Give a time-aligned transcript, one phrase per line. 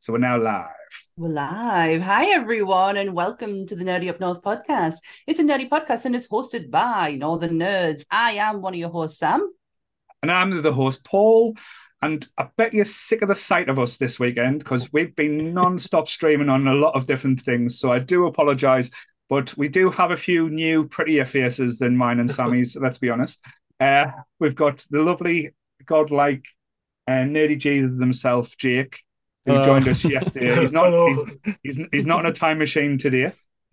[0.00, 0.64] So we're now live.
[1.18, 2.00] We're live.
[2.00, 4.94] Hi, everyone, and welcome to the Nerdy Up North podcast.
[5.26, 8.06] It's a nerdy podcast and it's hosted by Northern Nerds.
[8.10, 9.52] I am one of your hosts, Sam.
[10.22, 11.54] And I'm the host, Paul.
[12.00, 15.52] And I bet you're sick of the sight of us this weekend because we've been
[15.54, 17.78] non-stop streaming on a lot of different things.
[17.78, 18.90] So I do apologize,
[19.28, 23.10] but we do have a few new, prettier faces than mine and Sammy's, let's be
[23.10, 23.44] honest.
[23.78, 24.06] Uh,
[24.38, 25.50] we've got the lovely,
[25.84, 26.46] godlike,
[27.06, 29.02] uh, nerdy Jesus himself, Jake
[29.50, 30.60] who uh, joined us yesterday.
[30.60, 33.32] He's not he's, he's, he's not in a time machine today.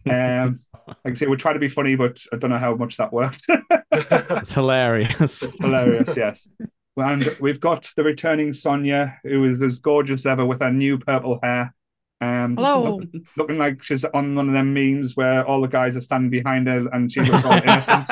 [0.10, 2.98] Um, like I say, we try to be funny, but I don't know how much
[2.98, 3.46] that worked.
[3.92, 5.44] it's hilarious.
[5.60, 6.50] hilarious, yes.
[6.96, 11.40] And we've got the returning Sonia, who is as gorgeous ever with her new purple
[11.44, 11.74] hair.
[12.20, 12.96] Um, Hello.
[12.96, 16.32] Look, looking like she's on one of them memes where all the guys are standing
[16.32, 18.10] behind her and she looks all innocent.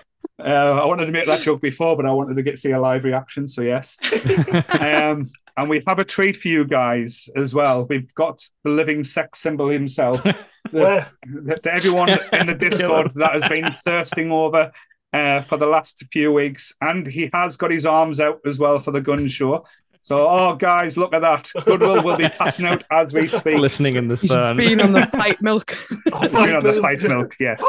[0.40, 2.80] Uh, I wanted to make that joke before, but I wanted to get see a
[2.80, 3.48] live reaction.
[3.48, 3.98] So yes,
[4.80, 7.84] um, and we have a treat for you guys as well.
[7.86, 10.22] We've got the living sex symbol himself.
[10.70, 14.70] the, the, everyone in the Discord that has been thirsting over
[15.12, 18.78] uh, for the last few weeks, and he has got his arms out as well
[18.78, 19.64] for the gun show.
[20.02, 21.50] So, oh, guys, look at that.
[21.64, 23.54] Goodwill will be passing out as we speak.
[23.54, 24.56] Listening in the sun.
[24.56, 25.76] He's been on the fight milk.
[26.12, 27.62] oh, been on the fight milk, yes.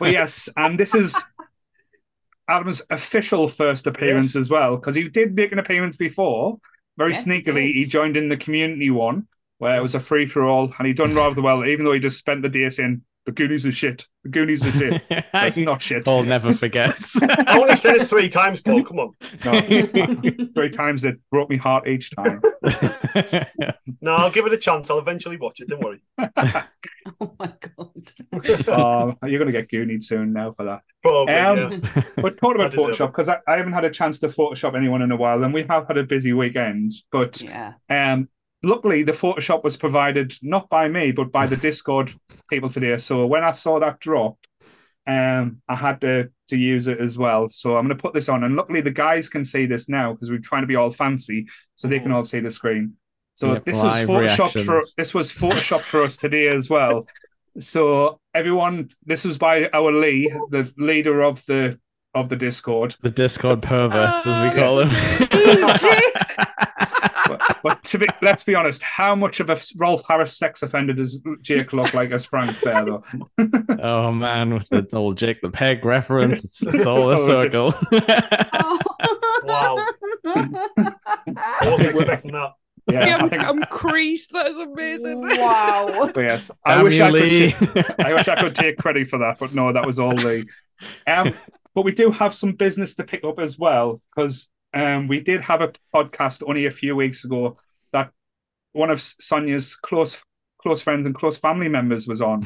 [0.00, 1.16] Well, yes, and this is
[2.48, 4.42] Adam's official first appearance yes.
[4.42, 6.58] as well, because he did make an appearance before.
[6.96, 10.26] Very yes, sneakily, he, he, joined in the community one where it was a free
[10.26, 13.02] for all, and he done rather well, even though he just spent the day saying
[13.28, 14.06] the Goonies is shit.
[14.24, 15.02] The Goonies is shit.
[15.34, 16.06] That's not shit.
[16.06, 17.22] Paul never forgets.
[17.22, 18.82] I only said it three times, Paul.
[18.84, 19.14] Come on.
[19.44, 22.40] No, three times it broke me heart each time.
[24.00, 24.88] no, I'll give it a chance.
[24.88, 25.68] I'll eventually watch it.
[25.68, 26.00] Don't worry.
[27.20, 28.66] oh my god.
[28.66, 30.80] Um, you're going to get Goonied soon now for that.
[31.02, 31.34] Probably.
[31.34, 32.02] Um, yeah.
[32.16, 35.12] But talking about Photoshop, because I, I, haven't had a chance to Photoshop anyone in
[35.12, 36.92] a while, and we have had a busy weekend.
[37.12, 37.74] But yeah.
[37.90, 38.30] um,
[38.62, 42.12] luckily the Photoshop was provided not by me but by the Discord
[42.50, 42.96] people today.
[42.96, 44.38] So when I saw that drop,
[45.06, 47.48] um, I had to to use it as well.
[47.48, 50.12] So I'm going to put this on, and luckily the guys can see this now
[50.12, 52.94] because we're trying to be all fancy, so they can all see the screen.
[53.36, 57.06] So yep, this was photoshopped for this was photoshopped for us today as well.
[57.60, 61.78] So everyone, this was by our Lee, the leader of the
[62.14, 64.90] of the Discord, the Discord perverts as we call them.
[67.62, 70.92] but, but, to be, let's be honest, how much of a Rolf Harris sex offender
[70.92, 73.04] does Jake look like as Frank there, though?
[73.82, 77.74] oh man, with the old Jake the Peg reference, it's, it's all a oh, circle.
[79.44, 79.86] wow,
[80.26, 82.52] I wasn't expecting that.
[82.90, 83.46] Yeah, I'm, think...
[83.46, 84.32] I'm, creased.
[84.32, 85.20] That is amazing.
[85.20, 86.10] Wow.
[86.14, 87.28] But yes, I wish I could.
[87.28, 90.46] Take, I wish I could take credit for that, but no, that was all the.
[91.06, 91.34] Um,
[91.74, 95.40] but we do have some business to pick up as well because um, we did
[95.42, 97.58] have a podcast only a few weeks ago
[97.92, 98.10] that
[98.72, 100.22] one of Sonia's close
[100.60, 102.44] close friends and close family members was on.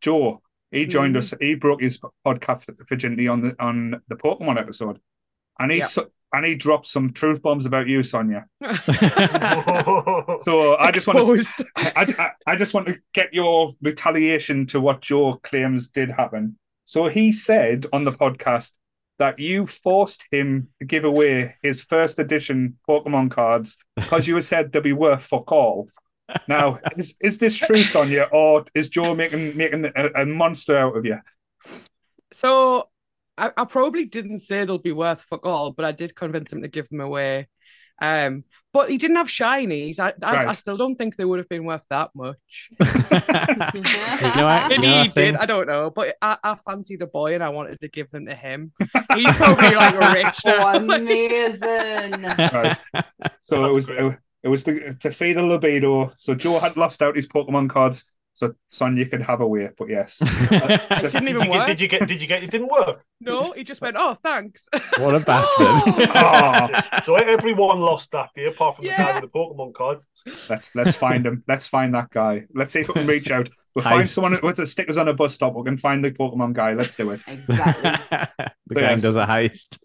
[0.00, 1.18] Joe, he joined mm.
[1.18, 1.34] us.
[1.40, 4.98] He broke his podcast virginity on the on the Pokemon episode,
[5.58, 6.10] and he yep.
[6.32, 8.46] and he dropped some truth bombs about you, Sonia.
[8.62, 8.70] so
[10.76, 15.02] I just want to I, I, I just want to get your retaliation to what
[15.02, 16.56] Joe claims did happen.
[16.84, 18.76] So he said on the podcast
[19.20, 24.72] that you forced him to give away his first edition Pokemon cards because you said
[24.72, 25.88] they'd be worth fuck all.
[26.48, 30.96] Now, is, is this true, Sonia, or is Joe making making a, a monster out
[30.96, 31.18] of you?
[32.32, 32.88] So
[33.36, 36.62] I, I, probably didn't say they'll be worth fuck all, but I did convince him
[36.62, 37.48] to give them away.
[38.00, 39.98] Um, but he didn't have shinies.
[39.98, 40.48] I, I, right.
[40.48, 42.70] I, still don't think they would have been worth that much.
[42.80, 45.36] you know, Maybe he did.
[45.36, 45.90] I don't know.
[45.90, 48.72] But I, I fancied a boy and I wanted to give them to him.
[49.14, 50.40] He's probably like a rich.
[50.46, 52.22] Oh, amazing.
[52.22, 52.78] right.
[53.40, 56.10] So That's it was it, it was to, to feed a libido.
[56.16, 58.04] So Joe had lost out his Pokemon cards
[58.40, 60.18] so Sonia could have a way, but yes.
[60.22, 61.66] it didn't even did you, work.
[61.66, 62.08] Get, did you get?
[62.08, 62.42] Did you get?
[62.42, 63.04] It didn't work.
[63.20, 63.96] No, he just went.
[63.98, 64.66] Oh, thanks.
[64.98, 65.66] What a bastard!
[66.14, 67.00] oh.
[67.04, 68.96] So everyone lost that day, apart from yeah.
[68.96, 69.98] the guy with the Pokemon card.
[70.48, 71.44] Let's let's find him.
[71.46, 72.46] Let's find that guy.
[72.54, 73.50] Let's see if we can reach out.
[73.74, 73.90] We'll Heist.
[73.90, 75.54] find someone with the stickers on a bus stop.
[75.54, 76.72] We can find the Pokemon guy.
[76.72, 77.20] Let's do it.
[77.26, 77.90] Exactly.
[78.68, 79.02] the gang yes.
[79.02, 79.78] does a heist.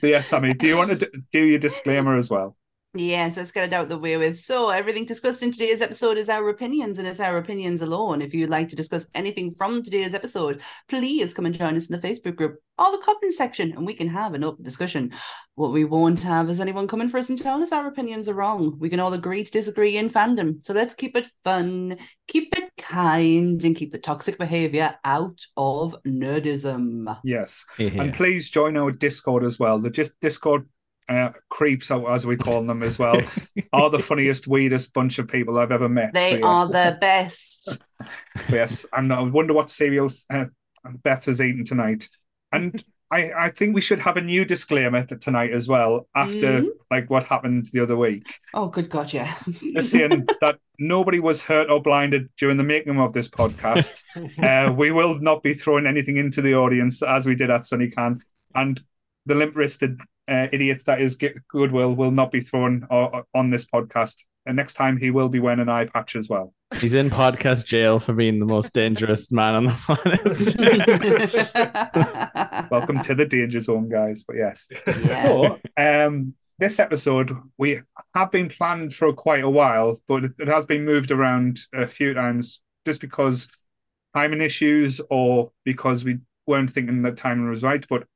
[0.00, 2.56] so yes, Sammy, do you want to do your disclaimer as well?
[2.96, 4.38] Yes, let's get it out the way with.
[4.38, 8.22] So, everything discussed in today's episode is our opinions and it's our opinions alone.
[8.22, 12.00] If you'd like to discuss anything from today's episode, please come and join us in
[12.00, 15.12] the Facebook group or the comment section and we can have an open discussion.
[15.56, 18.34] What we won't have is anyone coming for us and telling us our opinions are
[18.34, 18.76] wrong.
[18.78, 20.64] We can all agree to disagree in fandom.
[20.64, 21.98] So, let's keep it fun,
[22.28, 27.18] keep it kind, and keep the toxic behavior out of nerdism.
[27.24, 27.66] Yes.
[27.76, 28.00] Yeah.
[28.00, 29.80] And please join our Discord as well.
[29.80, 30.68] The just Discord
[31.08, 33.20] uh, creeps, as we call them as well,
[33.72, 36.14] are the funniest, weirdest bunch of people I've ever met.
[36.14, 36.68] They so, are yes.
[36.68, 37.78] the best.
[38.48, 40.46] yes, and I wonder what cereals uh,
[41.02, 42.08] Beth has eaten tonight.
[42.52, 46.62] And I, I think we should have a new disclaimer t- tonight as well after
[46.62, 46.68] Mhm.
[46.90, 48.26] like what happened the other week.
[48.54, 49.34] Oh, good God, yeah.
[49.74, 54.02] Just saying that nobody was hurt or blinded during the making of this podcast.
[54.42, 57.88] uh, we will not be throwing anything into the audience as we did at Sunny
[57.90, 58.22] Can,
[58.54, 58.82] and
[59.26, 63.64] the limp-wristed uh, idiot that is G- Goodwill will not be thrown uh, on this
[63.64, 64.24] podcast.
[64.46, 66.52] And next time he will be wearing an eye patch as well.
[66.78, 70.20] He's in podcast jail for being the most dangerous man on the planet.
[72.70, 74.24] Welcome to the danger zone, guys.
[74.26, 74.68] But yes.
[74.86, 75.22] Yeah.
[75.22, 77.80] So, um, this episode we
[78.14, 81.86] have been planned for quite a while, but it, it has been moved around a
[81.86, 83.48] few times just because
[84.14, 87.84] timing issues or because we weren't thinking that timing was right.
[87.88, 88.06] But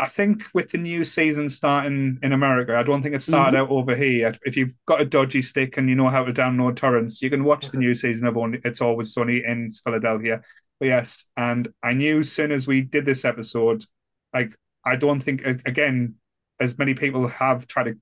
[0.00, 3.70] I think with the new season starting in America, I don't think it started mm-hmm.
[3.70, 4.32] out over here.
[4.46, 7.44] If you've got a dodgy stick and you know how to download torrents, you can
[7.44, 7.80] watch the mm-hmm.
[7.80, 10.40] new season of Only It's Always Sunny in Philadelphia.
[10.78, 13.84] But yes, and I knew as soon as we did this episode,
[14.32, 14.56] like
[14.86, 16.14] I don't think again
[16.60, 17.98] as many people have tried to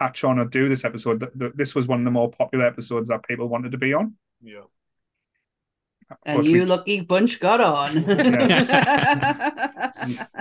[0.00, 1.18] catch on or do this episode.
[1.18, 3.92] That, that this was one of the more popular episodes that people wanted to be
[3.92, 4.14] on.
[4.40, 4.60] yeah.
[6.26, 8.04] And But you we- lucky bunch got on.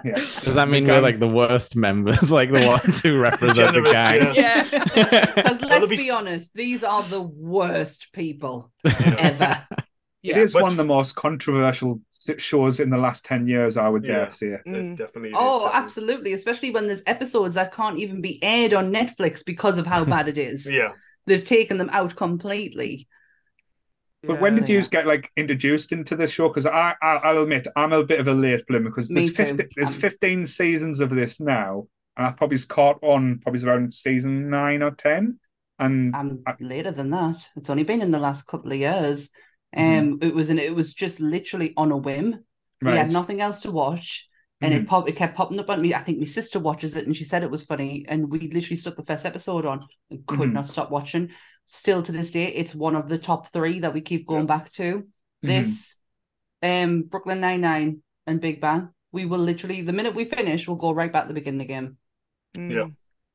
[0.04, 0.42] Yes.
[0.44, 4.26] Does that mean we're like the worst members, like the ones who represent the Degenerates,
[4.26, 4.36] gang?
[4.36, 4.64] Yeah.
[5.36, 9.16] Because Well, let's be- be honest, these are the worst people Yeah.
[9.20, 9.68] ever.
[9.72, 9.86] It
[10.22, 10.38] Yeah.
[10.40, 12.02] is But- one of the most controversial
[12.38, 14.16] shows in the last 10 years, I would Yeah.
[14.16, 14.48] dare say.
[14.48, 14.96] It Mm.
[14.98, 15.30] definitely.
[15.32, 15.80] is, Oh, definitely.
[15.84, 16.34] absolutely.
[16.34, 20.28] Especially when there's episodes that can't even be aired on Netflix because of how bad
[20.28, 20.70] it is.
[20.70, 20.92] Yeah.
[21.26, 23.08] They've taken them out completely.
[24.24, 24.60] But when Yeah.
[24.62, 26.50] did you get like introduced into this show?
[26.50, 29.46] Because I, I, I'll admit, I'm a bit of a late bloomer because there's, too.
[29.46, 31.88] 50, there's Um, 15 seasons of this now.
[32.18, 35.40] And I've probably caught on probably around season nine or 10.
[35.80, 37.38] And I'm I- later than that.
[37.56, 39.30] It's only been in the last couple of years.
[39.76, 40.00] Mhm.
[40.00, 42.44] Um, it was an, it was just literally on a whim.
[42.82, 44.28] We had nothing else to watch,
[44.62, 44.84] and Mm-hmm.
[44.84, 45.94] it pop it kept popping up on me.
[45.94, 48.78] I think my sister watches it, and she said it was funny, and we literally
[48.78, 50.54] stuck the first episode on and could Mhm.
[50.54, 51.30] not stop watching.
[51.72, 54.72] Still to this day, it's one of the top three that we keep going back
[54.74, 54.84] to.
[54.84, 55.48] Mm-hmm.
[55.48, 55.98] This,
[56.64, 58.90] um, Brooklyn Nine Nine and Big Bang.
[59.12, 61.98] We will literally the minute we finish, we'll go right back to the beginning again.
[62.56, 62.74] Mm.
[62.74, 62.88] Yeah.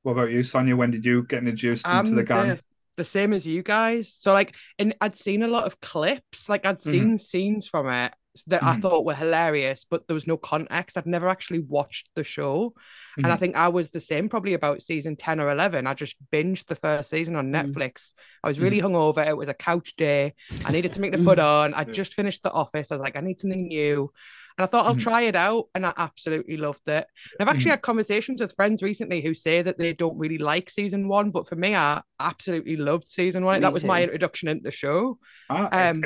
[0.02, 0.74] What about you, Sonia?
[0.76, 2.48] When did you get introduced into the gang?
[2.48, 2.60] the,
[2.96, 4.12] the same as you guys.
[4.12, 8.12] So like, and I'd seen a lot of clips, like I'd seen scenes from it
[8.48, 8.82] that I Mhm.
[8.82, 10.96] thought were hilarious, but there was no context.
[10.98, 12.74] I'd never actually watched the show,
[13.16, 13.38] and I Mhm.
[13.38, 15.86] think I was the same probably about season ten or eleven.
[15.86, 17.72] I just binged the first season on Mm.
[17.72, 18.14] Netflix.
[18.42, 19.24] I was really hungover.
[19.26, 20.34] It was a couch day.
[20.64, 21.74] I needed something to put on.
[21.74, 22.90] I just finished The Office.
[22.90, 24.12] I was like, I need something new.
[24.56, 27.06] And I thought I'll try it out, and I absolutely loved it.
[27.38, 30.70] And I've actually had conversations with friends recently who say that they don't really like
[30.70, 33.56] season one, but for me, I absolutely loved season one.
[33.56, 35.18] Me that was my introduction into the show.
[35.50, 36.04] Ah, Um,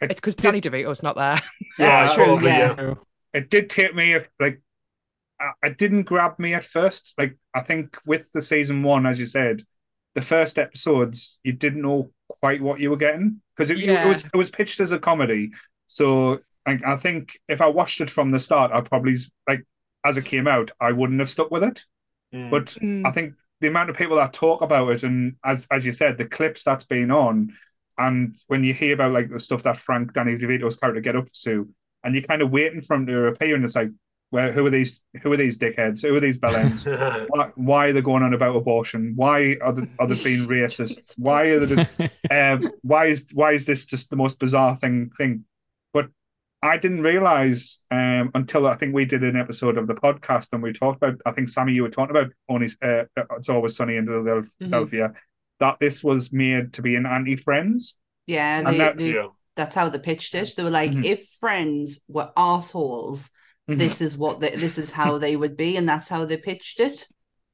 [0.00, 1.42] it, it, It's because did- Danny DeVito's not there.
[1.78, 2.24] Yeah, That's true.
[2.24, 2.74] probably, Yeah.
[2.78, 2.94] yeah.
[3.32, 4.60] it did take me like
[5.62, 7.14] it didn't grab me at first.
[7.16, 9.62] Like I think with the season one, as you said,
[10.14, 12.10] the first episodes you didn't know
[12.40, 15.52] quite what you were getting because it, it was it was pitched as a comedy.
[15.86, 19.16] So I, I think if I watched it from the start, I probably
[19.48, 19.64] like
[20.04, 21.84] as it came out, I wouldn't have stuck with it.
[22.34, 22.50] Mm.
[22.50, 22.76] But
[23.08, 26.18] I think the amount of people that talk about it, and as as you said,
[26.18, 27.54] the clips that's been on,
[27.98, 31.30] and when you hear about like the stuff that Frank Danny DeVito's character get up
[31.44, 31.68] to,
[32.04, 33.90] and you're kind of waiting for him to appear, and it's like,
[34.30, 35.02] where who are these?
[35.22, 36.02] Who are these dickheads?
[36.02, 36.86] Who are these bellends?
[37.28, 39.12] why, why are they going on about abortion?
[39.16, 41.00] Why are they, are they being racist?
[41.16, 42.10] Why are they?
[42.30, 45.44] um, why is why is this just the most bizarre thing thing?
[45.92, 46.08] But
[46.62, 50.62] I didn't realize um, until I think we did an episode of the podcast and
[50.62, 51.20] we talked about.
[51.26, 53.04] I think Sammy, you were talking about only uh,
[53.36, 55.12] it's always sunny in Philadelphia.
[55.60, 57.96] That this was made to be an anti Friends.
[58.26, 59.28] Yeah, And they, that's- they- yeah.
[59.56, 60.54] that's how they pitched it.
[60.56, 61.04] They were like, Mhm.
[61.04, 63.30] if friends were assholes,
[63.68, 63.78] Mhm.
[63.78, 66.80] this is what they, this is how they would be, and that's how they pitched
[66.80, 67.06] it.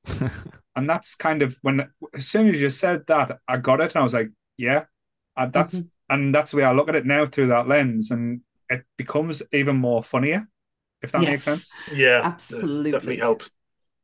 [0.76, 4.00] and that's kind of when as soon as you said that, I got it, and
[4.00, 4.84] I was like, yeah,
[5.36, 8.40] uh, that's and that's the way I look at it now through that lens, and
[8.70, 10.46] it becomes even more funnier,
[11.02, 11.72] if that makes sense.
[11.92, 12.20] Yeah.
[12.22, 12.92] Absolutely.
[12.92, 13.50] Definitely helps.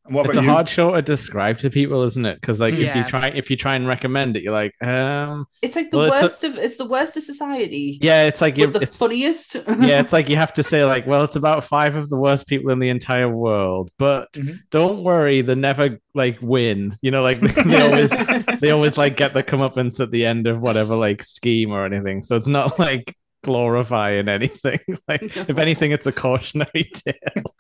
[0.05, 0.49] And what it's a you?
[0.51, 2.41] hard show to describe to people, isn't it?
[2.41, 5.77] Because like if you try if you try and recommend it, you're like, um, It's
[5.77, 8.01] like the Well, it's a- worst of it's the worst of society.
[8.03, 9.55] yeah, it's like you but the it's funniest.
[9.81, 12.49] yeah, it's like you have to say like, well, it's about five of the worst
[12.49, 14.59] people in the entire world, but Mhm.
[14.71, 16.99] don't worry, they never like win.
[17.01, 18.11] You know, like they always
[18.61, 22.23] they always like get the comeuppance at the end of whatever like scheme or anything.
[22.23, 24.81] So it's not like glorifying anything.
[25.07, 27.55] Like if anything, it's a cautionary tale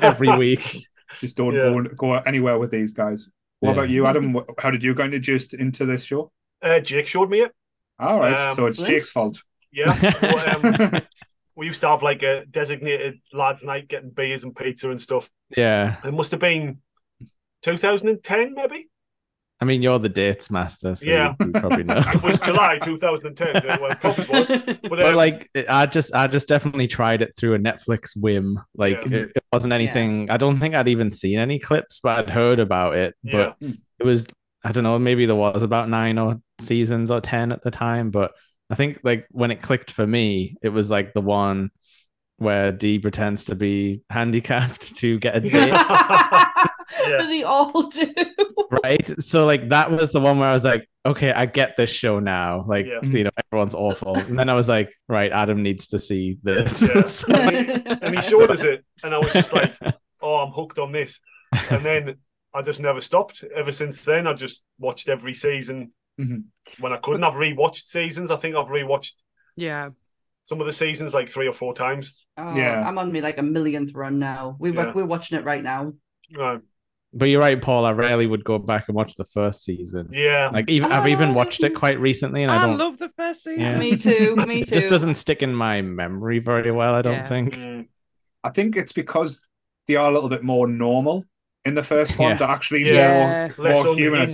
[0.00, 0.86] every week.
[1.20, 1.72] Just don't Yeah.
[1.72, 3.28] go, go anywhere with these guys.
[3.60, 3.74] What Yeah.
[3.74, 4.36] about you, Adam?
[4.58, 6.32] How did you get introduced into this show?
[6.60, 7.52] Uh, Jake showed me it.
[7.98, 8.88] All right, Um, so it's Nice.
[8.88, 9.42] Jake's fault.
[9.70, 9.92] Yeah.
[10.22, 11.02] Well, um,
[11.54, 15.30] we used to have like a designated lads' night getting beers and pizza and stuff.
[15.56, 15.96] Yeah.
[16.04, 16.78] It must have been
[17.62, 18.88] 2010, maybe.
[19.62, 21.34] I mean, you're the dates master, so Yeah.
[21.38, 22.02] you, you probably know.
[22.14, 23.56] It was July 2010.
[23.56, 24.48] uh, Well, probably was.
[24.82, 29.04] But, but like i just i just definitely tried it through a netflix whim like
[29.06, 29.18] Yeah.
[29.18, 32.58] it, it wasn't anything i don't think i'd even seen any clips but i'd heard
[32.60, 33.52] about it Yeah.
[33.60, 33.68] but
[34.00, 34.26] it was
[34.64, 38.10] i don't know maybe there was about nine or seasons or ten at the time
[38.10, 38.32] but
[38.68, 41.70] i think like when it clicked for me it was like the one
[42.38, 45.52] where Dee pretends to be handicapped to get a date
[47.08, 47.22] Yeah.
[47.26, 48.12] they all do.
[48.84, 51.90] Right so like that was the one where i was like okay i get this
[51.90, 53.00] show now like Yeah.
[53.02, 56.80] you know everyone's awful and then i was like right adam needs to see this
[56.82, 57.02] Yeah.
[57.06, 59.74] So, and he showed us it, and I was just like,
[60.22, 61.20] "Oh, I'm hooked on this."
[61.70, 62.16] And then
[62.54, 63.44] I just never stopped.
[63.54, 65.92] Ever since then, I just watched every season.
[66.20, 66.44] Mhm.
[66.80, 68.30] When I couldn't, I've rewatched seasons.
[68.30, 69.16] I think I've rewatched
[69.56, 69.90] Yeah.
[70.44, 72.14] some of the seasons like three or four times.
[72.38, 72.86] Oh, Yeah.
[72.86, 74.56] I'm on me like a millionth run now.
[74.58, 74.92] We've Yeah.
[74.94, 75.92] we're watching it right now.
[76.38, 76.58] Uh,
[77.14, 77.84] But you're right, Paul.
[77.84, 80.08] I rarely would go back and watch the first season.
[80.12, 82.78] yeah, Like even I've even watched it quite recently, and I I, don't.
[82.78, 83.60] love the first season.
[83.62, 83.78] Yeah.
[83.78, 84.34] Me too.
[84.48, 84.70] Me too.
[84.70, 86.94] it just doesn't stick in my memory very well.
[86.94, 87.28] I don't Yeah.
[87.28, 87.54] think.
[87.54, 87.88] Mm,
[88.42, 89.44] I think it's because
[89.88, 91.24] they are a little bit more normal
[91.66, 92.30] in the first one.
[92.30, 92.36] Yeah.
[92.38, 93.50] They're actually Yeah.
[93.58, 94.28] more, less more human.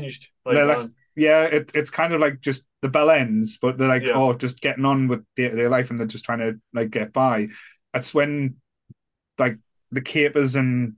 [0.44, 4.04] Like, less- yeah, it, it's kind of like just the bell ends, but they're like,
[4.04, 4.12] Yeah.
[4.14, 7.12] oh, just getting on with their, their life and they're just trying to like get
[7.12, 7.48] by.
[7.92, 8.58] That's when
[9.36, 9.58] like
[9.90, 10.94] the capers and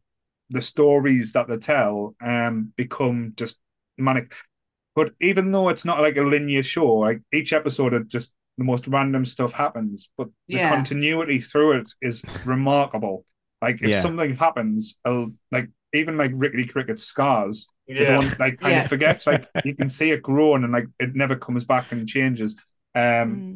[0.51, 3.61] the stories that they tell um become just
[3.99, 4.35] manic.
[4.95, 8.65] But even though it's not like a linear show, like each episode of just the
[8.65, 10.61] most random stuff happens, but the Yeah.
[10.61, 13.25] continuity through it is remarkable.
[13.63, 13.95] Like if Yeah.
[13.95, 18.85] something happens, uh, like even like Rickety Cricket's scars, they yeah, don't like kind Yeah.
[18.85, 19.23] of forget.
[19.27, 22.57] Like you can see it growing and like it never comes back and changes.
[22.95, 23.03] Um,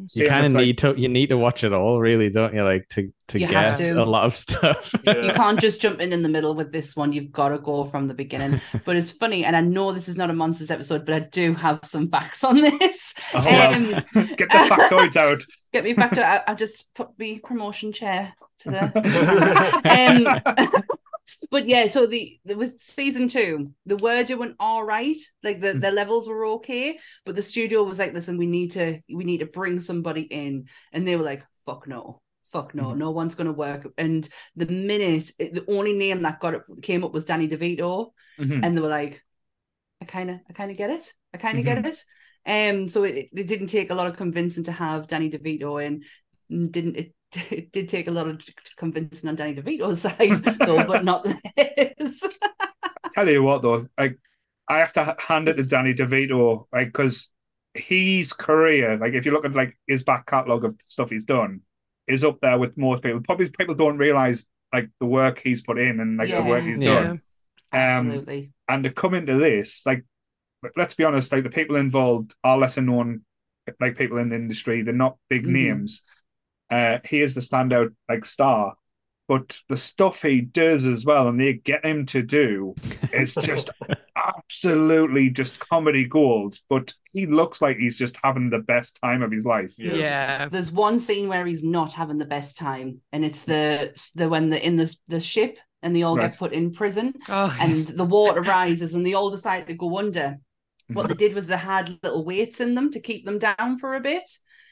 [0.05, 0.15] Mm.
[0.15, 0.93] You kind of with, like- need to.
[0.97, 2.63] You need to watch it all, really, don't you?
[2.63, 4.03] Like to to You have get to.
[4.03, 4.93] a lot of stuff.
[5.05, 7.11] You can't just jump in in the middle with this one.
[7.11, 8.61] You've got to go from the beginning.
[8.85, 11.53] But it's funny, and I know this is not a monsters episode, but I do
[11.55, 13.13] have some facts on this.
[13.33, 13.73] Oh, well.
[13.73, 15.43] Um, get the factoids out.
[15.73, 16.25] get me back to.
[16.25, 18.81] I, I just put the promotion chair to the.
[19.85, 20.83] um,
[21.49, 25.17] but yeah, so the, the with season two, they were went all right.
[25.43, 28.99] Like the, the levels were okay, but the studio was like, "Listen, we need to
[29.09, 32.97] we need to bring somebody in," and they were like, "Fuck no." Fuck no, Mhm.
[32.97, 33.91] no one's gonna work.
[33.97, 38.63] And the minute the only name that got it came up was Danny DeVito, Mhm.
[38.63, 39.21] and they were like,
[40.01, 41.13] I kind of, I kind of get it.
[41.33, 42.03] I kind of get it.
[42.47, 46.03] Um, so it, it didn't take a lot of convincing to have Danny DeVito in.
[46.69, 47.15] Didn't it?
[47.51, 48.41] It did take a lot of
[48.77, 52.23] convincing on Danny DeVito's side, though, but not his.
[53.11, 54.17] Tell you what though, like
[54.67, 57.29] I have to hand it to Danny DeVito, like because
[57.73, 61.61] his career, like if you look at like his back catalogue of stuff he's done,
[62.07, 63.21] is up there with most people.
[63.21, 66.79] Probably people don't realize like the work he's put in and like the work he's
[66.79, 67.03] Yeah.
[67.03, 67.21] done.
[67.71, 68.51] Um, Absolutely.
[68.67, 70.03] and to come into this, like,
[70.75, 73.21] let's be honest, like the people involved are lesser known,
[73.79, 74.81] like people in the industry.
[74.81, 75.51] They're not big Mhm.
[75.51, 76.03] names.
[76.69, 78.73] Uh, he is the standout like star,
[79.27, 82.73] but the stuff he does as well, and they get him to do,
[83.13, 83.69] is just
[84.15, 86.57] absolutely just comedy gold.
[86.69, 89.73] But he looks like he's just having the best time of his life.
[89.77, 89.93] Yeah.
[89.93, 90.47] Yeah.
[90.49, 94.49] There's one scene where he's not having the best time, and it's the the when
[94.49, 96.31] they're in the the ship and they all Right.
[96.31, 99.97] get put in prison, Oh, and the water rises, and they all decide to go
[99.99, 100.37] under.
[100.93, 103.95] What they did was they had little weights in them to keep them down for
[103.95, 104.23] a bit.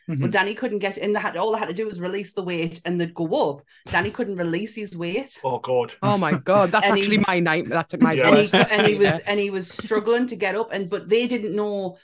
[0.10, 0.20] Mhm.
[0.22, 1.14] But Danny couldn't get in.
[1.14, 3.62] They had all they had to do was release the weight, and they'd go up.
[3.88, 5.94] Danny couldn't release his weight, Oh God.
[6.04, 7.78] oh my god, that's And he- actually my nightmare.
[7.80, 8.28] That's my Yeah.
[8.28, 9.24] and he worst and he was nightmare.
[9.28, 10.70] and he was struggling to get up.
[10.74, 11.98] And but they didn't know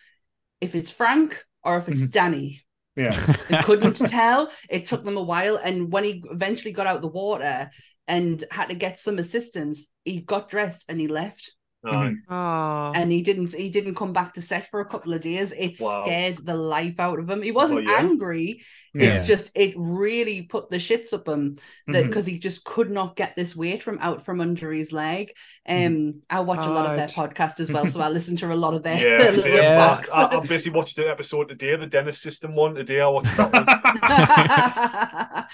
[0.62, 2.12] if it's Frank or if it's Mhm.
[2.12, 2.62] Danny.
[2.96, 3.12] Yeah.
[3.50, 4.50] They couldn't tell.
[4.70, 5.58] It took them a while.
[5.58, 7.70] And when he eventually got out the water
[8.08, 11.53] and had to get some assistance, he got dressed and he left.
[11.86, 12.33] Mm-hmm.
[12.33, 12.89] Aye.
[12.89, 15.53] Oh, And he didn't he didn't come back to set for a couple of days.
[15.53, 16.03] It Wow.
[16.03, 17.41] scared the life out of him.
[17.41, 18.00] He wasn't Oh, yeah?
[18.00, 18.63] angry.
[18.93, 19.13] Yeah.
[19.13, 21.55] It's just it really put the shits up him
[21.88, 22.07] that mm-hmm.
[22.07, 25.31] because he just could not get this weight from out from under his leg.
[25.67, 26.09] Um, mm-hmm.
[26.29, 28.74] I watch a lot of their podcast as well, so I listen to a lot
[28.74, 29.74] of their, Yeah, their see, Yeah.
[29.75, 30.12] I, box.
[30.12, 33.00] I, I basically watched the episode today, the Dennis System one today.
[33.00, 33.65] I watched that one.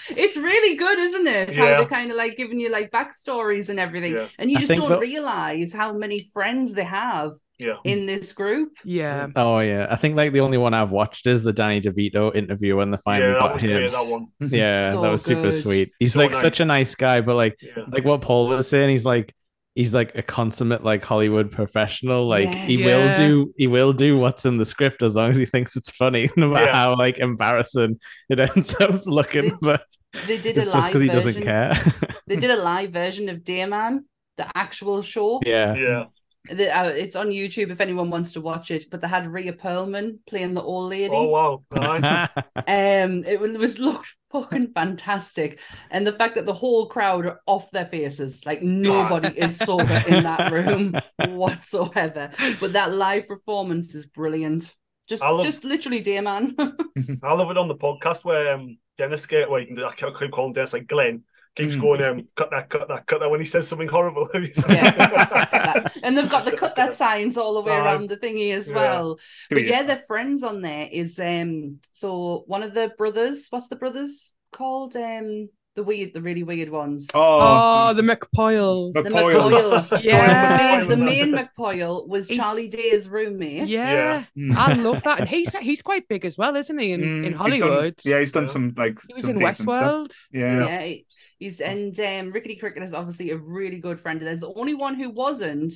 [0.16, 1.54] it's really good, isn't it?
[1.54, 4.26] How they're kind of like giving you like backstories and everything, Yeah.
[4.38, 7.76] and you just don't that- realize how many friends they have Yeah.
[7.84, 8.72] in this group.
[8.84, 9.28] yeah.
[9.36, 12.76] oh yeah, I think like the only one I've watched is the Danny DeVito interview
[12.76, 13.70] when they finally yeah, that got was him.
[13.70, 14.26] great, that one.
[14.40, 15.92] Yeah, So that was super sweet.
[15.98, 16.40] He's So like nice.
[16.42, 17.84] such a nice guy, but like Yeah.
[17.88, 19.34] like what Paul was saying, he's like
[19.74, 22.26] he's like a consummate like Hollywood professional.
[22.26, 22.66] Like Yes.
[22.68, 22.86] he Yeah.
[22.96, 25.90] will do he will do what's in the script as long as he thinks it's
[25.90, 26.74] funny, no matter Yeah.
[26.74, 27.98] how like embarrassing
[28.30, 29.50] it ends up looking.
[29.50, 29.82] They- but
[30.26, 31.72] They did it's a just live because he doesn't care.
[32.28, 34.04] They did a live version of Dear Man,
[34.36, 35.40] the actual show.
[35.44, 35.74] yeah.
[35.74, 36.04] Yeah.
[36.48, 38.88] The, uh, it's on YouTube if anyone wants to watch it.
[38.88, 41.10] But they had Rhea Perlman playing the old lady.
[41.12, 41.62] Oh wow.
[41.72, 42.28] Aye.
[42.68, 47.40] Um, it was, was looked fucking fantastic, and the fact that the whole crowd are
[47.46, 50.94] off their faces, like nobody is sober in that room
[51.28, 52.30] whatsoever.
[52.60, 54.74] But that live performance is brilliant.
[55.08, 56.54] Just, love- just literally, dayman.
[57.22, 60.32] I love it on the podcast where um, Dennis get well, can, I can't keep
[60.32, 61.22] calling Dennis like Glenn
[61.56, 61.80] keeps Mm.
[61.80, 64.28] going um cut that cut that cut that when he says something horrible.
[64.68, 67.84] Yeah, and they've got the cut that signs all the way Aye.
[67.84, 68.74] around the thingy as Yeah.
[68.74, 69.18] well.
[69.50, 69.70] But Yeah.
[69.70, 71.78] yeah, their friends on there is um.
[71.92, 74.96] So one of the brothers, what's the brothers called?
[74.96, 77.06] Um, the weird, the really weird ones.
[77.12, 78.94] Oh, the McPoyles.
[78.94, 79.50] The McPoyles.
[79.90, 80.02] McPoyles.
[80.10, 80.84] Yeah.
[80.84, 83.68] The main, the main McPoyle was He's- Charlie Day's roommate.
[83.68, 84.54] Yeah, Mm.
[84.56, 86.92] I love that, and he's he's quite big as well, isn't he?
[86.92, 88.52] In Mm, in he's done- Hollywood, yeah, he's done Yeah.
[88.52, 89.68] some like he was some in decent stuff.
[89.68, 90.12] Westworld.
[90.32, 90.66] Yeah.
[90.80, 90.94] Yeah,
[91.38, 94.40] he- he's and um, Rickety Cricket is obviously a really good friend of theirs.
[94.40, 95.74] The only one who wasn't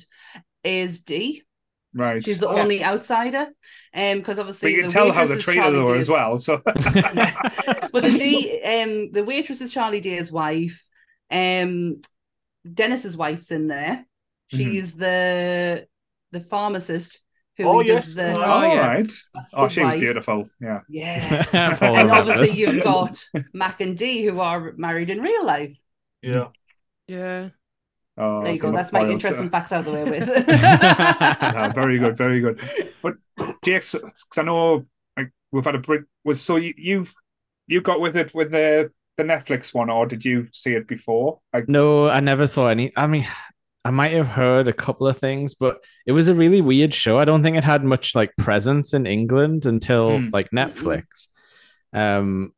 [0.63, 1.43] is Dee.
[1.93, 2.23] right.
[2.23, 2.61] She's the Oh, yeah.
[2.61, 3.47] only outsider.
[3.93, 6.37] Um, because obviously you can tell how they is treated her as well.
[6.37, 10.85] So but the D, um, the waitress is Charlie Day's wife.
[11.29, 12.01] Um,
[12.71, 14.05] Dennis's wife's in there.
[14.53, 14.57] Mm-hmm.
[14.57, 15.87] She's the
[16.31, 17.20] the pharmacist
[17.57, 18.13] who Oh, he does yes.
[18.15, 18.87] the Oh, all yeah.
[18.87, 19.11] right.
[19.53, 19.99] Oh, good she was wife.
[19.99, 20.49] beautiful.
[20.59, 20.81] Yeah.
[20.89, 21.53] Yes.
[21.81, 22.11] And remembers.
[22.11, 25.77] obviously you've got Mac and Dee who are married in real life.
[26.21, 26.49] yeah.
[27.07, 27.49] Yeah,
[28.17, 28.71] Oh, There you go.
[28.71, 29.11] That's my McPoyles.
[29.13, 30.27] interesting uh, facts out of the way with.
[30.27, 32.59] Yeah, very good, very good.
[33.01, 33.15] But
[33.63, 34.85] Jakes, 'cause I know
[35.17, 36.01] like we've had a break.
[36.23, 37.13] Was so you you've
[37.67, 41.39] you got with it with the the Netflix one, or did you see it before?
[41.53, 42.91] Like, No, I never saw any.
[42.97, 43.25] I mean,
[43.83, 47.17] I might have heard a couple of things, but it was a really weird show.
[47.17, 50.29] I don't think it had much like presence in England until Hmm.
[50.31, 51.27] like Netflix.
[51.93, 52.53] Um,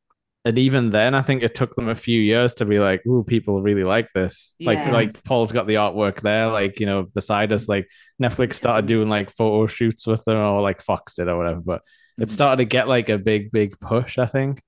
[0.45, 3.23] and even then, I think it took them a few years to be like, "Ooh,
[3.23, 4.91] people really like this." Like, Yeah.
[4.91, 7.69] like Paul's got the artwork there, like you know, beside us.
[7.69, 7.88] Like
[8.21, 11.62] Netflix started doing like photo shoots with them, or like Fox did, or whatever.
[11.62, 11.81] But
[12.19, 14.17] it started to get like a big, big push.
[14.17, 14.62] I think.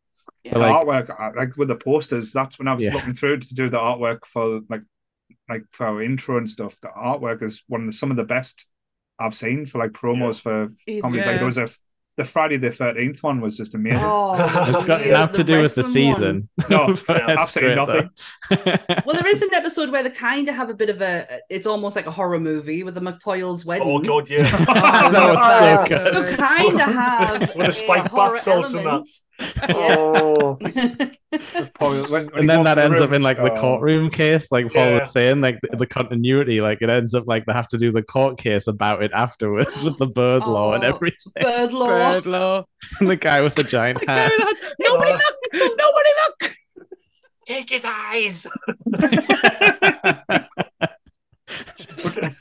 [0.45, 0.53] Yeah.
[0.53, 2.31] the like- artwork, uh, like with the posters.
[2.31, 2.93] That's when I was Yeah.
[2.93, 4.83] looking through to do the artwork for like
[5.49, 6.79] like for our intro and stuff.
[6.81, 8.65] The artwork is one of the, some of the best
[9.19, 11.25] I've seen for like promos for It comedies.
[11.25, 11.31] Yeah.
[11.31, 11.69] Like there was a
[12.17, 13.99] the Friday the Thirteenth one was just amazing.
[14.01, 14.35] Oh,
[14.73, 16.17] It's got yeah, enough to do with the wrestling one.
[16.17, 16.49] season.
[16.69, 18.05] No, But yeah, it's absolutely great,
[18.49, 19.01] though.
[19.05, 21.41] Well, there is an episode where they kind of have a bit of a.
[21.49, 23.87] It's almost like a horror movie with the McPoyle's wedding.
[23.87, 24.49] Oh god, yeah.
[24.67, 26.27] Oh, oh, that was so good.
[26.29, 29.05] So kind of have With a the spiked horror bath salts and that.
[29.69, 30.57] Oh,
[31.75, 33.59] Paul, when- when and then that the ends up in like the oh.
[33.61, 34.99] courtroom case, like Paul Yeah.
[34.99, 37.91] was saying, like the, the continuity, like it ends up like they have to do
[37.91, 40.87] the court case about it afterwards with the bird law and Oh.
[40.87, 41.33] everything.
[41.41, 41.87] Bird law.
[41.87, 42.65] Bird law.
[42.99, 44.31] And the guy with the giant Like, hat.
[44.37, 44.73] there it is.
[44.79, 45.15] Nobody Oh.
[45.15, 45.77] look!
[45.77, 46.51] Nobody look!
[47.45, 48.47] take his eyes.
[52.03, 52.35] but,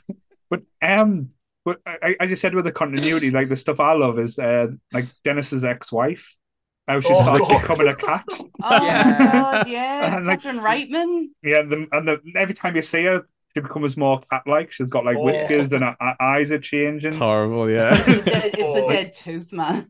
[0.49, 1.29] but um
[1.63, 4.67] but I, as you said with the continuity like the stuff i love is uh
[4.93, 6.35] like dennis's ex-wife
[6.87, 7.61] how she Oh, starts God.
[7.61, 8.25] becoming a cat
[8.63, 9.31] Oh Yeah.
[9.31, 11.25] God, yes, And, like- Catherine Reitman.
[11.43, 13.23] yeah the, and the, every time you see her
[13.55, 15.23] she becomes more cat-like she's got like Oh.
[15.23, 17.95] whiskers and her, her eyes are changing It's horrible, yeah.
[18.07, 19.87] It's the dead, it's the dead tooth, man.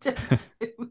[0.00, 0.90] Dead tooth.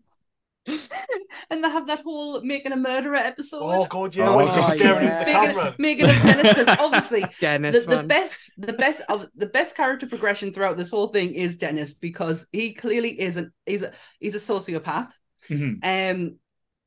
[1.49, 3.61] and they have that whole making a murderer episode.
[3.61, 4.29] Oh god, yeah.
[4.29, 4.93] Oh, when he's just yeah.
[4.93, 5.75] at the Making, camera.
[5.77, 10.07] making of Dennis because obviously Dennis, the, the best the best of the best character
[10.07, 14.39] progression throughout this whole thing is Dennis because he clearly isn't he's a he's a
[14.39, 15.11] sociopath
[15.49, 16.37] Mhm, um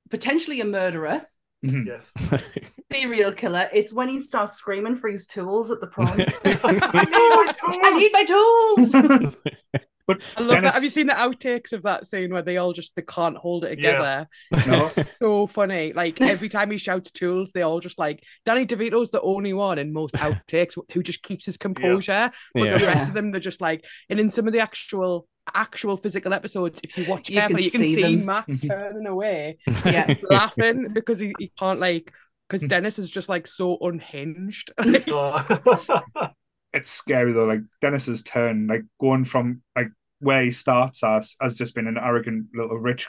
[0.09, 1.27] potentially a murderer
[1.65, 1.85] mhm.
[1.87, 2.11] Yes.
[2.91, 7.99] serial killer it's when he starts screaming for his tools at the prom Yes, I
[7.99, 9.35] need my tools
[10.07, 10.75] but I love that.
[10.75, 13.65] Have you seen the outtakes of that scene where they all just they can't hold
[13.65, 14.27] it Yeah.
[14.53, 14.69] together?
[14.71, 14.89] no
[15.23, 15.93] So funny.
[15.93, 19.79] Like every time he shouts tools, they all just like Danny DeVito's the only one
[19.79, 22.31] in most outtakes who just keeps his composure.
[22.55, 22.79] But Yeah.
[22.79, 23.09] the rest Yeah.
[23.09, 26.99] of them, they're just like, and in some of the actual actual physical episodes, if
[26.99, 28.25] you watch You can carefully, you can see see, them.
[28.25, 32.13] Matt turning away, yeah laughing because he, he can't like
[32.49, 32.69] because Mm.
[32.69, 34.71] Dennis is just like so unhinged.
[35.09, 36.31] Oh.
[36.77, 39.89] It's scary though like dennis's turn like going from like
[40.21, 43.09] where he starts as as just being an arrogant little rich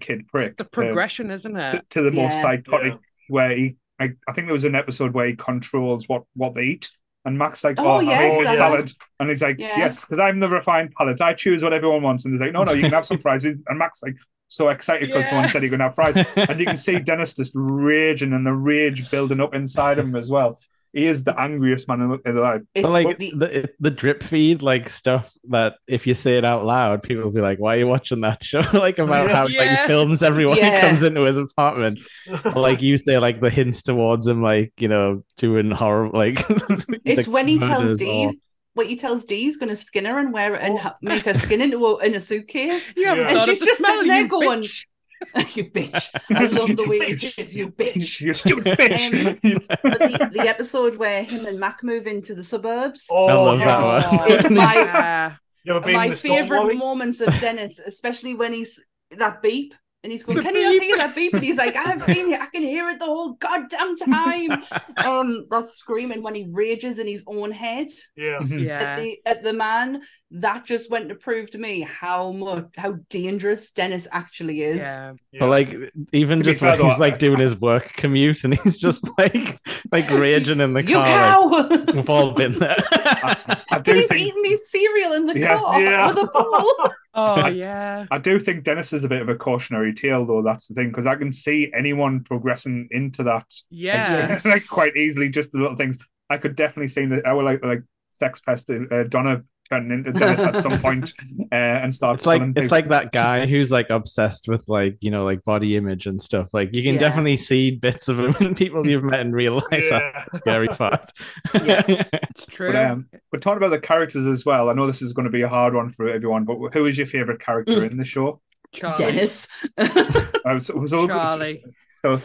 [0.00, 1.84] kid prick the to- progression, isn't it?
[1.90, 2.98] to the more psychotic Yeah.
[3.28, 6.64] where he I, I think there was an episode where he controls what what they
[6.64, 6.90] eat
[7.24, 8.58] and Mac's like, Oh, oh, I'm yes, eating I a know.
[8.58, 8.92] salad.
[9.20, 9.78] And he's like, Yeah.
[9.78, 11.20] yes, because I'm the refined palate.
[11.20, 12.24] I choose what everyone wants.
[12.24, 13.44] And he's like, no, no, you can have some fries.
[13.44, 14.16] And Mac's like,
[14.48, 15.30] so excited because Yeah.
[15.30, 16.16] someone said he could have fries.
[16.34, 20.16] And you can see Dennis just raging and the rage building up inside of him
[20.16, 20.58] as well.
[20.92, 22.62] He is the angriest man in, alive.
[22.74, 26.44] It's But like the- the the drip feed, like stuff that if you say it
[26.44, 29.44] out loud, people will be like, "Why are you watching that show?" like about how
[29.44, 29.80] like, Yeah.
[29.82, 30.80] he films everyone Yeah.
[30.80, 32.00] who comes into his apartment.
[32.44, 36.44] Or, like you say, like the hints towards him, like you know, doing horror, like
[37.04, 38.32] It's when he tells murders Dee or-
[38.74, 40.78] what he tells Dee he's going to skin her and wear it and Oh.
[40.78, 42.94] ha- make her skin into a, in a suitcase.
[42.96, 43.14] Yeah.
[43.14, 44.86] And she's just smell, sitting there you going, bitch.
[45.56, 46.08] you bitch.
[46.30, 48.20] I love the way he says, you bitch.
[48.20, 49.66] You stupid bitch.
[49.82, 53.58] But the, the episode where him and Mac move into the suburbs, Oh, I love
[53.58, 53.84] yes.
[53.86, 54.32] that one.
[54.32, 55.34] It's my- Yeah.
[55.64, 58.82] You ever been in my favorite moments of Dennis, especially when he's
[59.16, 62.04] that beep and he's going, The "Can you hear that beep?" And he's like, "I've
[62.04, 62.40] been here.
[62.42, 64.64] I can hear it the whole goddamn time."
[64.96, 68.38] um, that's screaming when he rages in his own head Yeah.
[68.42, 68.98] at Yeah.
[68.98, 70.02] the at the man.
[70.34, 74.78] That just went to prove to me how much how dangerous Dennis actually is.
[74.78, 75.12] Yeah.
[75.30, 75.40] yeah.
[75.40, 75.76] But like
[76.12, 79.06] even To just fair when he's like I- doing his work commute and he's just
[79.18, 79.58] like
[79.92, 81.04] like raging in the You car.
[81.06, 81.48] cow!
[81.68, 82.76] Like, we've all been there.
[82.92, 85.58] I, I when do he's think eating his cereal in the Yeah.
[85.58, 86.08] car Yeah.
[86.08, 86.90] with a bowl.
[87.14, 88.06] Oh yeah.
[88.10, 90.42] I do think Dennis is a bit of a cautionary tale, though.
[90.42, 94.28] That's the thing because I can see anyone progressing into that Yeah.
[94.28, 94.44] Yes.
[94.46, 95.28] like quite easily.
[95.28, 95.98] Just the little things.
[96.30, 97.26] I could definitely see that.
[97.26, 97.82] I would like like
[98.14, 101.12] sex pest uh, Donna turning into Dennis at some point
[101.52, 102.16] uh, and start.
[102.18, 105.76] It's like it's like that guy who's like obsessed with like you know like body
[105.76, 106.48] image and stuff.
[106.52, 107.00] Like you can Yeah.
[107.00, 109.64] definitely see bits of him in people you've met in real life.
[109.72, 110.10] Yeah.
[110.14, 111.10] That's scary part.
[111.54, 112.04] Yeah.
[112.34, 112.72] It's true.
[112.72, 114.70] But, um, we're talking about the characters as well.
[114.70, 116.96] I know this is going to be a hard one for everyone, but who is
[116.96, 117.90] your favorite character Mm.
[117.90, 118.40] in the show?
[118.72, 118.96] Charlie.
[119.04, 119.46] Dennis.
[119.78, 121.62] I was, was all- Charlie.
[122.00, 122.18] So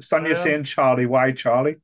[0.00, 0.34] Sonia Yeah.
[0.34, 1.06] saying Charlie.
[1.06, 1.76] Why Charlie?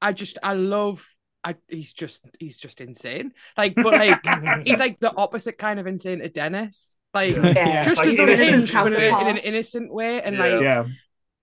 [0.00, 1.04] I just I love
[1.46, 3.32] I he's just he's just insane.
[3.56, 4.20] Like but like
[4.66, 6.96] he's like the opposite kind of insane to Dennis.
[7.14, 7.84] Like Yeah.
[7.84, 10.20] just Like as innocent innocent, but in, in an innocent way.
[10.22, 10.42] And Yeah.
[10.44, 10.86] like Yeah.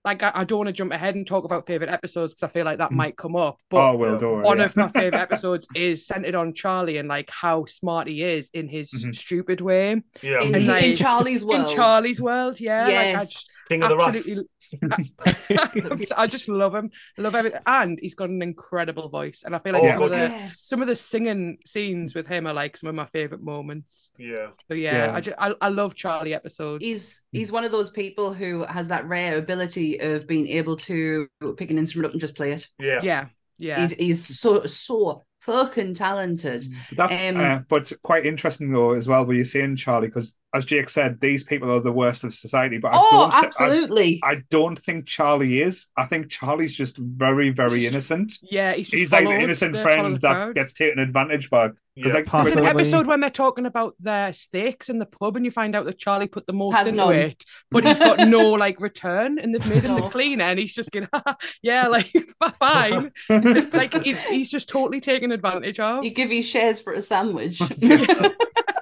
[0.05, 2.51] like I, I don't want to jump ahead and talk about favorite episodes because I
[2.51, 2.95] feel like that Mm.
[2.97, 3.57] might come up.
[3.69, 4.65] But oh well, worry, one yeah.
[4.65, 8.67] of my favorite episodes is centered on Charlie and like how smart he is in
[8.67, 9.15] his Mhm.
[9.15, 10.03] stupid way.
[10.21, 10.41] yeah.
[10.41, 11.69] in, And, like, in Charlie's world.
[11.69, 12.83] In Charlie's world, yeah.
[12.87, 14.15] Like I just King of the Rats.
[14.17, 16.91] absolutely I just love him.
[17.17, 17.61] I love everything.
[17.65, 19.43] And he's got an incredible voice.
[19.45, 20.59] And I feel like Oh, some of the Yes.
[20.59, 24.11] some of the singing scenes with him are like some of my favorite moments.
[24.17, 24.47] Yeah.
[24.67, 25.15] So yeah, Yeah.
[25.15, 26.83] I just I, I love Charlie episodes.
[26.83, 31.27] He's he's one of those people who has that rare ability of being able to
[31.57, 32.67] pick an instrument up and just play it.
[32.79, 32.99] Yeah.
[33.03, 33.25] yeah,
[33.59, 33.81] yeah.
[33.81, 36.63] He's he's so so fucking talented.
[36.95, 39.25] That's Um, uh, but quite interesting though as well.
[39.25, 42.77] What you're saying, Charlie, because as Jake said, these people are the worst of society.
[42.77, 44.19] But I Oh, don't thi- I- absolutely.
[44.23, 45.87] I, don't think Charlie is.
[45.97, 48.33] I think Charlie's just very, very innocent.
[48.43, 51.69] yeah, he's just He's like the innocent friend the that gets taken advantage by.
[51.95, 52.03] Yeah.
[52.03, 55.45] Because like There's an episode when they're talking about their steaks in the pub, and
[55.45, 57.13] you find out that Charlie put the most Has into none.
[57.13, 60.73] it, but he's got no like return, and they've made him the cleaner, and he's
[60.73, 61.07] just going,
[61.61, 62.11] yeah, like
[62.59, 66.03] fine, like he's, he's just totally taken advantage of.
[66.03, 67.61] You give his shares for a sandwich.
[67.77, 68.23] Yes.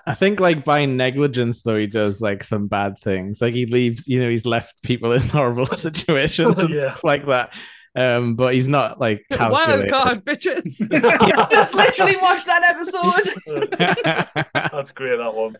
[0.07, 3.41] I think like by negligence though he does like some bad things.
[3.41, 6.79] Like he leaves, you know, he's left people in horrible situations oh, and Yeah.
[6.79, 7.53] stuff like that.
[7.93, 9.91] Um, but he's not like Wild calculated.
[9.91, 10.77] card, bitches.
[11.51, 14.41] just literally watched that episode.
[14.71, 15.57] That's great, that one.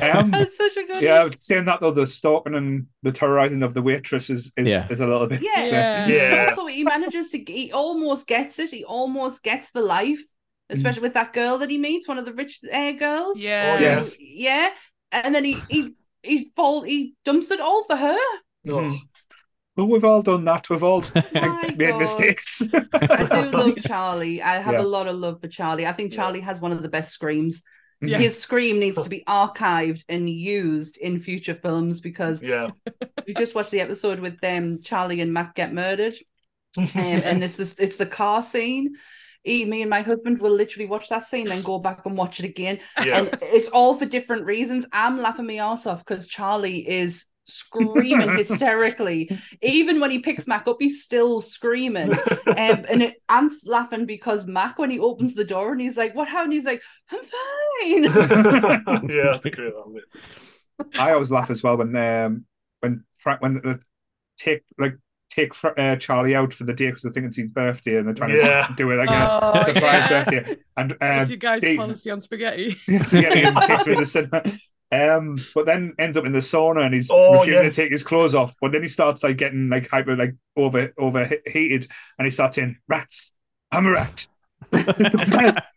[0.00, 3.74] Um, That's such a good yeah, saying that though, the stalking and the terrorizing of
[3.74, 4.86] the waitress is is, Yeah.
[4.90, 5.42] is a little bit.
[5.42, 5.64] Yeah.
[5.64, 6.06] Yeah.
[6.06, 6.46] Yeah.
[6.50, 8.70] Also, he manages to he almost gets it.
[8.70, 10.20] He almost gets the life,
[10.70, 13.40] especially with that girl that he meets, one of the rich uh, girls.
[13.40, 13.76] Yeah.
[13.78, 14.16] Oh, yes.
[14.20, 14.70] Yeah.
[15.10, 18.18] And then he he he fall he dumps it all for her.
[18.64, 18.98] Mhm.
[19.76, 20.68] Well, we've all done that.
[20.68, 21.00] We've all
[21.34, 21.98] made God.
[21.98, 22.68] mistakes.
[22.74, 24.42] I do love Charlie.
[24.42, 24.82] I have Yeah.
[24.82, 25.86] a lot of love for Charlie.
[25.86, 26.16] I think Yeah.
[26.22, 27.62] Charlie has one of the best screams.
[28.02, 28.18] Yeah.
[28.18, 32.70] His scream needs to be archived and used in future films because Yeah.
[33.26, 36.16] we just watched the episode with them Charlie and Mac get murdered.
[36.76, 38.94] um, and it's this it's the car scene.
[39.44, 42.38] He, me and my husband will literally watch that scene, then go back and watch
[42.40, 42.78] it again.
[43.04, 43.18] yeah.
[43.20, 44.86] And it's all for different reasons.
[44.92, 49.30] I'm laughing my ass off because Charlie is screaming hysterically.
[49.62, 52.12] Even when he picks Mac up, he's still screaming.
[52.12, 56.14] Um, and it, I'm laughing because Mac, when he opens the door and he's like,
[56.14, 56.52] What happened?
[56.52, 58.04] He's like, I'm fine.
[59.10, 59.72] yeah, that's great.
[60.98, 62.44] I always laugh as well when um
[62.80, 63.80] when Fra- when the
[64.36, 64.96] take like
[65.30, 68.06] take Fra- uh, Charlie out for the day because they think it's his birthday and
[68.06, 68.66] they're trying Yeah.
[68.66, 70.24] to do it like a Oh, surprise yeah.
[70.24, 72.76] birthday and uh, What's your guys' Dave- policy on spaghetti?
[73.04, 74.42] so yeah, he takes me to the cinema.
[74.92, 77.74] Um, but then ends up in the sauna and he's Oh, refusing yes.
[77.74, 78.54] to take his clothes off.
[78.60, 82.76] But then he starts like getting like hyper, like over overheated, and he starts saying,
[82.88, 83.32] "Rats,
[83.70, 84.26] I'm a rat.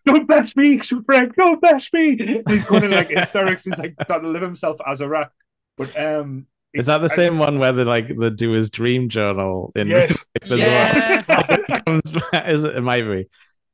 [0.06, 1.36] don't bash me, Frank.
[1.36, 3.64] Don't bash me." And he's going in like hysterics.
[3.64, 5.32] He's like got to live himself as a rat.
[5.78, 9.08] But um, Is that the I- same one where they like they do his dream
[9.10, 10.26] journal in Yes.
[10.50, 12.24] real life as well?
[12.34, 12.42] Yeah.
[12.44, 13.28] It is it, it might be.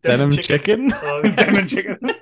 [0.04, 0.92] Denim chicken.
[0.94, 1.98] Oh, Denim chicken.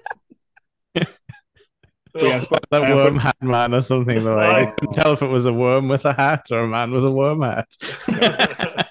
[2.16, 4.24] yes, that uh, worm hat man or something.
[4.24, 6.92] Though I couldn't tell if it was a worm with a hat or a man
[6.92, 7.68] with a worm hat.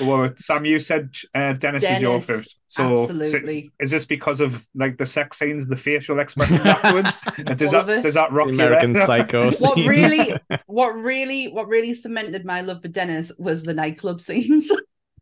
[0.00, 2.56] well, Sam, you said uh, Dennis, is your first.
[2.66, 3.70] So, absolutely.
[3.78, 7.16] is this because of like the sex scenes, the facial expressions afterwards?
[7.56, 8.66] Does that does that rock The you there?
[8.72, 9.50] American Psycho.
[9.60, 14.72] what really what really what really cemented my love for Dennis was the nightclub scenes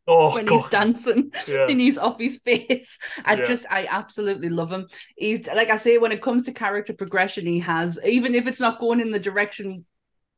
[0.08, 1.66] oh when he's dancing Yeah.
[1.68, 2.98] and he's off his face.
[3.24, 3.44] I Yeah.
[3.44, 4.86] just I absolutely love him.
[5.16, 8.60] He's like I say, when it comes to character progression, he has even if it's
[8.60, 9.84] not going in the direction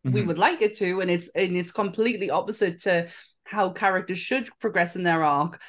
[0.04, 0.26] we Mhm.
[0.26, 3.08] would like it to, and it's and it's completely opposite to
[3.44, 5.60] how characters should progress in their arc.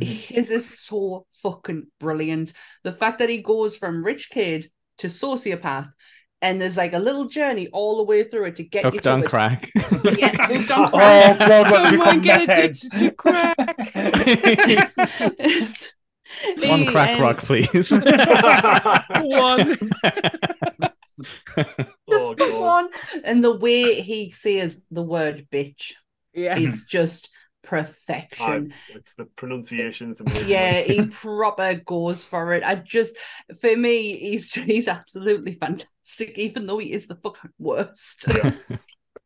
[0.00, 0.06] Mhm.
[0.06, 2.52] His is so fucking brilliant.
[2.84, 4.66] The fact that he goes from rich kid
[4.98, 5.90] to sociopath,
[6.42, 9.12] and there's like a little journey all the way through it to get you to
[9.12, 9.28] on it.
[9.30, 9.70] crack.
[10.04, 11.38] Yeah, hooked on Oh crack.
[11.38, 12.84] God, what Someone get netheads.
[12.84, 13.92] addicted to crack.
[15.38, 15.92] It's-
[16.66, 17.90] One crack um, rock, please.
[17.92, 18.00] One.
[22.08, 22.60] oh, the God.
[22.60, 22.88] one.
[23.24, 25.92] And the way he says the word bitch
[26.34, 26.56] Yeah.
[26.56, 27.28] is just
[27.62, 28.72] perfection.
[28.92, 30.20] I- it's the pronunciations.
[30.20, 30.48] amazing.
[30.48, 32.62] yeah, he proper goes for it.
[32.62, 33.16] I just,
[33.60, 38.24] for me, he's he's absolutely fantastic, even though he is the fucking worst.
[38.28, 38.52] Yeah.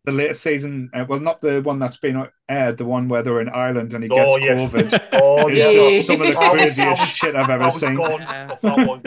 [0.05, 3.41] The latest season, uh, well, not the one that's been aired, the one where they're
[3.41, 4.71] in Ireland and he gets Oh, yes.
[4.71, 5.09] COVID.
[5.21, 5.73] Oh, It's Yeah.
[5.97, 7.97] just some of the craziest shit I've ever was seen.
[7.97, 8.49] gone Yeah.
[8.53, 9.03] off that one.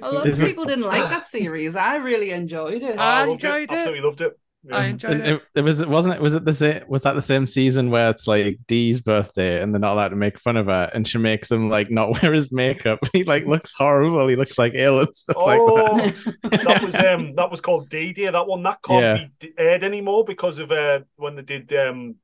[0.00, 1.76] a lot of people didn't like that series.
[1.76, 2.98] I really enjoyed it.
[2.98, 3.72] I loved enjoyed it.
[3.72, 4.38] Absolutely loved it.
[4.66, 4.76] Yeah.
[4.76, 5.34] I enjoyed And it.
[5.34, 7.90] it, it was it wasn't it was it the same was that the same season
[7.90, 11.06] where it's like Dee's birthday and they're not allowed to make fun of her and
[11.06, 14.72] she makes him like not wear his makeup he like looks horrible he looks like
[14.74, 18.30] ill and stuff like that Oh, that was um that was called Dee Day.
[18.30, 19.26] That one that can't Yeah.
[19.38, 22.16] be aired anymore because of uh when they did um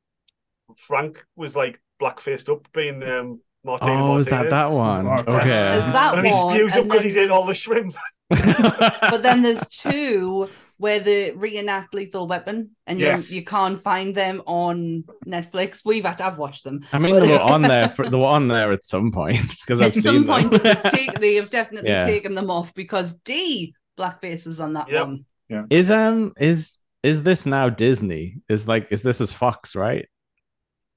[0.76, 4.50] Frank was like black faced up being um Martina oh is that Martinez.
[4.52, 7.46] that one Oh, okay There's that and he spews up because he's eating all the
[7.46, 7.94] there's- shrimp.
[8.30, 13.34] but then there's two where they reenact Lethal Weapon, and you Yes.
[13.34, 15.82] you can't find them on Netflix.
[15.84, 16.86] We've had I've watched them.
[16.92, 19.40] I mean But- they were on there for, they were on there at some point
[19.60, 20.48] because I've At seen some them.
[20.48, 22.06] point, they've, take, they have definitely Yeah.
[22.06, 25.06] taken them off because Dee blackface is on that Yep.
[25.06, 25.24] one.
[25.68, 30.08] is um is is this now Disney is like is this is Fox right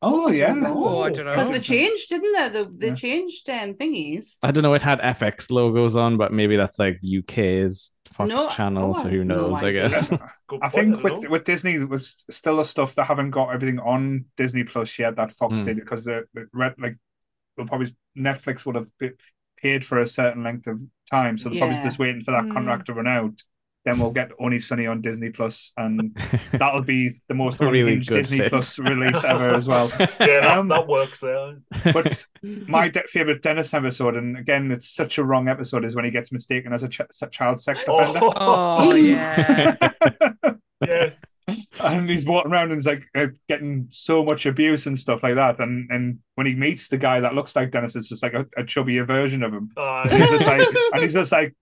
[0.04, 0.54] Oh yeah.
[0.66, 1.32] Oh, I don't know.
[1.32, 2.50] Because they changed, didn't they?
[2.50, 2.96] They, they Yeah.
[2.96, 4.38] changed um, thingies.
[4.44, 8.48] I don't know it had FX logos on but maybe that's like UK's Fox No,
[8.50, 10.10] channel oh, so who have no knows I guess
[10.48, 11.30] Good I think with know.
[11.30, 15.16] with Disney it was still the stuff that haven't got everything on Disney Plus yet
[15.16, 15.66] that Fox Hmm.
[15.68, 16.98] did because the, the red like
[17.58, 18.90] they'll probably Netflix would have
[19.58, 22.52] paid for a certain length of time, so they're probably just waiting for that Hmm.
[22.52, 23.42] contract to run out.
[23.86, 26.16] Then we'll get Only Sunny on Disney Plus, and
[26.54, 28.50] that'll be the most A really good Disney fit.
[28.50, 29.90] Plus release ever as well.
[30.00, 31.58] yeah, that, Um, that works there.
[31.92, 36.06] But my de- favorite Dennis episode, and again, it's such a wrong episode, is when
[36.06, 38.22] he gets mistaken as a ch- child sex offender.
[38.36, 39.76] Oh yeah.
[40.86, 41.22] yes.
[41.82, 45.36] and he's walking around and he's like uh, getting so much abuse and stuff like
[45.36, 45.60] that.
[45.60, 48.46] And and when he meets the guy that looks like Dennis, it's just like a,
[48.58, 49.72] a chubbier version of him.
[49.76, 51.54] Uh, And he's just like, and he's just like,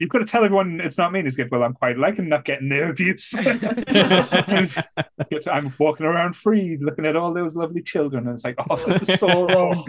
[0.00, 1.20] you've got to tell everyone it's not me.
[1.20, 3.32] And he's like, well, I'm quite liking not getting the abuse.
[5.46, 9.08] I'm walking around free, looking at all those lovely children, and it's like, oh, this
[9.08, 9.86] is so wrong.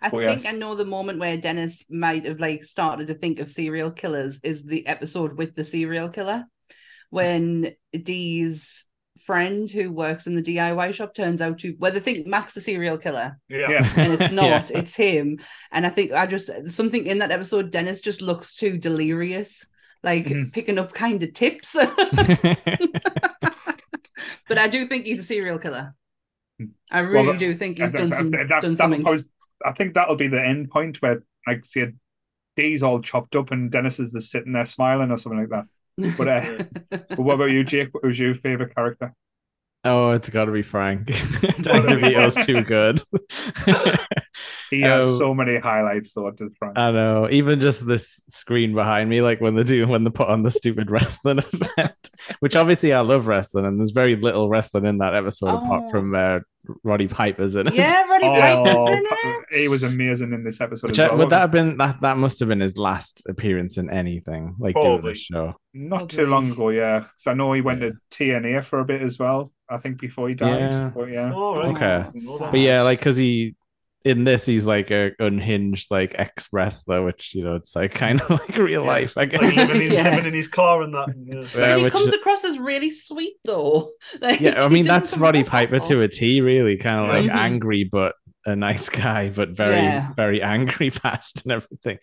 [0.00, 0.46] I Oh, think yes.
[0.46, 4.40] I know the moment where Dennis might have like started to think of serial killers
[4.42, 6.44] is the episode with the serial killer
[7.10, 8.85] when Dee's
[9.26, 12.60] friend who works in the DIY shop turns out to well they think Mac's the
[12.60, 13.66] serial killer yeah.
[13.70, 13.92] Yeah.
[13.96, 14.78] and it's not Yeah.
[14.78, 15.40] it's him
[15.72, 19.66] and I think I just something in that episode Dennis just looks too delirious
[20.02, 20.52] like Mhm.
[20.52, 21.74] picking up kind of tips
[24.48, 25.94] but I do think he's a serial killer
[26.90, 29.24] I really Well, do think he's That- done that- some that- done that'll something probably-
[29.64, 31.92] I think that'll be the end point where, like, say,
[32.56, 35.64] Dee's all chopped up and Dennis is just sitting there smiling or something like that.
[35.98, 37.92] But, uh, but what about you, Jake?
[37.92, 39.14] What was your favorite character?
[39.86, 41.06] oh it's got to be Frank
[41.60, 43.00] Dan DeVito's too good
[44.70, 45.18] He has Oh.
[45.18, 46.78] so many highlights, though, to Frank.
[46.78, 47.28] I know.
[47.30, 50.50] Even just this screen behind me, like when they do when they put on the
[50.50, 55.14] stupid wrestling event, which obviously I love wrestling, and there's very little wrestling in that
[55.14, 55.58] episode Oh.
[55.58, 56.40] apart from uh,
[56.82, 57.74] Roddy Piper's in it.
[57.74, 61.18] yeah Roddy Piper's Oh, in it he was amazing in this episode Which as well.
[61.18, 62.00] would that have been that?
[62.00, 65.12] That must have been his last appearance in anything, like doing Probably.
[65.12, 65.54] the show.
[65.72, 65.78] he?
[65.78, 66.98] Not too long ago, yeah.
[67.00, 67.90] Because I know he went Yeah.
[67.90, 69.48] to TNA for a bit as well.
[69.70, 70.72] I think before he died.
[70.72, 70.90] Yeah.
[70.94, 71.32] But yeah.
[71.32, 71.76] All right.
[71.76, 72.10] Okay.
[72.14, 72.38] Know.
[72.50, 73.54] But yeah, like because he
[74.06, 78.20] in this he's like a unhinged like ex wrestler, which you know it's like kind
[78.20, 78.86] of like real Yeah.
[78.86, 79.56] life, I Like guess.
[79.56, 80.10] living, in, Yeah.
[80.10, 81.08] living in his car and that.
[81.08, 81.34] and, yeah.
[81.40, 83.90] Yeah, but he which- comes across as really sweet though.
[84.20, 85.88] Like, yeah, I mean that's Roddy Piper awful.
[85.88, 87.34] to a T, really, kind of like Mhm.
[87.36, 88.14] angry but
[88.46, 90.12] a nice guy, but very Yeah.
[90.14, 91.98] very angry past and everything.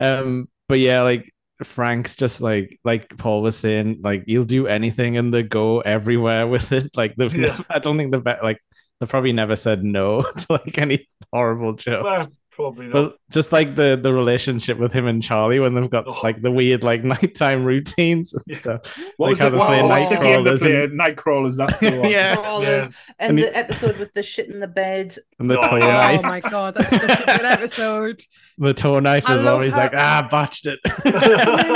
[0.00, 1.28] Um, but yeah, like
[1.64, 6.46] Frank's just like like Paul was saying, like he'll do anything and they go everywhere
[6.46, 6.96] with it.
[6.96, 7.60] Like they've Yeah.
[7.68, 8.58] I don't think the like
[9.02, 12.04] they probably never said no to like any horrible jokes.
[12.04, 12.92] Well, probably not.
[12.92, 16.20] But just like the the relationship with him and Charlie when they've got Oh.
[16.22, 18.56] like the weird like nighttime routines and Yeah.
[18.56, 18.98] stuff.
[19.16, 19.50] What Like was how it?
[19.50, 20.90] they What, play what was the game they Nightcrawlers played?
[20.90, 21.56] Nightcrawlers.
[21.56, 22.10] That's the one.
[22.10, 22.36] Yeah.
[22.36, 22.94] Crawlers, and,
[23.30, 25.16] And he- the episode with the shit in the bed.
[25.38, 25.86] And the Oh, toy yeah.
[25.96, 28.22] knife, Oh my god, that's such a good episode.
[28.58, 29.54] the toe knife I as well.
[29.54, 30.78] love He's like, ah, botched it.
[30.84, 31.10] What's the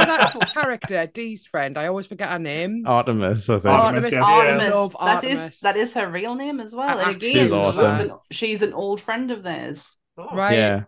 [0.06, 1.76] that character, Dee's friend?
[1.78, 2.84] I always forget her name.
[2.86, 3.64] Artemis, I think.
[3.74, 4.24] Artemis, yes.
[4.24, 4.72] Artemis.
[4.74, 5.60] Love That is Artemis.
[5.60, 6.98] that is her real name as well.
[7.00, 8.12] And again, She's awesome.
[8.30, 9.95] she's an old friend of theirs.
[10.16, 10.54] Oh, Right?
[10.54, 10.84] Yeah.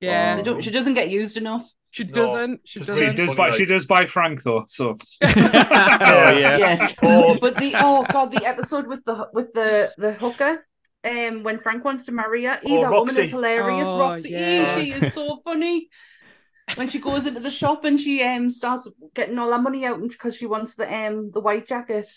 [0.00, 0.36] Yeah.
[0.36, 1.70] They don't, she doesn't get used enough.
[1.90, 2.60] She doesn't.
[2.64, 3.02] She She doesn't.
[3.02, 3.46] really does funny, buy.
[3.48, 4.64] like- She does buy Frank though.
[4.68, 4.90] So
[5.24, 6.56] oh yeah.
[6.58, 7.38] Yes, Oh.
[7.40, 10.66] but the oh god, the episode with the with the the hooker.
[11.04, 13.22] Um, when Frank wants to marry her, e, Oh, that woman Roxy.
[13.22, 13.86] is hilarious.
[13.86, 14.76] Oh, Roxy, yeah.
[14.76, 15.88] she is so funny.
[16.74, 20.00] When she goes into the shop and she um starts getting all her money out
[20.02, 22.08] because she wants the um the white jacket.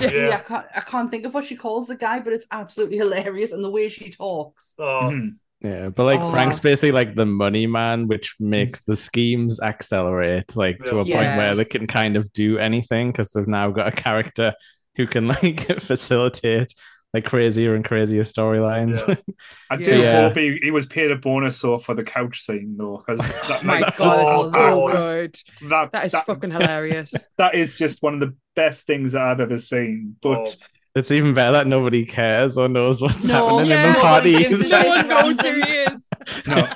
[0.00, 0.36] Yeah, Yeah.
[0.36, 3.52] I can't I can't think of what she calls the guy, but it's absolutely hilarious
[3.52, 4.74] and the way she talks.
[4.78, 5.36] Oh, mhm.
[5.60, 6.30] Yeah, but like Oh.
[6.30, 11.36] Frank's basically like the money man, which makes the schemes accelerate like to a point
[11.36, 14.52] where they can kind of do anything because they've now got a character
[14.96, 16.72] who can like facilitate
[17.14, 19.06] like crazier and crazier storylines.
[19.08, 19.14] Yeah.
[19.70, 20.20] I do Yeah.
[20.28, 23.62] hope he, he was paid a bonus though for the couch scene though, because that,
[23.64, 27.14] My like, god, Oh, it's that so was- that, That is that, fucking hilarious.
[27.38, 30.16] that is just one of the best things that I've ever seen.
[30.20, 30.66] But Oh.
[30.96, 34.68] it's even better that nobody cares or knows what's No, happening yeah, in the party.
[34.68, 36.10] no one knows who he is.
[36.46, 36.68] no,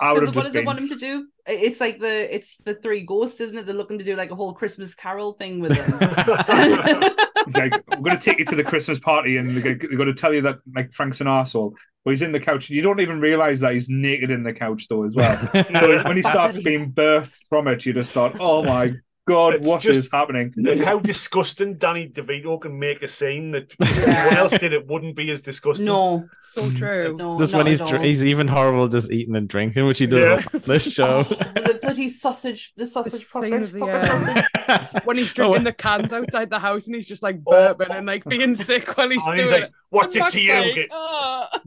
[0.00, 1.26] I would Because have what just do they want him to do?
[1.46, 3.66] It's like the it's the three ghosts, isn't it?
[3.66, 5.84] They're looking to do like a whole Christmas Carol thing with him.
[7.46, 10.14] He's like, "We're going to take you to the Christmas party, and they're going to
[10.14, 11.74] tell you that like Frank's an arsehole.
[12.04, 12.70] But he's in the couch.
[12.70, 15.36] You don't even realize that he's naked in the couch though, as well.
[15.54, 18.94] So when he starts being birthed from it, you just thought, "Oh my
[19.28, 23.50] god, It's what is just- happening?" It's how disgusting Danny DeVito can make a scene
[23.52, 25.86] that if anyone else did it wouldn't be as disgusting.
[25.86, 26.76] no, So hmm.
[26.76, 27.16] true.
[27.16, 30.26] no, just when he's dr- he's even horrible just eating and drinking, which he does
[30.42, 30.48] Yeah.
[30.54, 31.18] on this show.
[31.18, 35.02] Oh, the bloody sausage, the sausage scene the, pocket sausage.
[35.04, 37.52] When he's Oh, drinking the cans outside the house and he's just like Oh.
[37.52, 39.72] burping and like being sick while he's And doing he's like, it.
[39.90, 41.60] "What's And it you?" Mac's like, Git?" "Oh." Ah.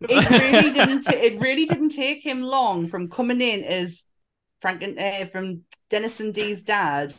[0.00, 1.02] It really didn't.
[1.02, 4.04] ta- it really didn't take him long from coming in as
[4.60, 7.12] Frank and uh, from Dennis and Dee's dad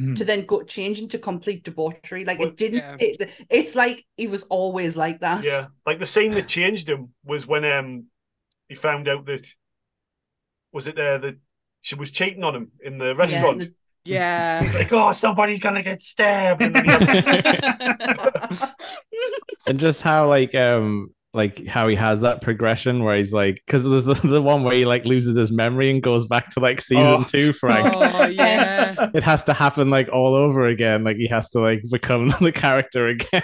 [0.00, 0.16] Mhm.
[0.16, 2.24] to then go change into complete debauchery.
[2.24, 2.78] Like Well, it didn't.
[2.78, 2.96] yeah.
[2.98, 5.44] It, it's like he was always like that.
[5.44, 8.06] Yeah, like the scene that changed him was when um
[8.68, 9.46] he found out that
[10.72, 11.36] was it uh, that
[11.82, 13.58] she was cheating on him in the restaurant.
[13.58, 13.74] the-
[14.04, 14.62] Yeah.
[14.62, 16.90] He's like, "Oh, somebody's gonna get stabbed." And then he
[19.66, 23.84] and just how like um like how he has that progression where he's like because
[23.88, 26.80] there's the, the one where he like loses his memory and goes back to like
[26.80, 27.24] season Oh.
[27.24, 29.08] two frank Oh yeah.
[29.14, 32.52] it has to happen like all over again like he has to like become the
[32.52, 33.42] character again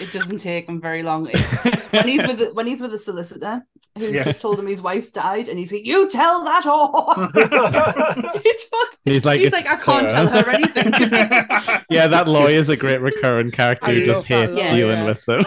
[0.00, 1.28] it doesn't take him very long.
[1.28, 3.62] It's- when he's with the, when he's with the solicitor
[3.96, 4.26] who's Yes.
[4.26, 7.30] just told him his wife's died, and he's like, "You tell that whore."
[8.44, 10.92] it's fuck- he's like he's like, "I can't Sir." tell her anything."
[11.90, 14.70] yeah that lawyer's a great recurring character I who just hates lawyer.
[14.70, 15.42] dealing with them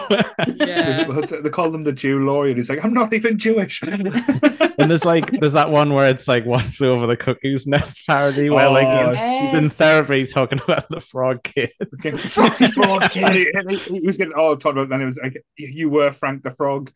[0.56, 1.04] Yeah.
[1.52, 2.48] They call him the Jew lawyer.
[2.48, 3.82] and He's like, I'm not even Jewish.
[4.78, 8.00] and there's like there's that one where it's like one flew over the cuckoo's nest
[8.06, 11.70] parody where like Oh, he's, he's in therapy talking about the frog kid
[12.74, 13.46] Frog kid.
[13.68, 14.88] He, he was getting all talked about.
[14.88, 16.90] Then it was like, you were Frank the Frog.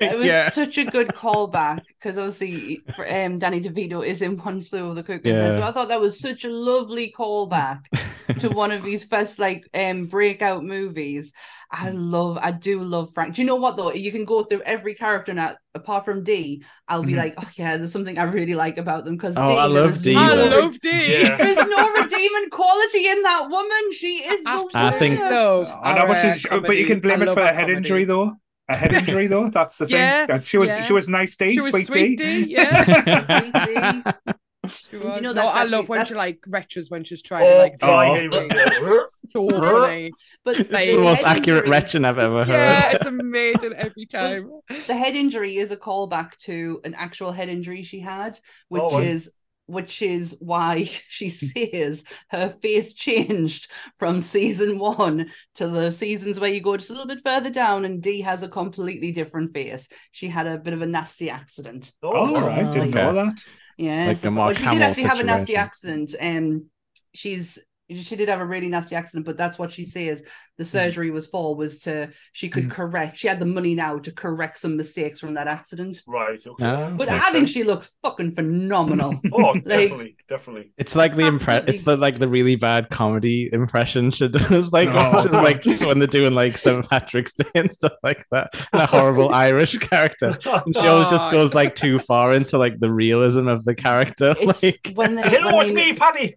[0.00, 4.60] It was yeah such a good callback because obviously um, Danny DeVito is in One
[4.60, 5.56] Flew Over the Cuckoo's Nest.
[5.56, 7.80] So I thought that was such a lovely callback
[8.40, 11.32] to one of his first like um breakout movies.
[11.76, 13.34] I love, I do love Frank.
[13.34, 13.92] Do you know what though?
[13.92, 16.62] You can go through every character now, apart from Dee.
[16.86, 17.16] I'll be Mhm.
[17.16, 19.52] like, oh yeah, there's something I really like about them because Oh, Dee.
[19.58, 20.48] I there love is Dee, I though.
[20.50, 20.90] No, love Dee.
[21.22, 21.36] Yeah.
[21.38, 23.92] there's no redeeming quality in that woman.
[23.92, 25.64] She is the I think- No.
[25.82, 27.54] I know, but, Our, she's, uh, but you can blame I it for a head
[27.62, 27.76] comedy.
[27.78, 28.34] injury, though.
[28.68, 29.50] A head injury, though.
[29.50, 29.96] That's the thing.
[29.96, 30.82] Yeah, she was yeah.
[30.82, 32.44] she was nice Dee, She was sweet, sweet Dee.
[32.44, 33.40] Dee, yeah.
[33.40, 34.32] Sweet Dee.
[34.66, 35.16] She you was.
[35.20, 37.78] know no, that's I love when she like retches when she's trying to oh, like
[37.80, 39.06] try Oh.
[39.30, 40.12] so funny.
[40.44, 44.50] But Like, the most accurate injury- retching I've ever heard Yeah, it's amazing every time.
[44.86, 48.38] the head injury is a callback to an actual head injury she had,
[48.68, 49.06] which Oh, right.
[49.08, 49.30] is
[49.66, 56.50] which is why she says her face changed from season one to the seasons where
[56.50, 59.88] you go just a little bit further down and Dee has a completely different face.
[60.12, 61.92] She had a bit of a nasty accident.
[62.02, 63.38] Oh, Oh, all right, didn't know that.
[63.76, 65.60] Yeah, Like so- well, she did actually have a nasty situation.
[65.62, 66.14] accident.
[66.20, 66.66] Um,
[67.12, 67.58] she's
[67.90, 70.22] she did have a really nasty accident, but that's what she says
[70.56, 72.70] the surgery was for was to she could Mhm.
[72.70, 73.16] correct.
[73.16, 76.00] She had the money now to correct some mistakes from that accident.
[76.06, 76.40] Right.
[76.46, 76.64] Okay.
[76.64, 76.90] Ah.
[76.90, 79.20] But Makes I think she looks fucking phenomenal.
[79.32, 80.72] Oh, definitely, definitely.
[80.78, 81.74] It's like the impre- Absolutely.
[81.74, 85.26] It's the like the really bad comedy impression she does, like Oh, which
[85.66, 86.88] is like when they're doing like St.
[86.88, 88.50] Patrick's Day and stuff like that.
[88.72, 92.58] And a horrible Irish character, and she always just Oh, goes like too far into
[92.58, 94.34] like the realism of the character.
[94.40, 96.36] It's Like, when they, Hello, when it's they- me, Paddy.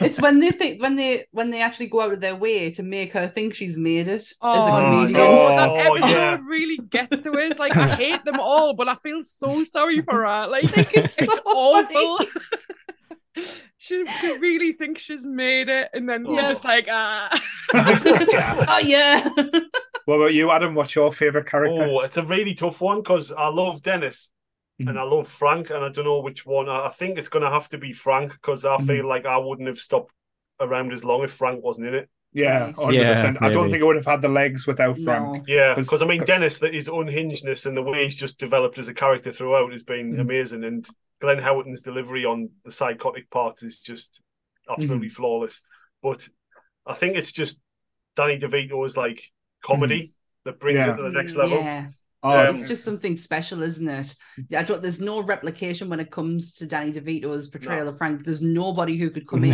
[0.00, 2.82] it's when they think when they when they actually go out of their way to
[2.82, 5.12] make her think she's made it as Oh, a comedian.
[5.12, 6.38] no, Oh, that episode yeah.
[6.46, 7.58] really gets to us.
[7.58, 10.46] Like, I hate them all, but I feel so sorry for her.
[10.48, 12.26] Like, it's it's so awful.
[13.78, 16.48] she, she really thinks she's made it, and then you're Yeah.
[16.48, 17.28] just like, ah.
[17.74, 19.28] Oh yeah.
[20.04, 20.74] what about you, Adam?
[20.74, 21.84] What's your favorite character?
[21.84, 24.30] Oh, it's a really tough one because I love Dennis
[24.80, 24.90] Mhm.
[24.90, 26.68] and I love Frank, and I don't know which one.
[26.68, 28.86] I I think it's going to have to be Frank because I Mhm.
[28.86, 30.12] feel like I wouldn't have stopped
[30.60, 32.08] around as long if Frank wasn't in it.
[32.34, 33.38] Yeah, hundred percent.
[33.40, 35.04] Yeah, I don't think I would have had the legs without No.
[35.04, 35.44] Frank.
[35.46, 38.76] Yeah, 'Cause- because I mean, Dennis, that his unhingedness and the way he's just developed
[38.78, 40.20] as a character throughout has been Mhm.
[40.20, 40.64] amazing.
[40.64, 40.86] And
[41.20, 44.20] Glenn Howerton's delivery on the psychotic part is just
[44.68, 45.62] absolutely flawless.
[46.02, 46.28] But
[46.84, 47.60] I think it's just
[48.16, 49.22] Danny DeVito's like
[49.62, 50.12] comedy
[50.44, 50.92] that brings Yeah.
[50.92, 51.56] it to the next level.
[51.58, 51.86] Yeah.
[52.22, 54.14] Oh, Um, it's just something special, isn't it?
[54.56, 58.24] I don't there's no replication when it comes to Danny DeVito's portrayal of Frank.
[58.24, 59.52] There's nobody who could come in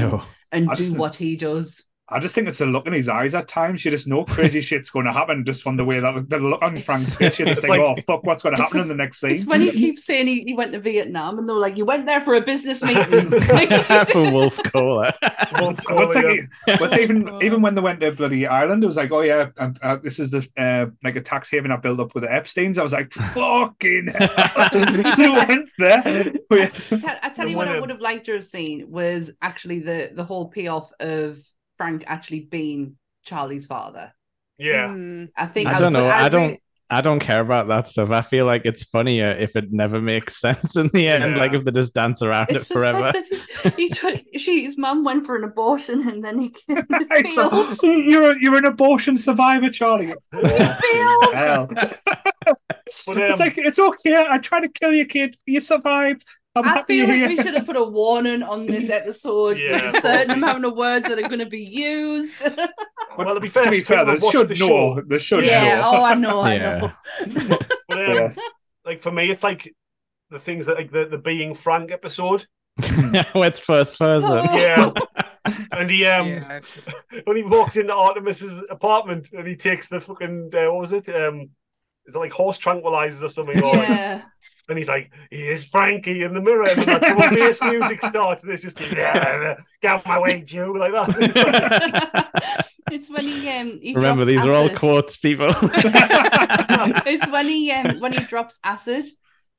[0.53, 1.85] and I do just- what he does.
[2.13, 3.85] I just think it's the look in his eyes at times.
[3.85, 6.61] You just know crazy shit's going to happen just from the way that the look
[6.63, 7.39] on Frank's face.
[7.39, 9.43] You just think, like- "Oh fuck, what's going to It's happen in the next It's
[9.43, 12.07] scene?" when he keeps saying he, he went to Vietnam and they're like, You went
[12.07, 13.31] there for a business meeting.
[13.31, 15.15] Like- for Wolf Cola.
[15.61, 16.49] Wolf What's like,
[16.81, 19.79] what's even even when they went to bloody Ireland, it was like, oh yeah, and,
[19.83, 22.79] uh, this is the uh, like a tax haven I built up with the Epstein's.
[22.79, 24.69] I was like, fucking, hell.
[25.17, 26.33] they went there.
[26.51, 26.71] Yeah.
[26.91, 29.81] I tell, I tell you what, I would have liked to have seen was actually
[29.81, 31.39] the the whole payoff of
[31.81, 34.13] Frank actually being Charlie's father.
[34.59, 34.89] yeah.
[34.89, 35.31] Mm.
[35.35, 36.05] I think I don't know.
[36.05, 36.43] but I don't.
[36.49, 36.63] really-
[36.93, 38.11] I don't care about that stuff.
[38.11, 41.37] I feel like it's funnier if it never makes sense in the end.
[41.37, 41.41] Yeah.
[41.41, 43.13] Like if they just dance around it It's the forever.
[43.13, 46.49] fact that he, he took, she, his mum went for an abortion and then he
[46.69, 50.13] killed It's you're you're an abortion survivor, Charlie.
[50.33, 51.27] failed.
[51.33, 51.49] But,
[52.47, 54.27] um, it's like it's okay.
[54.29, 55.37] I tried to kill your kid.
[55.47, 56.25] You survived.
[56.57, 59.59] I'm I feel you're like we should have put a warning on this episode.
[59.59, 60.35] Yeah, There's a certain probably.
[60.35, 62.43] amount of words that are going to be used.
[63.17, 64.67] well, to be fair, to be fair, they have watched should the know.
[64.67, 65.03] show.
[65.07, 65.91] They should yeah, know.
[65.95, 66.93] oh, I know, I know.
[67.89, 68.39] But, um, Yes.
[68.85, 69.75] like for me, it's like
[70.31, 72.47] the things that like the, the being Frank episode.
[73.33, 74.31] What's first person?
[74.31, 74.57] Oh.
[74.57, 74.93] Yeah.
[75.73, 76.61] And he um Yeah.
[77.25, 81.09] when he walks into Artemis's apartment and he takes the fucking uh, what was it?
[81.09, 81.51] Um
[82.07, 83.63] is it like horse tranquilizers or something?
[83.63, 84.23] Or, Yeah.
[84.71, 88.01] And he's like, here's Frankie in the mirror, and then that drum and bass music
[88.13, 91.09] starts, and it's just get out my way, Jew, like that.
[92.91, 94.79] It's like, when he um he Remember, drops these are all acid.
[94.79, 95.49] quotes, people.
[97.07, 99.05] it's when he um when he drops acid.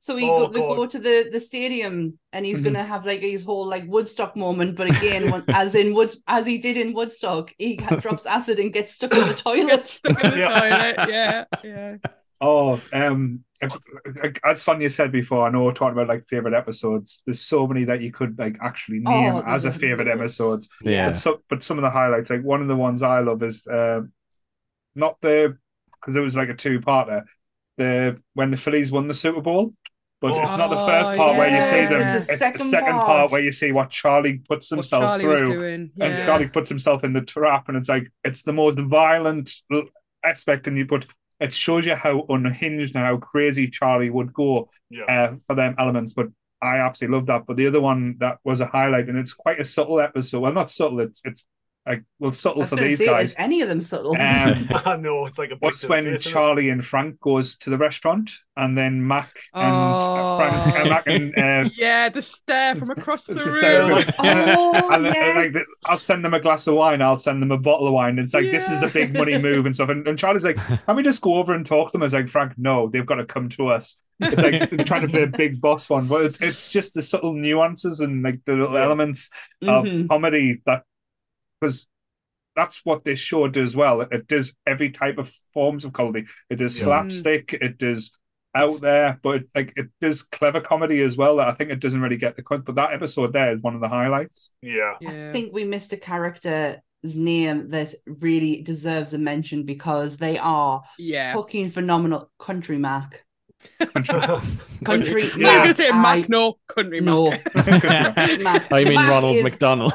[0.00, 2.64] So he Oh, go, they go to the the stadium and he's Mhm.
[2.64, 6.44] gonna have like his whole like Woodstock moment, but again, when, as in Wood as
[6.44, 9.86] he did in Woodstock, he drops acid and gets stuck in the toilet.
[9.86, 10.60] Stuck in the Yeah.
[10.60, 11.08] toilet.
[11.08, 11.96] Yeah, yeah.
[12.42, 13.72] Oh, um, if,
[14.44, 17.22] as Sonia said before, I know we're talking about like favorite episodes.
[17.24, 20.20] There's so many that you could like actually name Oh, as a favorite loads.
[20.20, 20.68] episodes.
[20.82, 21.06] yeah.
[21.08, 23.64] But, so, but some of the highlights, like one of the ones I love is
[23.66, 24.00] uh,
[24.96, 25.56] not the
[26.00, 27.22] because it was like a two-parter.
[27.78, 29.72] The when the Phillies won the Super Bowl,
[30.20, 32.02] but it's not the first Oh, part where you see them.
[32.16, 33.06] it's the second part.
[33.06, 33.30] part.
[33.32, 35.46] where you see what Charlie puts himself Charlie through.
[35.54, 35.90] doing.
[36.00, 39.52] and Charlie puts himself in the trap, and it's like it's the most violent
[40.24, 41.06] aspect, and you but
[41.42, 45.04] it shows you how unhinged and how crazy Charlie would go yeah.
[45.04, 46.14] uh, for them elements.
[46.14, 46.28] But
[46.62, 47.46] I absolutely love that.
[47.46, 50.40] But the other one that was a highlight, and it's quite a subtle episode.
[50.40, 51.00] Well, not subtle.
[51.00, 51.44] It's it's
[51.84, 53.30] like well I subtle was for gonna these say, guys.
[53.30, 54.12] is any of them subtle?
[54.12, 56.22] Um, I know, it's like a big What's when face.
[56.22, 60.36] Charlie and Frank goes to the restaurant, and then Mac and Oh.
[60.38, 64.02] Frank, uh, Mac and uh, Yeah, the stare from across the It's a room.
[64.02, 64.54] stare.
[64.58, 65.54] Oh, and, uh, yes.
[65.54, 67.02] like I'll send them a glass of wine.
[67.02, 68.18] I'll send them a bottle of wine.
[68.20, 69.88] It's like this is the big money move and stuff.
[69.88, 72.12] And, and Charlie's like, "Can we just go over and talk to them?" I was
[72.14, 75.22] like, "Frank, no, they've got to come to us." It's like they're trying to play
[75.22, 79.30] a big boss one, but it's just the subtle nuances and like the little elements
[79.62, 80.08] of Mhm.
[80.08, 80.84] comedy that
[81.62, 81.86] because
[82.54, 84.02] that's what this show does well.
[84.02, 86.26] It, it does every type of forms of comedy.
[86.50, 86.84] It does Yeah.
[86.84, 87.54] slapstick.
[87.54, 88.10] It does
[88.54, 91.36] out there, but it, like it does clever comedy as well.
[91.36, 92.64] That I think it doesn't really get the cut.
[92.64, 94.50] But that episode there is one of the highlights.
[94.60, 94.94] Yeah.
[95.00, 95.28] Yeah.
[95.30, 100.82] I think we missed a character's name that really deserves a mention because they are
[100.98, 101.32] yeah.
[101.32, 102.30] fucking phenomenal.
[102.38, 103.24] Country Mac.
[103.80, 103.86] yeah.
[104.84, 107.30] Country I'm gonna say I- Mac, no, country No.
[107.30, 108.40] Mac.
[108.40, 108.66] Mac.
[108.72, 109.92] oh, mean Mac Ronald is- McDonald?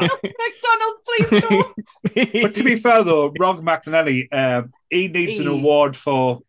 [0.22, 2.42] McDonald's, please don't.
[2.42, 6.40] but to be fair though, Rob McElhenney, uh, he needs an award for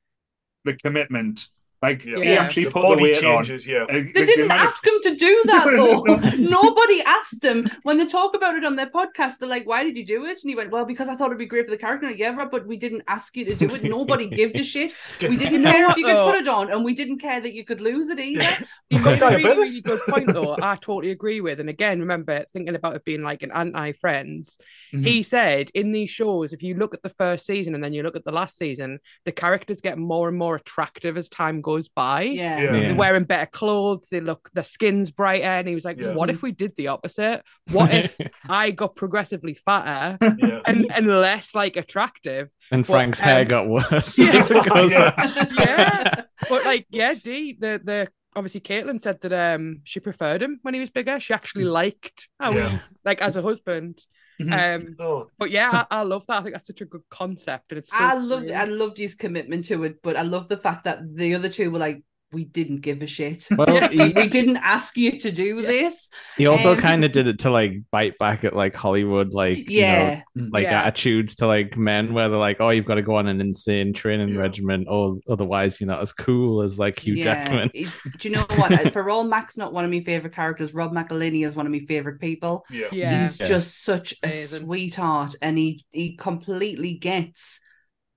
[0.66, 1.48] the commitment.
[1.82, 2.18] Like Yeah.
[2.18, 2.40] he Yes.
[2.50, 3.74] actually The put the body weight changes, on.
[3.74, 3.86] yeah.
[3.90, 6.04] They like, the didn't amount of- ask him to do that though.
[6.04, 6.62] no, no.
[6.62, 9.40] Nobody asked him when they talk about it on their podcast.
[9.40, 11.38] They're like, "Why did you do it?" And he went, "Well, because I thought it'd
[11.40, 13.74] be great for the character." Like, yeah, Rob, but we didn't ask you to do
[13.74, 13.84] it.
[13.84, 14.94] Nobody gave a shit.
[15.22, 17.66] We didn't care if you could put it on, and we didn't care that you
[17.66, 18.58] could lose it either.
[18.90, 20.56] You've got made a really, really good point though.
[20.62, 21.60] I totally agree with.
[21.60, 24.58] And again, remember thinking about it being like an anti-friends.
[24.94, 25.06] Mhm.
[25.08, 28.04] He said in these shows, if you look at the first season and then you
[28.04, 31.71] look at the last season, the characters get more and more attractive as time goes
[31.96, 32.24] by.
[32.24, 32.60] Yeah.
[32.60, 32.72] Yeah.
[32.72, 34.10] They're wearing better clothes.
[34.10, 35.46] They look their skin's brighter.
[35.46, 36.14] And he was like, Yeah.
[36.14, 37.44] "What if we did the opposite?
[37.72, 38.18] What if
[38.50, 40.62] I got progressively fatter Yeah.
[40.66, 44.18] and, and less like attractive?" and Well, Frank's hair um, got worse.
[44.18, 44.30] yeah.
[44.38, 44.50] as
[44.92, 45.46] Yeah.
[45.60, 46.22] Yeah.
[46.50, 50.74] But like, yeah, Dee, the the obviously Kaitlin said that um she preferred him when
[50.74, 51.20] he was bigger.
[51.20, 52.70] She actually liked how Yeah.
[52.70, 54.00] he like as a husband.
[54.46, 54.76] Mhm.
[54.88, 56.40] Um, Oh, but yeah, I, I love that.
[56.40, 58.56] I think that's such a good concept, and it's so I loved cool.
[58.56, 61.72] I loved his commitment to it, but I love the fact that the other two
[61.72, 62.04] were like,
[62.34, 63.46] we didn't give a shit.
[63.52, 66.10] Well, he, we didn't ask you to do this.
[66.38, 69.70] he also Um, kind of did it to like bite back at like Hollywood, like
[69.70, 70.22] you know, Yeah.
[70.36, 70.82] like Yeah.
[70.84, 73.94] attitudes to like men where they're like, oh, you've got to go on an insane
[73.94, 74.40] training Yeah.
[74.42, 77.70] regimen, or otherwise you're not as cool as like Hugh Jackman.
[77.74, 78.94] He's, do you know what?
[78.94, 81.80] For all Mac's not one of my favorite characters, Rob McElhenney is one of my
[81.88, 82.66] favorite people.
[82.70, 82.88] yeah.
[82.92, 83.22] yeah.
[83.22, 83.48] He's Yeah.
[83.48, 84.64] just such a Amazing.
[84.66, 87.60] sweetheart, and he he completely gets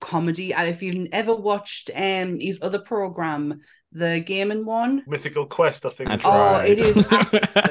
[0.00, 0.52] comedy.
[0.52, 3.60] Uh, If you've ever watched um his other program,
[3.94, 6.10] the gaming one, Mythical Quest, I think.
[6.10, 6.70] I it's Oh, tried.
[6.70, 6.96] it is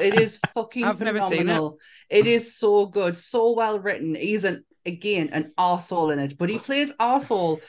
[0.00, 1.36] it is fucking I've never seen it.
[1.38, 1.78] phenomenal.
[2.10, 4.14] It is so good, so well written.
[4.14, 7.60] He's an again an arsehole in it, but he plays arsehole.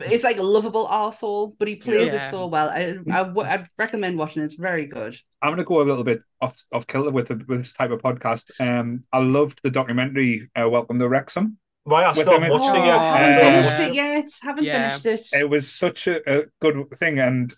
[0.00, 2.26] It's like a lovable arsehole, but he plays Yeah.
[2.26, 2.68] it so well.
[2.68, 4.46] I, I w- I'd recommend watching it.
[4.46, 5.16] It's very good.
[5.40, 7.90] I'm going to go a little bit off off kilter with the, with this type
[7.92, 8.50] of podcast.
[8.58, 11.58] Um, I loved the documentary uh, Welcome to Wrexham.
[11.84, 12.98] Why I With still him watched it Oh, yet.
[12.98, 14.28] I I haven't still finished it yet.
[14.42, 14.88] Haven't Yeah.
[14.98, 15.40] finished it.
[15.40, 17.54] It was such a, a good thing, and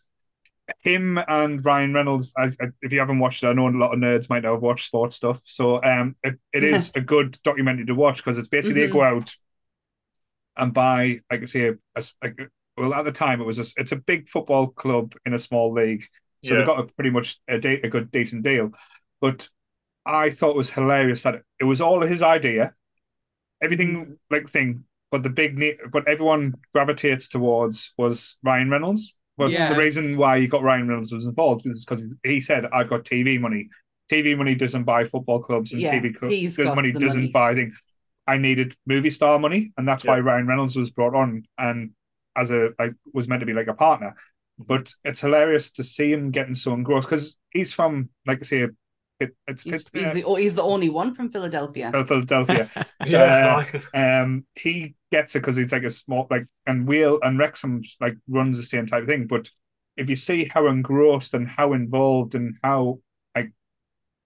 [0.81, 2.33] him and Ryan Reynolds.
[2.37, 4.53] I, I, if you haven't watched it, I know a lot of nerds might not
[4.53, 5.41] have watched sports stuff.
[5.45, 8.93] So um, it, it is a good documentary to watch because it's basically they Mhm.
[8.93, 9.35] go out
[10.57, 12.41] and buy, like I say, a, a, like,
[12.77, 15.73] well at the time it was a, it's a big football club in a small
[15.73, 16.05] league,
[16.43, 16.61] so Yeah.
[16.61, 18.73] they got a pretty much a, de- a good decent deal.
[19.21, 19.49] But
[20.05, 22.75] I thought it was hilarious that it was all his idea,
[23.62, 29.17] everything like thing, but the big ne- but everyone gravitates towards was Ryan Reynolds.
[29.37, 29.72] But Yeah.
[29.72, 33.05] the reason why you got Ryan Reynolds was involved is because he said, "I've got
[33.05, 33.68] TV money.
[34.11, 37.32] TV money doesn't buy football clubs, and Yeah, TV cl- he's money doesn't money.
[37.32, 37.80] buy things."
[38.26, 41.91] I needed movie star money, and that's why Ryan Reynolds was brought on, and
[42.37, 44.11] as a like, was meant to be like a partner.
[44.61, 44.64] Mm-hmm.
[44.66, 48.68] But it's hilarious to see him getting so engrossed because he's from, like I say,
[49.19, 51.91] it, it's He's, Pit- he's the oh, he's the only one from Philadelphia.
[51.95, 52.71] uh, Philadelphia.
[53.07, 53.64] So, Yeah,
[53.95, 57.83] uh, um, he gets it because he's like a small like, and Wheel and Wrexham
[58.01, 59.27] like runs the same type of thing.
[59.27, 59.51] But
[59.97, 63.01] if you see how engrossed and how involved and how
[63.35, 63.53] like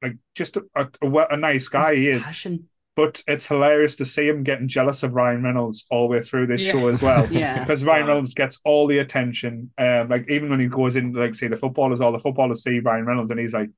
[0.03, 2.69] like just a, a, a, a nice guy he is, Passion.
[2.97, 6.47] but it's hilarious to see him getting jealous of Ryan Reynolds all the way through
[6.49, 6.73] this Yeah.
[6.73, 7.27] show as well.
[7.31, 7.61] Yeah.
[7.61, 8.09] Because Ryan Right.
[8.09, 9.71] Reynolds gets all the attention.
[9.79, 12.81] Um, like even when he goes in, like say the footballers, all the footballers see
[12.81, 13.71] Ryan Reynolds, and he's like,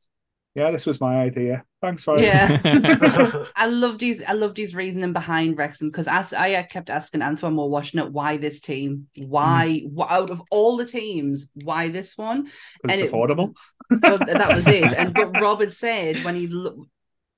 [0.54, 1.64] "Yeah, this was my idea.
[1.80, 3.44] Thanks, Ryan." Yeah.
[3.56, 7.56] I loved his I loved his reasoning behind Wrexham because as I kept asking Antoine
[7.56, 9.08] while watching it, why this team?
[9.16, 12.48] Why, why out of all the teams, why this one?
[12.82, 13.56] And it's it- affordable.
[13.90, 14.92] Well, that was it.
[14.98, 16.86] And what Robert said when he lo-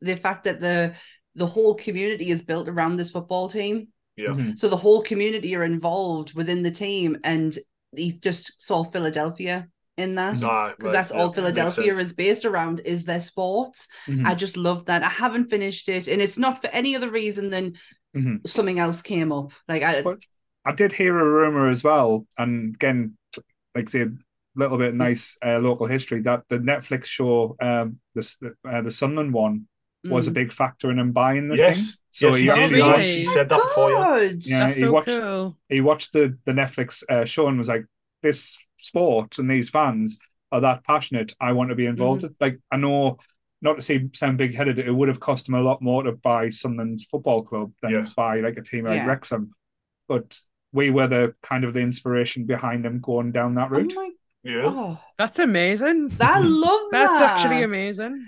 [0.01, 0.95] the fact that the
[1.35, 3.89] the whole community is built around this football team.
[4.17, 4.29] yeah.
[4.29, 4.59] Mhm.
[4.59, 7.59] So the whole community are involved within the team, and
[7.97, 10.35] he just saw Philadelphia in that.
[10.35, 13.87] Because right, that's yeah, all Philadelphia is based around is their sports.
[14.09, 14.25] Mhm.
[14.27, 15.03] I just love that.
[15.03, 17.75] I haven't finished it, and it's not for any other reason than
[18.17, 18.47] Mhm.
[18.47, 19.53] something else came up.
[19.69, 20.23] Like I, But-
[20.65, 23.17] I did hear a rumor as well, and again,
[23.75, 24.09] like say, a
[24.57, 29.33] little bit nice uh, local history that the Netflix show, um, the uh, the Sunderland
[29.35, 29.67] one,
[30.05, 30.35] was a Mm.
[30.35, 31.77] big factor in him buying the Yes.
[31.77, 31.99] thing.
[32.11, 32.55] So yes, he he did.
[32.55, 32.69] did.
[32.71, 32.93] He really?
[32.93, 33.97] watched, He said that before, yeah.
[34.05, 34.37] God.
[34.45, 35.59] Yeah, That's he so watched- cool.
[35.69, 37.85] he watched the the Netflix uh, show and was like,
[38.25, 40.19] "This sport and these fans
[40.51, 41.33] are that passionate.
[41.41, 42.35] I want to be involved." Mm-hmm.
[42.41, 43.19] Like I know,
[43.63, 46.13] not to say sound big headed, it would have cost him a lot more to
[46.13, 48.15] buy Sunderland's football club than Yes.
[48.15, 49.07] buy like a team like Yeah.
[49.07, 49.53] Wrexham,
[50.09, 50.37] but
[50.73, 53.93] we were the kind of the inspiration behind him going down that Oh route.
[53.95, 54.11] my
[54.43, 54.63] Yeah.
[54.67, 56.13] oh, That's amazing.
[56.21, 57.07] I love that.
[57.13, 58.27] That's actually amazing.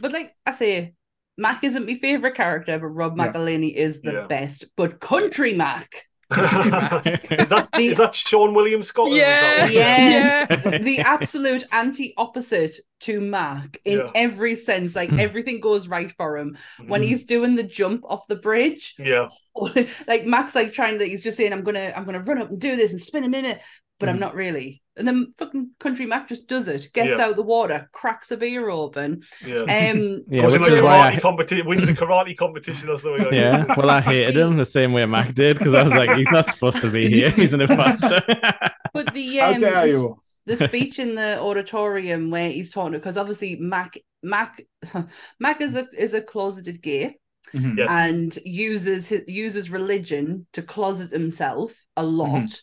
[0.00, 0.94] But like I say,
[1.38, 3.32] Mac isn't my favorite character, but Rob Yeah.
[3.32, 4.26] McElhenney is the Yeah.
[4.26, 4.66] best.
[4.76, 5.88] But Country Mac,
[6.36, 9.12] is that the, is that Seann William Scott?
[9.12, 10.78] Yeah, yes, yeah.
[10.78, 14.10] the absolute anti-opposite to Mac in Yeah.
[14.14, 14.96] every sense.
[14.96, 15.20] Like Hmm.
[15.20, 16.56] everything goes right for him
[16.86, 17.06] when Mhm.
[17.06, 18.94] he's doing the jump off the bridge.
[18.98, 19.28] yeah,
[20.08, 22.60] like Mac's like trying to, he's just saying, "I'm gonna, I'm gonna run up and
[22.60, 23.60] do this and spin a minute,"
[23.98, 24.20] but I'm Mhm.
[24.20, 24.82] not really.
[24.98, 27.26] And then fucking country Mac just does it, gets Yeah.
[27.26, 29.60] out the water, cracks a beer open, yeah.
[29.62, 32.88] um, Yeah, Goes in which a is why karate I, competition, wins a karate competition
[32.88, 33.24] or something.
[33.24, 33.64] Like yeah.
[33.64, 33.76] that.
[33.76, 36.48] Well, I hated him the same way Mac did because I was like, he's not
[36.50, 37.30] supposed to be here.
[37.30, 38.20] He's an imposter.
[38.94, 40.14] but the How um, the,
[40.46, 44.62] the speech in the auditorium where he's talking because obviously Mac Mac
[45.40, 47.16] Mac is a is a closeted gay
[47.54, 47.78] Mhm.
[47.78, 47.88] Yes.
[47.92, 52.60] and uses his, uses religion to closet himself a lot,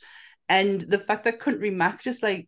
[0.58, 2.48] and the fact that Country Mac just like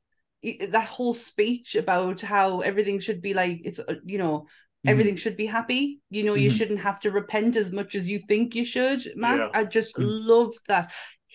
[0.76, 4.36] that whole speech about how everything should be like it's uh, you know
[4.86, 4.92] Mhm.
[4.92, 5.84] everything should be happy
[6.16, 6.58] you know you Mhm.
[6.58, 9.50] shouldn't have to repent as much as you think you should Mac Yeah.
[9.60, 10.06] I just Mhm.
[10.34, 10.86] loved that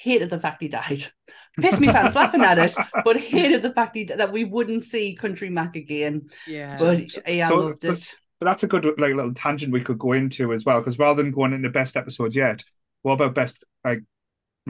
[0.06, 1.02] hated the fact he died
[1.60, 2.74] pissed me pants laughing at it
[3.06, 6.14] but hated the fact he, that we wouldn't see Country Mac again
[6.46, 6.76] Yeah.
[6.78, 6.98] but
[7.28, 9.98] yeah so- I loved but- it But that's a good like little tangent we could
[10.06, 12.58] go into as well, because rather than going into best episode yet,
[13.02, 13.56] what about best
[13.88, 14.00] like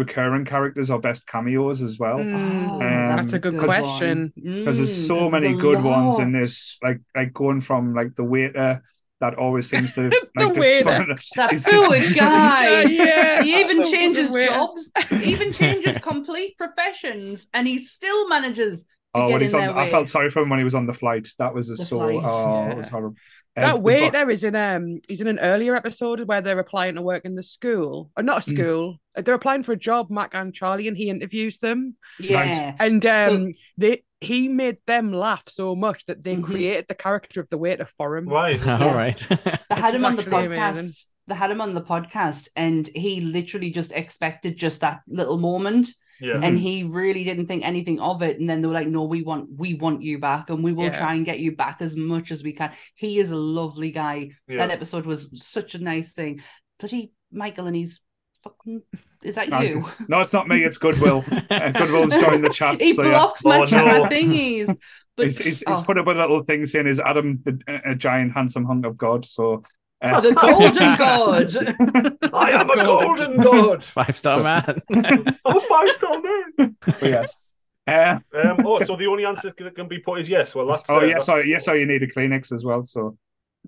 [0.04, 2.18] recurring characters or best cameos as well?
[2.18, 2.78] Mm, Oh,
[3.16, 4.32] that's a Um, good question.
[4.34, 8.14] Because there's Mm, many there's a good ones in this, like like going from like
[8.16, 8.82] the waiter
[9.20, 10.02] that always seems to
[10.34, 11.06] The like waiter.
[11.36, 13.42] that he's just- poor guy yeah.
[13.42, 18.84] he even changes jobs he even changes complete professions and he still manages
[19.14, 20.60] to Oh, get when he's in on, their I way felt sorry for him when
[20.60, 21.26] he was on the flight.
[21.38, 21.98] That was just The so.
[21.98, 22.70] flight, oh, yeah.
[22.70, 23.16] it was horrible.
[23.56, 26.94] Um, That but- waiter is in um he's in an earlier episode where they're applying
[26.94, 28.10] to work in the school.
[28.16, 28.54] Or not a Mm.
[28.56, 28.96] school.
[29.16, 31.96] They're applying for a job, Mac and Charlie, and he interviews them.
[32.20, 36.44] yeah And So- um they he made them laugh so much that they Mhm.
[36.44, 38.28] created the character of the waiter for him.
[38.28, 38.60] Right.
[38.68, 38.94] All Yeah.
[38.94, 39.26] right.
[39.28, 40.90] they had him on the podcast amazing.
[41.26, 45.88] they had him on the podcast and he literally just expected just that little moment
[46.20, 46.40] Yeah.
[46.42, 49.22] and he really didn't think anything of it and then they were like no we
[49.22, 50.98] want we want you back and we will Yeah.
[50.98, 54.30] try and get you back as much as we can he is a lovely guy
[54.48, 54.58] Yeah.
[54.58, 56.42] that episode was such a nice thing
[56.78, 58.00] bloody michael and he's
[58.42, 58.82] fucking
[59.22, 60.64] is that I- you No, it's not me.
[60.64, 61.22] It's Goodwill.
[61.50, 62.80] Uh, Goodwill's joined the chat.
[62.80, 63.44] he so blocks yes.
[63.44, 64.04] my Oh, chat no.
[64.06, 64.74] thingies
[65.16, 67.94] but He's, he's, he's oh, put up a little thing saying, "Is Adam the, a
[67.94, 69.62] giant, handsome hunk of God?" So,
[70.02, 73.84] uh, the golden god I am a golden god.
[73.84, 74.80] Five star man.
[74.94, 76.76] I'm a five star man.
[76.84, 77.38] but yes.
[77.86, 80.54] Uh, Um, oh, so the only answer that can be put is yes.
[80.54, 82.84] Well, that's oh uh, yes, that's- I, yes, I you need a Kleenex as well.
[82.84, 83.16] So,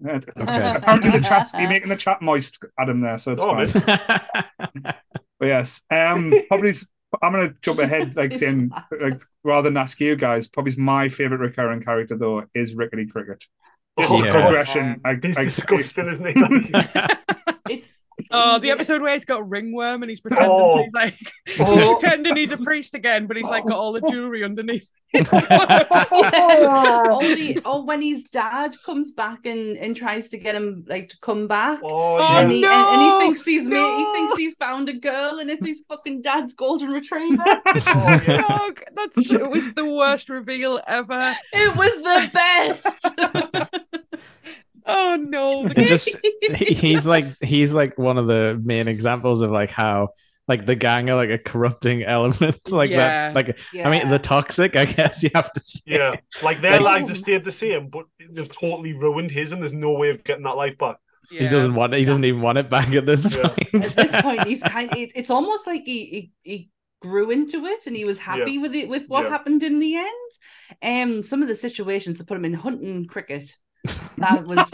[0.06, 0.30] Okay.
[0.36, 3.00] apparently the chat's you're making the chat moist, Adam.
[3.00, 4.94] There, so it's Oh, fine.
[5.38, 6.86] But yes, um, probably s-
[7.20, 8.70] I'm gonna jump ahead, like saying,
[9.00, 13.44] like rather than ask you guys, probably my favorite recurring character though is Rickety Cricket.
[13.98, 14.32] Just Oh, the Yeah.
[14.32, 14.42] God.
[14.42, 15.00] progression.
[15.04, 16.34] I, He's I, disgusting, isn't he?
[16.42, 17.18] Like,
[17.68, 17.96] it's
[18.30, 20.28] Oh, the episode where he's got a ringworm and he's oh.
[20.28, 20.82] pretending Oh.
[20.82, 21.18] he's like
[21.60, 21.76] Oh.
[21.76, 24.88] he's pretending he's a priest again, but he's like got all the jewelry underneath.
[25.14, 25.20] oh,
[27.20, 31.18] the, oh, when his dad comes back and, and tries to get him like to
[31.20, 32.38] come back, oh, Oh, yeah.
[32.40, 35.50] and, he, and, and he thinks he's made, he thinks he's found a girl, and
[35.50, 37.42] it's his fucking dad's golden retriever.
[37.46, 38.40] Oh, yeah.
[38.42, 41.34] Dog, that's it was the worst reveal ever.
[41.52, 43.10] it was the best.
[44.86, 46.10] Oh no, just
[46.56, 50.08] he's like he's like one of the main examples of like how
[50.48, 53.32] like the gang are like a corrupting element like Yeah.
[53.32, 55.80] that like I mean the toxic I guess you have to say.
[55.86, 59.62] Yeah, like their Like- lives have stayed the same, but they've totally ruined his, and
[59.62, 60.96] there's no way of getting that life back.
[61.30, 63.48] he doesn't want it he doesn't even want it back at this Yeah.
[63.48, 64.92] point At this point, he's kind.
[64.96, 66.70] It, it's almost like he, he he
[67.00, 69.30] grew into it, and he was happy with it with what Yeah.
[69.30, 70.30] happened in the end.
[70.82, 73.56] Um, some of the situations to put him in hunting cricket.
[74.18, 74.70] That was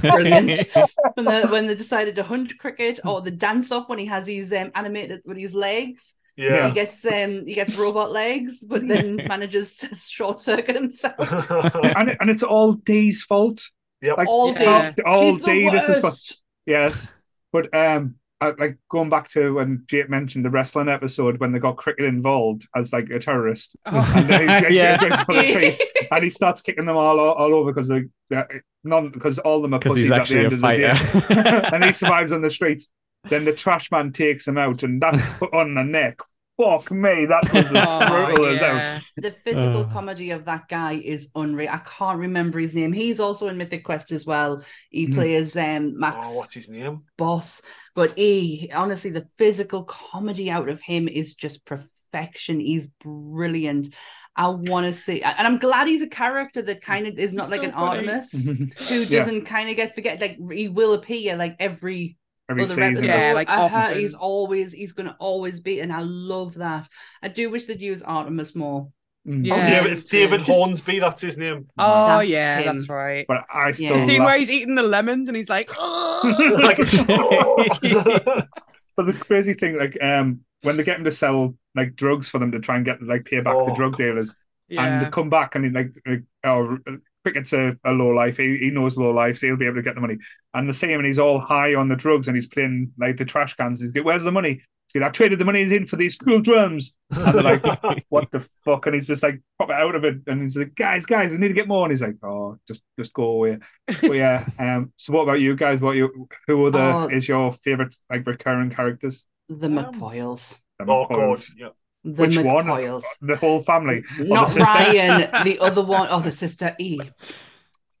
[0.00, 0.68] Brilliant.
[1.14, 4.26] when they when they decided to hunt cricket or the dance off when he has
[4.26, 6.14] his um, animated with his legs.
[6.36, 6.68] Yeah.
[6.68, 11.16] He gets um he gets robot legs, but then manages to short circuit himself.
[11.74, 13.68] and, it, and it's all Dee's fault.
[14.00, 14.16] Yep.
[14.16, 14.92] Like All Yeah.
[14.92, 15.02] day.
[15.04, 15.68] all She's day.
[15.70, 16.40] This is what worst.
[16.66, 17.14] Yes,
[17.52, 21.58] but um, I, like going back to when Jake mentioned the wrestling episode when they
[21.58, 24.12] got cricket involved as like a terrorist, Oh.
[24.16, 24.96] and he's Yeah.
[24.96, 25.80] going for a treat,
[26.10, 28.44] and he starts kicking them all all over because they uh,
[28.84, 31.68] none because all of them are because pussies at the end a of the day,
[31.76, 32.88] and he survives on the streets.
[33.24, 35.14] Then the trash man takes him out, and that
[35.52, 36.20] on the neck.
[36.62, 38.76] Fuck me, that was as Oh, brutal as hell.
[38.76, 39.00] yeah.
[39.16, 39.92] The physical Uh.
[39.92, 41.70] comedy of that guy is unreal.
[41.70, 42.92] I can't remember his name.
[42.92, 44.62] He's also in Mythic Quest as well.
[44.90, 45.14] He Mhm.
[45.14, 47.02] plays um Max oh, what's his name?
[47.16, 47.62] boss.
[47.94, 52.60] But he honestly, the physical comedy out of him is just perfection.
[52.60, 53.94] He's brilliant.
[54.36, 57.44] I want to see, and I'm glad he's a character that kind of is not
[57.46, 58.08] He's like so an funny.
[58.08, 58.32] Artemis
[58.88, 60.20] who doesn't kind of get forget.
[60.20, 62.16] Like he will appear like every
[62.50, 63.16] every Other episodes, season.
[63.20, 63.98] Yeah, like I heard often.
[63.98, 66.88] he's always he's gonna always be, and I love that.
[67.22, 68.88] I do wish they'd use Artemis more.
[69.28, 69.46] Mm.
[69.46, 69.54] Yeah.
[69.54, 70.98] Oh, David, it's David Just- Hornsby.
[70.98, 71.68] That's his name.
[71.78, 72.76] Oh That's yeah, him.
[72.78, 73.24] that's right.
[73.28, 73.98] But I still Yeah.
[73.98, 76.58] The scene where he's eating the lemons and he's like, oh.
[76.62, 76.78] like,
[78.96, 82.38] But the crazy thing, like um, when they get him to sell like drugs for
[82.38, 83.98] them to try and get like pay back the Oh, drug God.
[83.98, 84.36] dealers,
[84.70, 86.78] and they come back and he like, like oh,
[87.24, 88.36] Cricket's a, a low life.
[88.38, 90.16] He, he knows low life, so he'll be able to get the money.
[90.54, 93.24] And the same, and he's all high on the drugs, and he's playing like the
[93.24, 93.80] trash cans.
[93.80, 94.62] He's like, "Where's the money?"
[94.92, 98.30] He's like, "I traded the money in for these cool drums." And they're like, "What
[98.32, 101.04] the fuck?" And he's just like, "Pop it out of it." And he's like, "Guys,
[101.06, 104.12] guys, I need to get more." And he's like, "Oh, just just go away." But
[104.12, 104.46] yeah.
[104.58, 104.92] Um.
[104.96, 105.80] So what about you guys?
[105.80, 106.26] What you?
[106.46, 107.08] Who other Oh.
[107.08, 109.26] is your favorite like recurring characters?
[109.48, 110.56] The Um, McPoyles.
[110.78, 111.50] The oh god, McCoys.
[111.56, 111.68] yeah.
[112.04, 112.66] The Which one?
[112.66, 113.04] McPoyles.
[113.20, 114.02] The whole family.
[114.18, 114.62] Not sister?
[114.62, 116.08] Ryan, the other one.
[116.10, 116.98] or the sister E.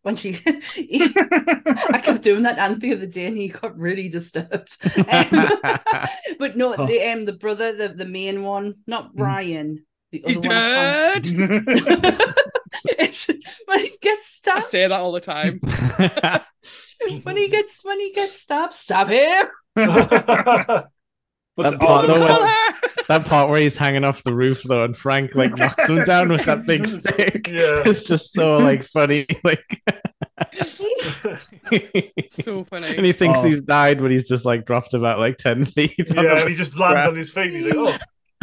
[0.02, 4.78] When she, I kept doing that and the other day, and he got really disturbed.
[4.96, 5.28] Um,
[6.38, 6.86] but no, Oh.
[6.86, 9.84] the um, the brother, the the main one, not Ryan.
[10.10, 11.24] The He's other dead.
[11.24, 12.34] can't-
[12.98, 13.26] it's
[13.66, 14.66] when he gets I stabbed.
[14.66, 15.60] say that all the time.
[17.22, 19.46] When he gets when he gets stabbed, stab him.
[21.62, 22.50] But That oh, part, the- though, when-
[23.08, 26.28] that part where he's hanging off the roof though, and Frank like knocks him down
[26.28, 27.48] with that big stick.
[27.48, 27.82] Yeah.
[27.86, 29.26] It's just so like funny.
[29.44, 29.82] Like
[32.30, 32.96] so funny.
[32.96, 33.42] and he thinks Oh.
[33.42, 35.94] he's died, but he's just like dropped about like ten feet.
[36.14, 37.50] yeah, and he just lands on his feet.
[37.52, 37.96] He's like, "Oh,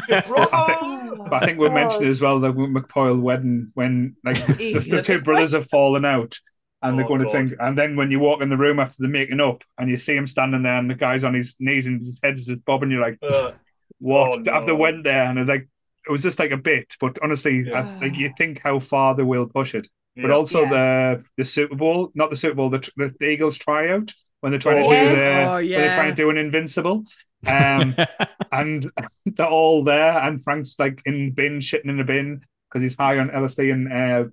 [0.09, 4.63] your brother." But I think we mentioned as well the McPoyle wedding when like the,
[4.63, 6.37] Yeah, the two brothers have fallen out
[6.81, 8.97] and they're Oh, going to think and then when you walk in the room after
[8.99, 11.87] they're making up and you see him standing there and the guy's on his knees
[11.87, 13.51] and his head's just bobbing you're like Uh,
[13.99, 14.75] what Oh, after no.
[14.75, 15.67] went there and like
[16.07, 17.89] it was just like a bit but honestly Yeah.
[18.01, 20.35] I, like you think how far they will push it but yeah.
[20.35, 24.51] also the the Super Bowl not the Super Bowl the, the, the Eagles tryout when
[24.51, 25.15] they're trying Oh, to do yes.
[25.15, 27.03] the Oh, when they're trying to do an invincible
[27.47, 27.95] um
[28.51, 28.85] and
[29.25, 33.17] they're all there, and Frank's like in bin, shitting in a bin because he's high
[33.19, 34.29] on LSD, and uh,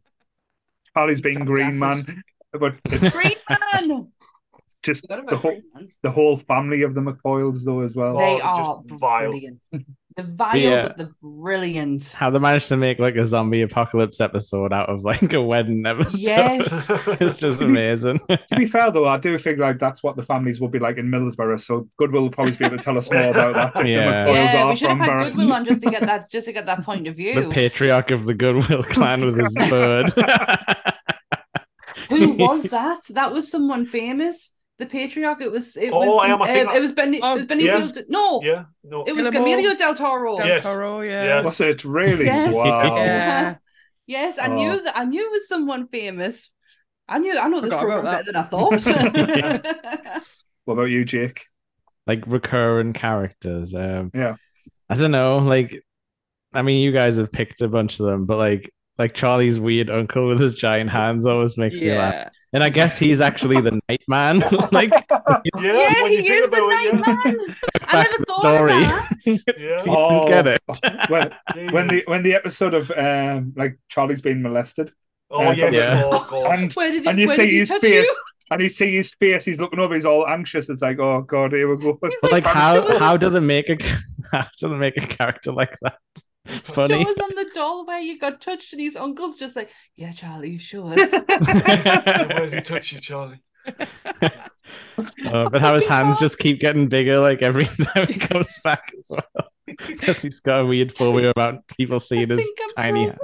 [0.94, 1.80] Charlie's being Green Gases.
[1.80, 2.22] Man,
[2.58, 4.10] but it's Green
[4.82, 5.62] just the whole Green
[6.02, 8.18] the whole family of the McPoyles though as well.
[8.18, 9.30] They Oh, just are vile.
[9.30, 9.60] brilliant.
[10.16, 10.82] They're vile, Yeah.
[10.86, 12.10] but they're brilliant.
[12.10, 15.84] How they managed to make like a zombie apocalypse episode out of like a wedding
[15.86, 16.20] episode.
[16.20, 17.08] Yes.
[17.20, 18.20] it's just amazing.
[18.28, 20.98] To be fair though, I do think like that's what the families will be like
[20.98, 21.60] in Middlesbrough.
[21.62, 23.80] So Goodwill will probably be able to tell us more about that.
[23.84, 24.04] If Yeah.
[24.24, 26.46] the McPoyles Yeah, we should have had Barra- Goodwill on just to get that, just
[26.46, 27.42] to get that point of view.
[27.46, 30.12] the patriarch of the Goodwill clan with his bird.
[32.08, 33.00] Who was that?
[33.10, 34.54] That was someone famous.
[34.78, 35.40] The patriarch.
[35.40, 35.76] It was.
[35.76, 36.24] It Oh, was.
[36.24, 37.14] I am, I uh, I- it was Ben.
[37.22, 37.64] Oh, it was Benicio.
[37.64, 37.98] yes.
[38.08, 39.04] No, yeah, no.
[39.04, 40.36] it was Guillermo Camilio del Toro.
[40.36, 40.64] Del Yes.
[40.64, 41.24] Toro, yeah.
[41.24, 41.40] Yeah.
[41.42, 42.24] Was it really?
[42.24, 42.52] Yes.
[42.54, 42.96] Wow.
[42.96, 43.56] Yeah.
[44.06, 44.54] Yes, I Oh.
[44.54, 44.98] knew that.
[44.98, 46.50] I knew it was someone famous.
[47.08, 47.38] I knew.
[47.38, 50.22] I know this Forgot program better than I thought.
[50.64, 51.46] What about you, Jake?
[52.06, 53.72] like recurring characters.
[53.74, 54.36] Um, Yeah.
[54.90, 55.38] I don't know.
[55.38, 55.82] Like,
[56.52, 59.90] I mean, you guys have picked a bunch of them, but like, like Charlie's weird
[59.90, 62.32] uncle with his giant hands always makes me laugh.
[62.52, 64.38] And I guess he's actually the night man.
[64.72, 67.36] like, yeah, yeah, he is the about night.
[67.88, 68.72] I never back thought story.
[68.76, 69.16] of that.
[69.26, 69.82] you yeah.
[69.84, 69.84] yeah.
[69.88, 70.28] Oh.
[70.28, 70.62] get it.
[71.08, 74.92] When, when the when the episode of um like Charlie's being molested
[75.30, 76.02] oh yes, Yeah.
[76.04, 78.16] oh and Where did he, and you where see did he his touch face you?
[78.50, 81.52] and you see his face he's looking over he's all anxious it's like oh god
[81.52, 83.78] here we go But like, how how do they make a
[84.30, 85.98] how do they make a character like that
[86.46, 87.02] funny?
[87.04, 90.12] Show us on the doll where you got touched, and his uncle's just like, "Yeah,
[90.12, 93.40] Charlie, show us." where did he touch you, Charlie?
[95.26, 98.90] Uh, but how his hands just keep getting bigger like every time he comes back
[98.98, 99.48] as well.
[99.66, 103.18] Because he's got a weird phobia about people seeing his tiny broken.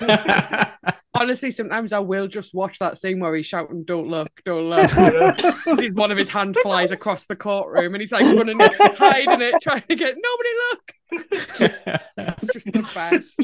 [0.00, 0.66] hands.
[1.14, 4.90] Honestly, sometimes I will just watch that scene where he's shouting, Don't look, don't look.
[4.92, 5.32] Yeah.
[5.64, 9.40] 'Cause he's one of his hand flies across the courtroom and he's like running, hiding
[9.42, 10.92] it, trying to get nobody look.
[11.12, 13.40] It's just the best.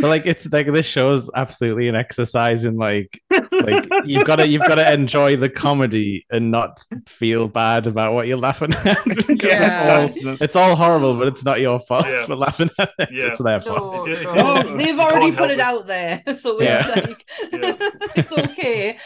[0.00, 4.36] but like it's like this show is absolutely an exercise in like like you've got
[4.36, 6.78] to you've got to enjoy the comedy and not
[7.08, 8.98] feel bad about what you're laughing at.
[9.42, 10.04] Yeah.
[10.10, 12.26] it's all it's all horrible, but it's not your fault Yeah.
[12.26, 13.08] for laughing at it.
[13.10, 13.24] Yeah.
[13.26, 14.06] It's their fault.
[14.06, 14.76] No, It's- no.
[14.76, 15.60] They've already put it it.
[15.60, 16.86] out there, so Yeah.
[16.86, 17.24] it's like
[18.16, 18.98] it's okay.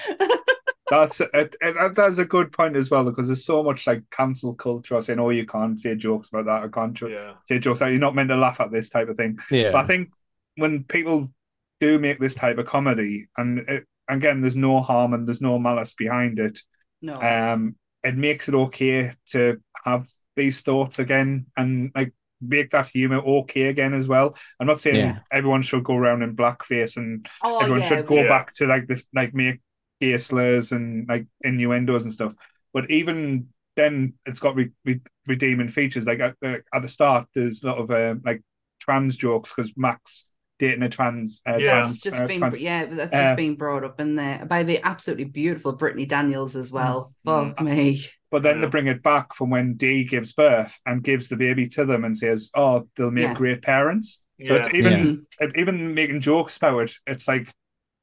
[1.00, 4.54] That's it, it, that's a good point as well because there's so much like cancel
[4.54, 5.00] culture.
[5.02, 6.62] Saying oh you can't say jokes about that.
[6.64, 7.88] I can't jo- Yeah, say jokes that.
[7.90, 9.38] You're not meant to laugh at this type of thing.
[9.72, 10.10] But I think
[10.56, 11.32] when people
[11.80, 15.58] do make this type of comedy, and it, again, there's no harm and there's no
[15.58, 16.60] malice behind it,
[17.00, 22.88] No, um, it makes it okay to have these thoughts again and like make that
[22.88, 24.36] humor okay again as well.
[24.58, 25.18] I'm not saying Yeah.
[25.30, 28.28] everyone should go around in blackface and oh everyone yeah, should go Yeah.
[28.28, 29.60] back to like this, like make
[30.02, 32.34] gay slurs and like innuendos and stuff.
[32.74, 33.46] But even
[33.76, 36.06] then it's got re- re- redeeming features.
[36.06, 38.42] Like at, uh, at the start, there's a lot of uh, like
[38.80, 40.26] trans jokes because Mac's
[40.58, 41.40] dating a trans.
[41.48, 41.70] Uh, Yeah.
[41.70, 44.16] trans That's just uh, been trans- yeah, but that's uh, just been brought up in
[44.16, 47.14] there by the absolutely beautiful Brittany Daniels as well.
[47.26, 47.48] Mm.
[47.56, 48.04] Fuck me.
[48.30, 48.62] But then Yeah.
[48.62, 52.04] they bring it back from when Dee gives birth and gives the baby to them
[52.04, 53.34] and says, "Oh, they'll make Yeah.
[53.34, 54.92] great parents." So it's even
[55.40, 55.46] Yeah.
[55.46, 56.92] It, even making jokes about it.
[57.06, 57.46] It's like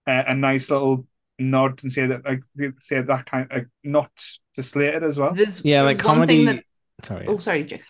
[0.07, 1.05] a, a nice little
[1.39, 4.11] nod and say that like they say that kind of like, not
[4.55, 5.33] to slate it as well.
[5.33, 6.63] There's Yeah, like there's one thing comedy.
[6.99, 7.25] that Sorry.
[7.27, 7.81] oh sorry, Jeff.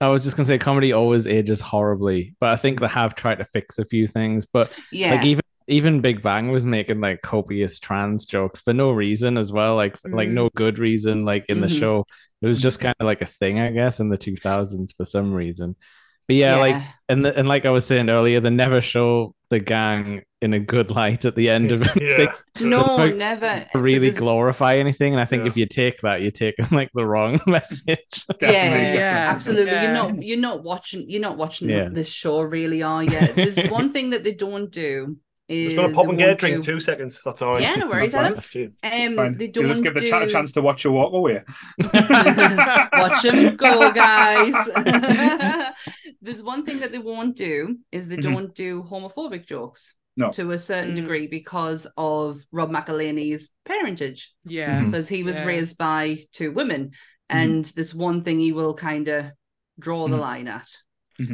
[0.00, 3.38] I was just gonna say comedy always ages horribly, but I think they have tried
[3.38, 4.46] to fix a few things.
[4.46, 5.14] But Yeah.
[5.14, 9.50] like even even Big Bang was making like copious trans jokes for no reason as
[9.52, 10.32] well, like like Mm.
[10.34, 11.24] no good reason.
[11.24, 11.78] Like in the Mhm.
[11.78, 12.06] show,
[12.42, 15.04] it was just kind of like a thing, I guess, in the two thousands for
[15.06, 15.76] some reason.
[16.26, 19.58] But yeah, like and the, and like I was saying earlier, they never show the
[19.60, 21.90] gang in a good light at the end of it.
[22.02, 22.32] Yeah.
[22.66, 25.48] no, like, never really There's- glorify anything, and I think Yeah.
[25.50, 27.86] if you take that, you take like the wrong message.
[27.86, 28.98] Yeah, definitely.
[28.98, 29.26] Yeah.
[29.34, 29.72] absolutely.
[29.72, 29.82] Yeah.
[29.82, 31.88] You're not you're not watching you're not watching Yeah.
[31.90, 33.10] this show really, are you?
[33.34, 35.16] There's one thing that they don't do
[35.48, 36.56] is Just gonna pop and get a drink.
[36.56, 37.20] do- Two seconds.
[37.24, 37.62] That's all right.
[37.62, 38.68] Yeah, no worries, That's Adam.
[38.82, 39.18] That's it.
[39.18, 40.08] Um, they don't just give the do...
[40.08, 41.42] chat a chance to watch your walk away.
[41.92, 44.54] Watch them go, guys.
[46.22, 48.22] There's one thing that they won't do is they Mhm.
[48.22, 49.94] don't do homophobic jokes.
[50.16, 50.30] No.
[50.30, 50.96] To a certain Mm.
[50.96, 54.80] degree because of Rob McElhenney's parentage, Yeah.
[54.80, 54.86] Mhm.
[54.86, 55.44] because he was Yeah.
[55.44, 56.92] raised by two women,
[57.28, 59.26] and that's one thing he will kind of
[59.78, 60.20] draw the Mhm.
[60.20, 60.68] line at.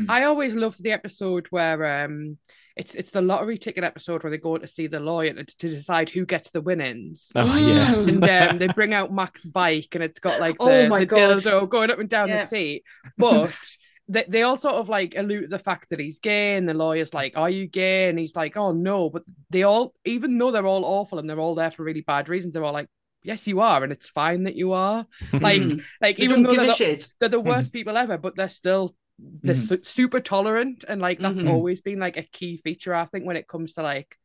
[0.08, 2.38] I always loved the episode where um
[2.80, 5.68] it's it's the lottery ticket episode where they go to see the lawyer to, to
[5.68, 7.30] decide who gets the winnings.
[7.34, 7.94] Oh yeah.
[7.94, 11.06] And um, they bring out Mac's bike and it's got like the, Oh my the
[11.06, 11.42] gosh.
[11.44, 12.42] dildo going up and down Yeah.
[12.42, 12.84] the seat.
[13.18, 13.52] But
[14.08, 16.74] they, they all sort of like allude to the fact that he's gay and the
[16.74, 18.08] lawyer's like, Are you gay?
[18.08, 19.10] And he's like, Oh no.
[19.10, 22.28] But they all, even though they're all awful and they're all there for really bad
[22.28, 22.88] reasons, they're all like,
[23.22, 25.06] Yes, you are, and it's fine that you are.
[25.34, 25.84] Like, Mhm.
[26.00, 27.08] like They even don't though give they're a the, shit.
[27.20, 28.94] they're the worst people ever, but they're still
[29.42, 29.68] they're Mhm.
[29.68, 31.50] su- super tolerant, and like that's Mhm.
[31.50, 34.16] always been like a key feature, I think, when it comes to like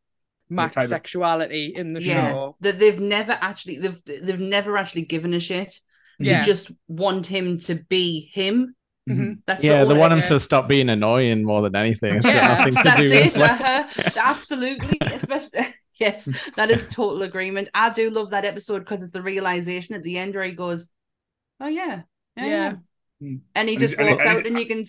[0.50, 2.56] Mac's type of- sexuality in the Yeah, show.
[2.62, 5.80] that they've never actually they've they've never actually given a shit.
[6.20, 6.40] Yeah.
[6.42, 8.76] They just want him to be him.
[9.10, 9.42] Mhm.
[9.46, 10.26] That's Yeah, the they want him yeah.
[10.26, 12.16] to stop being annoying more than anything.
[12.16, 13.24] It's got Yeah, nothing to That's do it.
[13.34, 14.10] with like, uh-huh.
[14.24, 14.98] Absolutely.
[15.02, 15.60] Especially
[16.00, 17.70] yes, that is total agreement.
[17.74, 20.90] I do love that episode because it's the realization at the end where he goes,
[21.60, 22.02] "Oh yeah,
[22.38, 22.74] yeah." Yeah.
[23.22, 23.42] Mm.
[23.56, 24.86] And he And just and walks and out, and you can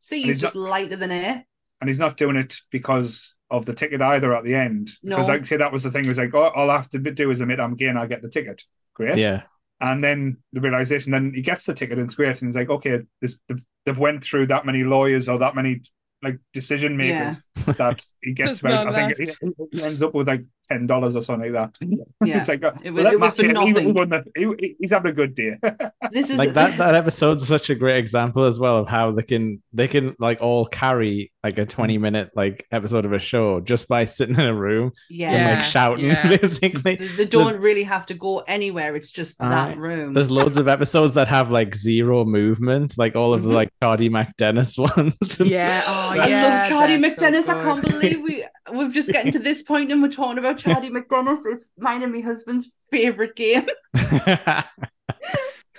[0.00, 1.44] see he's he's just lighter than air.
[1.80, 4.90] and he's not doing it because of the ticket either at the end.
[5.04, 5.34] Because No.
[5.34, 6.04] like say that was the thing.
[6.04, 8.06] It was like, oh, all I have to do is admit I'm gay and I
[8.06, 8.62] get the ticket.
[8.94, 9.18] Great.
[9.18, 9.42] yeah.
[9.80, 12.40] And then the realization, then he gets the ticket and it's great.
[12.40, 15.82] And he's like, okay, this they've, they've went through that many lawyers or that many
[16.22, 18.88] like decision makers that he gets There's about.
[18.94, 19.36] I think
[19.70, 21.86] he, he ends up with like ten dollars or something like that.
[22.26, 22.38] Yeah.
[22.38, 23.94] It's like uh, It was- let it was for get- he- he nothing.
[23.94, 24.24] won the-
[24.60, 25.56] he- he's having a good day.
[26.12, 29.22] This is like that that episode's such a great example as well of how they
[29.22, 33.60] can they can like all carry like a 20 minute like episode of a show
[33.60, 35.30] just by sitting in a room yeah.
[35.32, 36.28] and like shouting yeah.
[36.36, 38.94] basically They, they don't really have to go anywhere.
[38.96, 40.12] It's just that room.
[40.14, 43.54] there's loads of episodes that have like zero movement like all of the Mhm.
[43.54, 47.48] like CharDee MacDennis ones Yeah, oh I love Charlie they're so MacDennis.
[47.48, 50.90] I can't believe we we've just getting to this point and we're talking about Charlie
[50.96, 51.40] MacDennis.
[51.44, 53.68] It's mine and my husband's favorite game.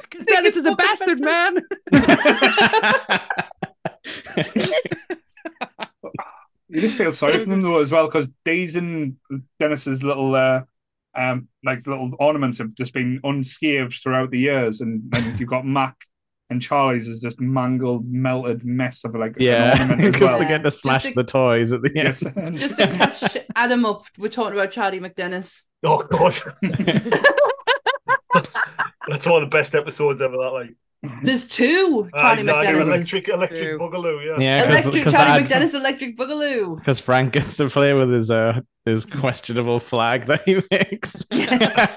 [0.09, 1.57] Because Dennis is a bastard, man.
[6.69, 9.15] You just feel sorry for them though as well because Dee's and
[9.59, 10.63] Dennis's little uh,
[11.15, 15.65] um like little ornaments have just been unscathed throughout the years, and, and you've got
[15.65, 15.95] Mac
[16.49, 20.39] and Charlie's is just mangled, melted mess of like yeah an because well.
[20.39, 22.19] they get to Just smash to- the toys at the end Yes.
[22.59, 25.61] Just to catch Adam up, we're talking about CharDee MacDennis.
[25.83, 26.35] Oh god.
[28.33, 28.57] that's,
[29.07, 30.37] that's one of the best episodes ever.
[30.37, 30.75] That like
[31.23, 32.73] There's two Ah, Charlie exactly.
[32.73, 32.81] MacDennis.
[32.81, 33.79] electric electric True.
[33.79, 34.25] boogaloo.
[34.25, 34.39] Yeah.
[34.39, 36.75] yeah Electric because CharDee MacDennis Electric Boogaloo.
[36.79, 41.95] because Frank gets to play with his uh his questionable flag that he makes Yes.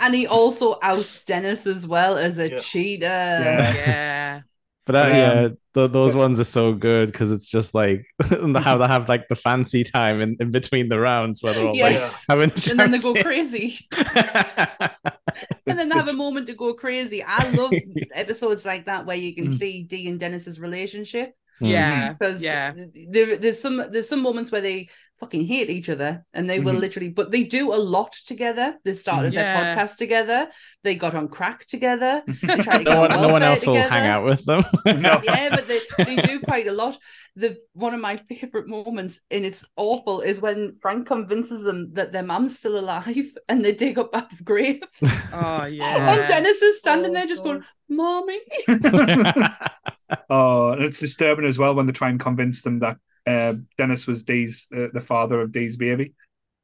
[0.00, 2.58] And he also outs Dennis as well as a Yeah.
[2.60, 3.06] cheater.
[3.06, 3.76] Yes.
[3.86, 4.40] Yeah.
[4.84, 8.04] But that, Um, yeah, th- those but- ones are so good because it's just like
[8.22, 11.76] how they have like the fancy time in, in between the rounds where they're all
[11.76, 12.24] Yes.
[12.28, 13.78] like having And then they go crazy.
[15.66, 17.22] And then they have a moment to go crazy.
[17.22, 17.72] I love
[18.12, 19.54] episodes like that where you can Mm.
[19.54, 21.32] see Dee and Dennis's relationship.
[21.60, 21.68] Mm.
[21.70, 22.12] Yeah.
[22.12, 22.72] because Yeah.
[23.10, 24.88] there, there's some there's some moments where they
[25.22, 26.80] fucking hate each other and they will Mhm.
[26.80, 29.42] literally but they do a lot together they started Yeah.
[29.42, 30.48] their podcast together
[30.82, 33.50] they got on crack together they tried to get No on one, no one welfare
[33.50, 34.64] else will hang out with them.
[35.06, 35.20] No.
[35.22, 36.98] yeah but they, they do quite a lot
[37.36, 42.10] the one of my favorite moments and it's awful is when frank convinces them that
[42.10, 44.82] their mum's still alive and they dig up out grave
[45.32, 46.14] Oh yeah.
[46.18, 47.50] and dennis is standing Oh, there just God.
[47.60, 48.40] going mommy
[50.30, 52.96] oh, and it's disturbing as well when they try and convince them that
[53.26, 56.14] uh, Dennis was Dee's uh, the father of Dee's baby.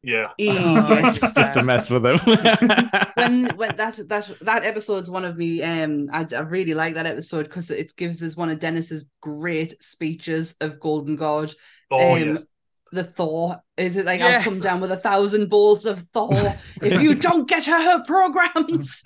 [0.03, 0.29] Yeah.
[0.37, 2.19] He Oh, just to mess with him.
[3.15, 7.07] when when that that that episode's one of me um I, I really like that
[7.07, 11.53] episode because it gives us one of Dennis's great speeches of Golden God
[11.91, 12.47] Oh um, yes.
[12.93, 14.39] the Thor is it like Yeah.
[14.39, 18.05] I'll come down with a thousand balls of Thor if you don't get her her
[18.05, 19.03] programs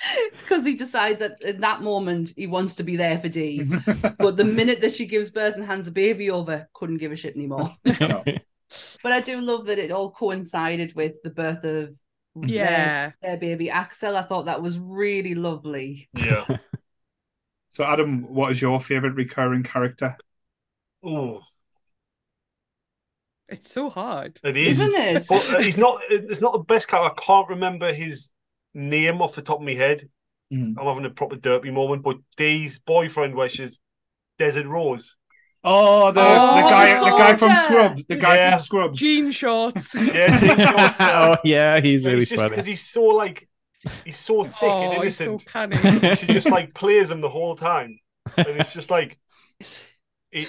[0.32, 3.62] because he decides that in that moment he wants to be there for Dee
[4.18, 7.16] but the minute that she gives birth and hands a baby over couldn't give a
[7.16, 8.42] shit anymore but
[9.12, 11.98] I do love that it all coincided with the birth of
[12.46, 13.12] Yeah.
[13.22, 16.46] their baby Axel I thought that was really lovely Yeah.
[17.70, 20.16] so, Adam, what is your favorite recurring character?
[21.02, 21.42] Oh,
[23.48, 24.40] It's so hard.
[24.44, 24.80] it is.
[24.80, 26.00] isn't it But uh, he's not.
[26.10, 27.14] It's not the best character.
[27.18, 28.30] I can't remember his
[28.78, 30.02] name off the top of my head.
[30.52, 30.74] Mm.
[30.78, 32.02] I'm having a proper derpy moment.
[32.02, 33.78] But Dee's boyfriend, where she's
[34.38, 35.16] Desert Rose.
[35.64, 37.56] Oh, the, Oh, the guy, the the guy from!
[37.56, 38.50] Scrubs, the guy Yeah.
[38.52, 38.98] from Scrubs.
[38.98, 39.94] Jean shorts.
[39.94, 40.96] Yeah, Jean Shorts.
[41.00, 42.50] oh yeah, he's really it's just funny.
[42.50, 43.48] because he's so like
[44.04, 46.18] he's so thick and oh, he's so innocent.
[46.18, 47.98] she just like plays him the whole time,
[48.36, 49.18] and it's just like
[50.32, 50.48] it.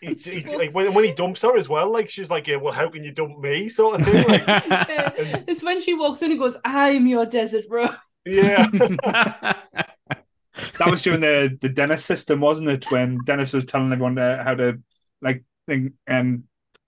[0.00, 2.72] He, he, like when, when he dumps her as well, like she's like, yeah, well,
[2.72, 4.28] how can you dump me, sort of thing.
[4.28, 4.44] Like,
[5.48, 7.90] it's when she walks in and goes I'm your desert rose
[8.26, 8.66] yeah,
[10.78, 12.90] That was during the the Dennis system, wasn't it?
[12.90, 14.82] When Dennis was telling everyone uh, how to
[15.20, 16.44] like think, and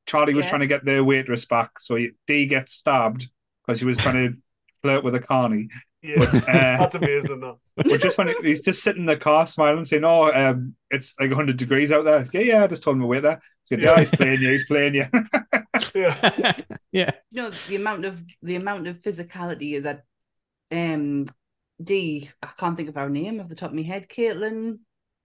[0.06, 0.50] Charlie was Yes.
[0.50, 3.28] trying to get the waitress back, so he, Dee gets stabbed
[3.66, 4.38] because she was trying to
[4.82, 5.68] flirt with a carney.
[6.00, 6.28] Yeah, uh,
[6.78, 7.40] that's amazing.
[7.40, 7.58] Though.
[7.76, 11.32] but just when he's just sitting in the car smiling, saying, "Oh, um, it's like
[11.32, 13.40] hundred degrees out there." Yeah, yeah, I just told him to wait there.
[13.64, 13.98] So, yeah, Yeah.
[14.00, 14.50] he's playing you.
[14.50, 15.06] He's playing you.
[15.94, 16.54] Yeah,
[16.92, 17.10] yeah.
[17.30, 20.04] you know the amount of the amount of physicality that
[20.72, 21.26] um
[21.82, 24.78] Dee I can't think of her name off the top of my head Kaitlin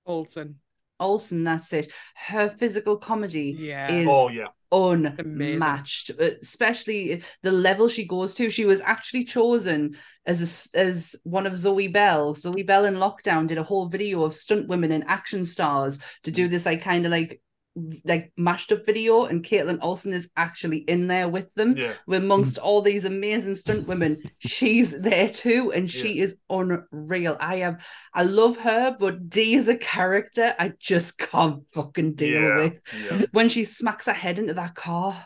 [0.06, 0.60] Olson.
[1.00, 3.92] Olson, that's it her physical comedy Yeah.
[3.92, 8.50] is oh yeah, unmatched uh, especially the level she goes to.
[8.50, 12.36] She was actually chosen as a as one of Zoe Bell.
[12.36, 16.32] Zoe Bell in lockdown did a whole video of stunt women and action stars to
[16.32, 17.42] do this like kind of like
[18.06, 21.76] like mashed up video and Kaitlin Olson is actually in there with them.
[21.76, 27.38] Yeah, amongst all these amazing stunt women she's there too and she is unreal.
[27.40, 32.42] I have i love her but Dee is a character i just can't fucking deal
[32.42, 32.74] yeah, with.
[33.12, 33.26] yeah.
[33.32, 35.26] when she smacks her head into that car.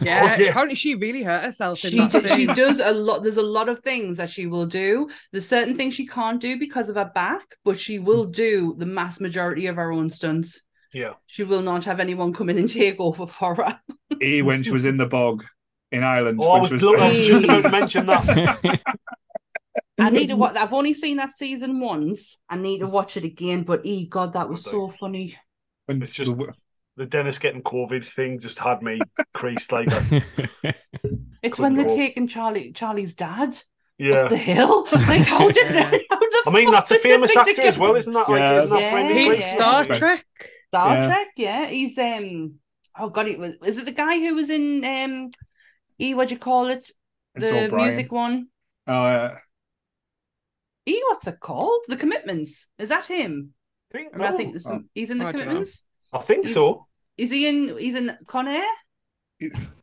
[0.00, 0.34] Yeah.
[0.36, 0.50] Oh, yeah.
[0.50, 3.42] Apparently she really hurt herself in she, that d- she does a lot there's a
[3.42, 5.08] lot of things that she will do.
[5.32, 8.32] There's certain things she can't do because of her back but she will hmm.
[8.32, 10.60] do the mass majority of her own stunts
[10.92, 11.14] yeah.
[11.26, 13.80] she will not have anyone come in and take over for her
[14.22, 15.44] E when she was in the bog
[15.90, 16.38] in Ireland.
[16.42, 17.24] Oh, I which was, I was Hey.
[17.26, 18.80] just about to mention that.
[19.98, 20.56] I need to watch.
[20.56, 22.38] I've only seen that season once.
[22.48, 23.62] I need to watch it again.
[23.62, 25.36] But e God, that was so funny.
[25.86, 26.54] when It's just- the-
[26.96, 29.00] The Dennis getting COVID thing just had me
[29.32, 30.24] creased like that.
[31.42, 31.96] It's when they're go.
[31.96, 33.58] taking Charlie Charlie's dad
[33.98, 34.24] Yeah.
[34.24, 34.86] up the hill.
[34.92, 35.90] Like how did Yeah.
[36.10, 38.28] how the I mean, that's a famous actor as well, isn't that?
[38.28, 38.58] Like, Yeah.
[38.58, 39.58] isn't that Yeah, He's Gleeson?
[39.58, 40.26] Star Trek.
[40.72, 41.06] Star Yeah.
[41.06, 41.28] Trek?
[41.36, 42.54] Yeah, he's um.
[42.98, 43.54] Oh God, it was.
[43.64, 45.30] Is it the guy who was in um?
[46.00, 46.90] E, what do you call it?
[47.34, 47.86] The O'Brien.
[47.86, 48.46] music one.
[48.86, 49.36] Oh Uh,
[50.88, 51.82] E, what's it called?
[51.88, 52.68] The Commitments.
[52.78, 53.52] Is that him?
[53.92, 55.32] I think, I, mean, I think there's some, he's in the I.
[55.32, 55.84] Commitments.
[56.12, 56.86] I think he's- so.
[57.18, 57.76] Is he in?
[57.78, 58.64] He's in Con Air.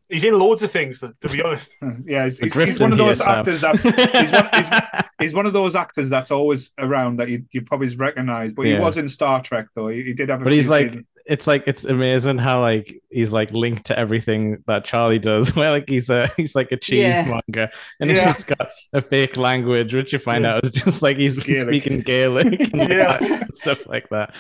[0.10, 1.78] He's in loads of things, to to be honest.
[2.06, 3.30] yeah, he's, he's, he's one of here, those Sam.
[3.30, 7.46] actors that he's one, he's, he's one of those actors that's always around that you
[7.52, 8.54] you probably recognize.
[8.54, 9.88] But he was in Star Trek though.
[9.88, 10.42] He, he did have.
[10.42, 11.06] A but he's like seasons.
[11.26, 15.56] It's like it's amazing how like he's like linked to everything that Charlie does.
[15.56, 18.34] Where like he's a he's like a cheesemonger and Yeah.
[18.34, 20.56] he's got a fake language, which you find Yeah.
[20.56, 21.62] out is just like he's Gaelic.
[21.68, 23.44] speaking Gaelic and Yeah.
[23.54, 24.34] stuff like that.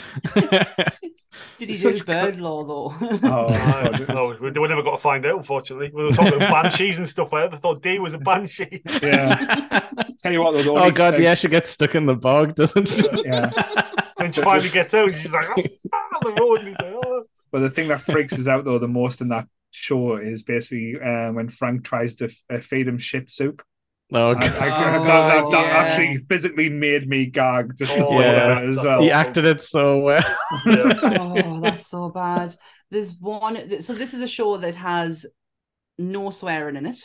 [1.58, 2.96] Did he Such do bird law though?
[3.24, 3.50] Oh,
[4.08, 5.92] No, no, we, we never got to find out, unfortunately.
[5.94, 7.34] We were talking about banshees and stuff.
[7.34, 8.82] I thought Dee was a banshee.
[9.02, 9.88] yeah.
[10.20, 12.88] Tell you what, though, oh god, like, yeah, she gets stuck in the bog, doesn't
[12.88, 13.04] she?
[13.26, 13.52] yeah.
[14.20, 16.60] Then she finally gets out and she's like, ah, the road.
[16.60, 17.24] And he's like, oh.
[17.52, 20.96] But the thing that freaks us out though the most in that show is basically
[21.00, 23.62] uh, when Frank tries to f- uh, feed him shit soup.
[24.12, 24.44] Oh I, god.
[24.58, 25.78] I, Oh, that, that, that yeah.
[25.78, 28.56] actually physically made me gag just Oh, yeah.
[28.56, 29.02] that as well.
[29.02, 30.24] He acted it so well.
[30.66, 30.94] Yeah.
[31.46, 32.56] oh, that's so bad.
[32.90, 33.82] There's one.
[33.82, 35.26] So this is a show that has
[36.00, 36.98] no swearing in it,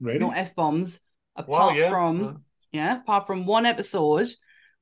[0.00, 0.18] Really?
[0.20, 1.00] no f bombs,
[1.36, 1.90] Wow, apart yeah.
[1.90, 4.28] from yeah, apart from one episode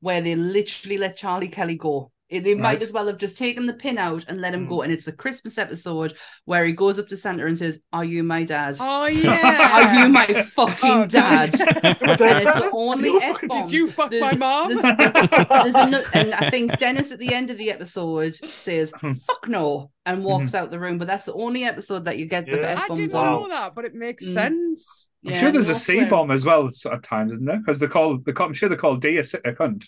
[0.01, 2.13] where they literally let Charlie Kelly go.
[2.29, 2.83] It- They might Right.
[2.83, 4.69] as well have just taken the pin out and let him Mm.
[4.69, 4.83] go.
[4.83, 6.15] And it's the Christmas episode
[6.45, 8.77] where he goes up to Santa and says, "Are you my dad?
[8.81, 9.71] Oh yeah.
[9.73, 13.63] Are you my fucking Oh, dad?" And it's the only f bomb.
[13.63, 14.69] Did you fuck my mom?
[14.69, 19.13] There's, there's ano- and I think Dennis at the end of the episode says Hmm.
[19.13, 20.99] "fuck no" and walks out the room.
[20.99, 22.73] But that's the only episode that you get the Yeah.
[22.73, 23.41] f I bombs didn't on.
[23.43, 24.35] Know that, but it makes Mm.
[24.35, 25.07] sense.
[25.25, 27.59] I'm Yeah, sure there's a C bomb as well at times, isn't there?
[27.59, 29.87] Because they call they call, I'm sure they call Dee a, si- a cunt.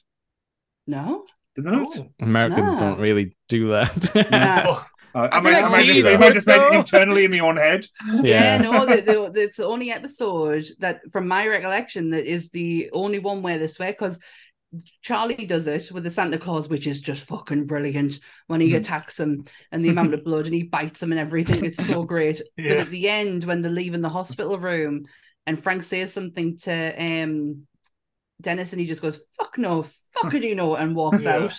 [0.87, 1.25] No,
[1.57, 1.99] Did they not?
[1.99, 2.11] Oh.
[2.21, 2.79] Americans Nah.
[2.79, 4.31] don't really do that.
[4.31, 4.79] Nah.
[5.13, 6.73] Oh, Uh, I am feel I, like am I these just, am I just making
[6.73, 7.85] it internally in my own head?
[8.23, 12.91] yeah, no, the, the, it's the only episode that, from my recollection, that is the
[12.93, 14.21] only one where they swear because
[15.03, 18.77] Charlie does it with the Santa Claus, which is just fucking brilliant when he Mhm.
[18.77, 21.65] attacks him and the amount of blood and he bites him and everything.
[21.65, 22.41] It's so great.
[22.57, 22.81] But Yeah.
[22.83, 25.07] at the end, when they're leaving the hospital room
[25.45, 27.67] and Frank says something to um
[28.41, 29.85] Dennis and he just goes, fuck no,
[30.23, 31.37] fuck it, you know, and walks Yeah.
[31.37, 31.55] out.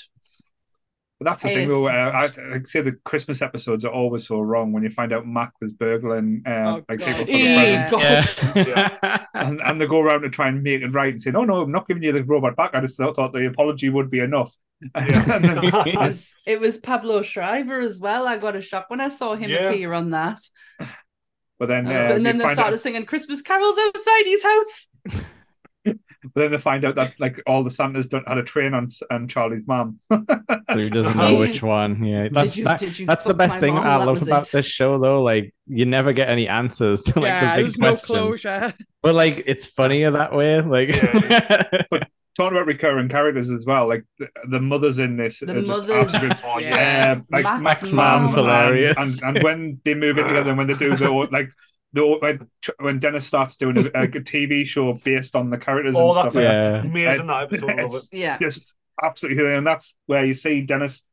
[1.20, 1.88] But that's the Hey, thing, though.
[1.88, 5.28] Uh, I, I say the Christmas episodes are always so wrong when you find out
[5.28, 6.50] Mac was burgling uh,
[6.80, 7.06] Oh, like God.
[7.08, 7.90] people for Yeah.
[7.90, 8.68] the presents.
[8.68, 9.18] Yeah.
[9.34, 11.62] And, and they go around to try and make it right and say, no, no,
[11.62, 12.72] I'm not giving you the robot back.
[12.76, 14.56] I just thought, thought the apology would be enough.
[14.96, 15.84] Yeah.
[15.86, 18.28] It was, it was Pablo Schreiber as well.
[18.28, 19.70] I got a shock when I saw him Yeah.
[19.70, 20.38] appear on that.
[21.60, 24.90] but then, uh, So- and then they started out, singing Christmas carols outside his house.
[26.34, 28.86] But then they find out that like all the Santas don't had a train on
[28.86, 29.98] s- on Charlie's mom.
[30.10, 32.04] Who doesn't know which one?
[32.04, 33.86] Yeah, that's you- that- did you that's the best thing mom?
[33.86, 34.52] I love about it.
[34.52, 35.22] this show, though.
[35.24, 38.08] Like, you never get any answers to like yeah, the there's big no questions.
[38.08, 38.74] closure.
[39.04, 40.62] But like, it's funnier that way.
[40.62, 41.64] Like, Yeah,
[42.38, 45.68] Talking about recurring characters as well, like the, the mothers in this The are just
[45.88, 46.14] mothers.
[46.14, 46.70] absolute oh Yeah.
[46.78, 47.20] yeah.
[47.30, 48.24] Like Max Mac's, Mom.
[48.24, 48.96] Mom hilarious.
[48.98, 51.50] and, and, and when they move it together, and when they do the like
[51.94, 52.48] the when
[52.80, 56.34] when Dennis starts doing a, a TV show based on the characters Oh, and that's
[56.34, 56.82] stuff, like yeah.
[56.82, 57.70] Amazing that episode.
[57.72, 58.04] I love it.
[58.12, 58.38] Yeah.
[58.38, 58.74] just
[59.04, 61.04] absolutely, and that's where you see Dennis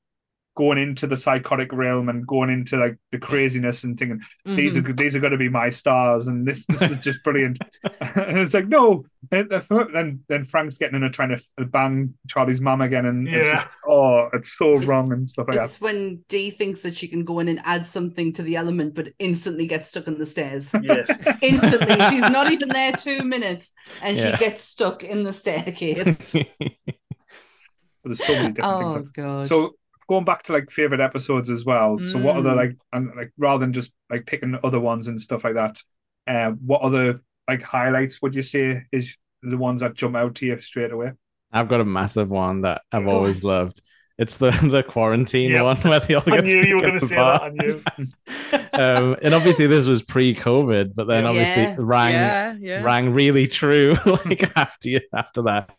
[0.58, 4.88] going into the psychotic realm and going into like the craziness and thinking these Mhm.
[4.88, 7.58] are these are going to be my stars and this this is just brilliant
[8.00, 9.48] and it's like no and
[9.94, 13.52] then then Frank's getting in and trying to bang Charlie's mum again and it's Yeah.
[13.62, 17.06] just oh it's so wrong and stuff like that It's when Dee thinks that she
[17.06, 20.26] can go in and add something to the element, but instantly gets stuck in the
[20.26, 20.72] stairs.
[20.82, 21.08] Yes.
[21.42, 21.96] Instantly.
[22.10, 24.32] She's not even there two minutes and Yeah.
[24.32, 26.32] she gets stuck in the staircase.
[28.04, 28.64] there's so many different things.
[28.64, 29.46] oh, things God.
[29.46, 29.74] So
[30.08, 31.98] going back to like favorite episodes as well.
[31.98, 32.56] So what other Mm.
[32.56, 35.82] like and like rather than just like picking other ones and stuff like that,
[36.26, 40.46] uh, what other like highlights would you say is the ones that jump out to
[40.46, 41.12] you straight away?
[41.52, 43.80] I've got a massive one that I've Go always loved.
[44.18, 45.64] It's the the quarantine Yep.
[45.64, 47.32] one where they all I get knew you were stuck going in to say bar.
[47.32, 47.42] that.
[47.42, 47.84] I knew.
[48.72, 51.30] um, and obviously this was pre-COVID, but then Yeah.
[51.30, 52.80] obviously rang yeah, yeah.
[52.82, 55.70] rang really true like after you, after that.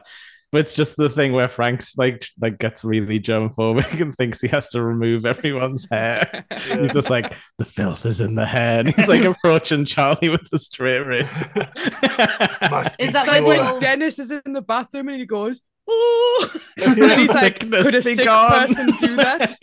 [0.52, 4.48] But it's just the thing where Frank's like like gets really germophobic and thinks he
[4.48, 6.46] has to remove everyone's hair.
[6.52, 6.80] Yeah.
[6.82, 8.80] He's just like the filth is in the hair.
[8.80, 11.46] And he's like approaching Charlie with the straight razor.
[13.00, 13.66] Is that like when pure.
[13.66, 17.16] they- when Dennis is in the bathroom and he goes, "Oh," and Yeah.
[17.16, 19.56] he's like, Thickness "Could a be sick gone." person do that?"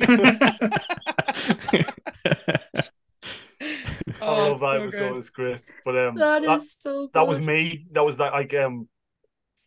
[4.21, 4.91] I love that so episode.
[5.11, 5.17] good.
[5.19, 5.61] It's great.
[5.85, 7.13] But um, that that, is so good.
[7.15, 7.87] that was me.
[7.93, 8.89] That was that like um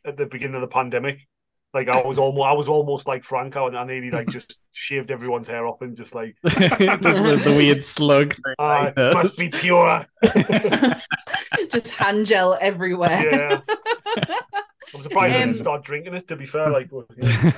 [0.06, 1.28] at the beginning of the pandemic.
[1.74, 5.12] Like I was almost I was almost like Franco, and I nearly like just shaved
[5.12, 8.56] everyone's hair off and just like Just the, the weird slug thing.
[8.58, 10.06] like must be pure.
[11.72, 13.30] Just hand gel everywhere.
[13.32, 13.62] Yeah.
[14.95, 16.28] I'm surprised I Um, didn't start drinking it.
[16.30, 17.52] To be fair, like well, yeah.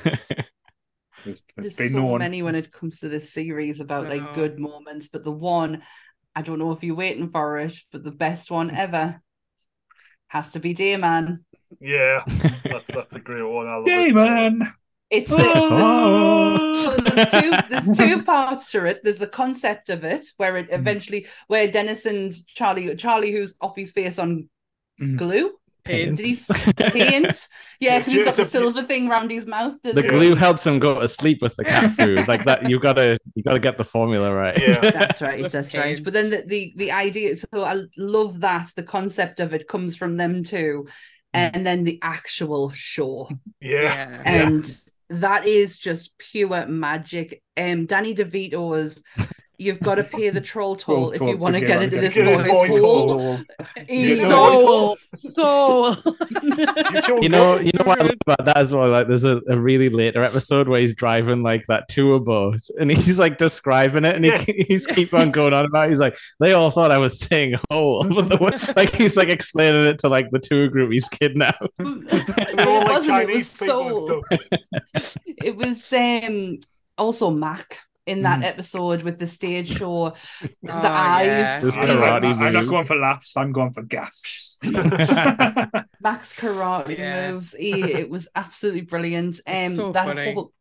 [1.24, 2.20] There's, there's There's been so no one.
[2.20, 5.84] many when it comes to this series about like good moments, but the one
[6.36, 9.22] I don't know if you're waiting for it, but the best one ever
[10.28, 11.40] has to be Dayman.
[11.80, 12.24] Yeah,
[12.64, 13.68] that's that's a great one.
[13.68, 14.68] I love it.
[15.10, 16.84] It's the, Oh.
[16.84, 19.02] so there's two there's two parts to it.
[19.04, 23.76] There's the concept of it where it eventually where Dennis and Charlie Charlie who's off
[23.76, 24.50] his face on
[25.02, 25.18] Mhm.
[25.18, 25.52] glue.
[25.84, 26.18] Paint.
[26.18, 26.38] Did
[26.78, 27.48] paint?
[27.80, 29.74] Yeah, because he's got the a- silver thing round his mouth.
[29.84, 32.28] the doesn't glue helps him go to sleep with the cat food.
[32.28, 34.58] Like that, you gotta you gotta get the formula right.
[34.62, 34.80] Yeah.
[34.80, 35.42] That's right.
[35.42, 35.82] With That's pain.
[35.82, 36.04] right.
[36.04, 37.36] But then the, the the idea.
[37.36, 40.88] So I love that the concept of it comes from them too,
[41.34, 43.30] and then the actual show,
[43.60, 44.22] Yeah, Yeah.
[44.26, 47.42] and that is just pure magic.
[47.58, 49.02] Um, Danny DeVito's.
[49.62, 52.00] You've got to pay the troll toll if you want to to get get into
[52.02, 53.40] this get boy's boy's hole.
[53.88, 57.22] He's so So, so.
[57.22, 58.90] You know, you know what I love about that as well.
[58.90, 62.90] Like, there's a, a really later episode where he's driving like that tour boat, and
[62.90, 64.46] he's like describing it, and Yes.
[64.46, 65.86] he, he's keep on going on about.
[65.88, 65.90] it.
[65.92, 69.30] He's like, they all thought I was saying "hole," but the way- like he's like
[69.30, 71.62] explaining it to like the tour group he's kidnapped.
[71.78, 71.88] They're
[72.48, 74.22] It wasn't, it was so-
[75.26, 76.60] it was um
[76.98, 78.46] also Mac in that Mm.
[78.46, 81.28] episode with the stage show, the Oh, eyes.
[81.28, 81.60] yeah.
[81.62, 83.38] This I'm, you know, karate I'm not going for laughs.
[83.38, 84.60] I'm going for gasps.
[84.64, 87.32] Mac's karate Yeah.
[87.32, 87.54] moves.
[87.54, 89.40] He, it was absolutely brilliant.
[89.46, 90.34] Um, so that funny.
[90.34, 90.54] whole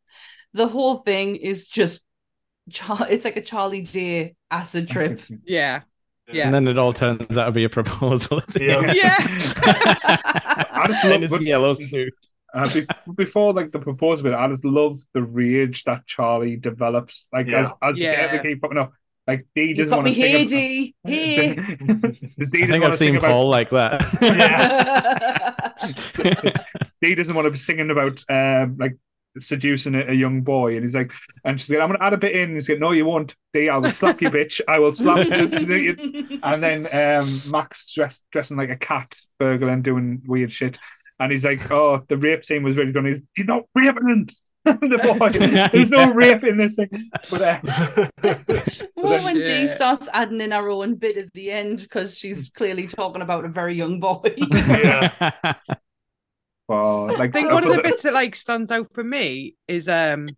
[0.52, 2.02] the whole thing is just.
[2.70, 5.20] Char- it's like a Charlie Day acid trip.
[5.44, 5.80] Yeah.
[6.32, 6.44] Yeah.
[6.44, 8.38] And then it all turns out to be a proposal.
[8.38, 8.76] at the Yeah.
[8.76, 8.96] end.
[8.96, 9.16] Yeah.
[10.70, 12.14] I just In love his but- yellow suit.
[12.52, 17.28] Uh, be- before like the proposal bit, I just love the rage that Charlie develops.
[17.32, 17.60] Like Yeah.
[17.60, 18.36] as as Yeah.
[18.36, 18.92] the keep popping up,
[19.26, 20.24] like Dee You doesn't want to sing.
[20.24, 20.94] here, ab- Dee.
[21.04, 21.54] Here.
[21.54, 23.30] Dee I think I've to sing seen about.
[23.30, 24.00] Paul like that.
[27.02, 28.96] Dee doesn't want to be singing about um like
[29.38, 31.12] seducing a, a young boy, and he's like,
[31.44, 32.52] and she's like, I'm gonna add a bit in.
[32.54, 33.68] He's like, No, you won't, Dee.
[33.68, 34.60] I will slap you, bitch.
[34.66, 36.40] I will slap you.
[36.42, 40.78] And then um, Max dressed dressing like a cat, burgling, doing weird shit.
[41.20, 43.04] And he's like, "Oh, the rape scene was really done.
[43.04, 44.26] He's, you're not raping
[44.64, 45.28] the boy.
[45.72, 48.08] There's no rape in this thing." But uh,
[48.96, 52.86] Well, when Dee starts adding in her own bit at the end because she's clearly
[52.86, 54.34] talking about a very young boy.
[54.36, 55.34] Yeah.
[56.70, 59.88] oh, like I think one of the bits that like stands out for me is
[59.88, 60.28] um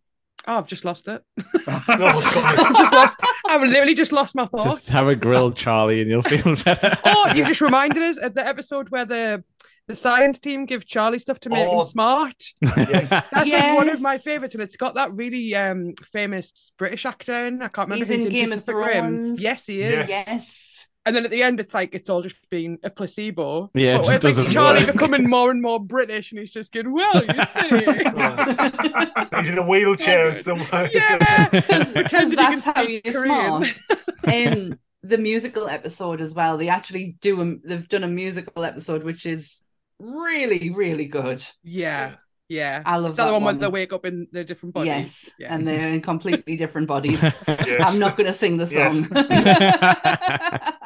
[0.46, 1.22] oh I've just lost it.
[1.66, 4.64] Oh, I've just lost I've literally just lost my thought.
[4.64, 6.98] Just have a grilled Charlie and you'll feel better.
[7.04, 9.44] Oh, you've just reminded us at the episode where the
[9.88, 11.80] the science team give Charlie stuff to make Oh.
[11.82, 12.44] him smart.
[12.60, 13.10] Yes.
[13.32, 17.46] That's like one of my favorites, and it's got that really um famous British actor
[17.46, 17.62] in.
[17.62, 19.08] I can't remember He's who's in Game of Pacific Rim.
[19.16, 19.42] Thrones.
[19.42, 20.08] Yes, he is.
[20.08, 20.08] Yes.
[20.08, 20.68] yes.
[21.04, 23.72] And then at the end, it's like it's all just been a placebo.
[23.74, 24.92] Yeah, it just it's like doesn't Charlie work.
[24.92, 29.66] becoming more and more British, and he's just going, "Well, you see." He's in a
[29.66, 30.88] wheelchair somewhere.
[30.92, 31.92] yeah, Because
[32.30, 33.64] that's how speak you're Korean.
[33.64, 33.80] smart.
[34.28, 36.56] Um, the musical episode as well.
[36.56, 39.60] They actually do a, they've done a musical episode which is
[40.02, 41.44] really really good.
[41.62, 42.16] Yeah,
[42.48, 42.82] yeah.
[42.84, 44.88] I love Is that, that the one, where they wake up in their different bodies?
[44.88, 45.54] Yes, Yeah.
[45.54, 47.22] and they're in completely different bodies.
[47.22, 47.92] Yes.
[47.94, 49.08] I'm not going to sing the Yes.
[49.08, 49.08] song.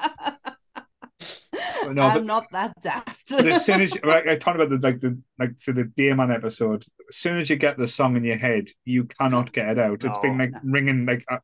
[1.89, 3.31] No, I'm not that daft.
[3.31, 5.85] But as soon as you, like, I talked about the like the like to the
[5.85, 9.69] Dayman episode, as soon as you get the song in your head, you cannot get
[9.69, 10.05] it out.
[10.05, 10.45] It's been No.
[10.45, 11.39] like ringing like uh,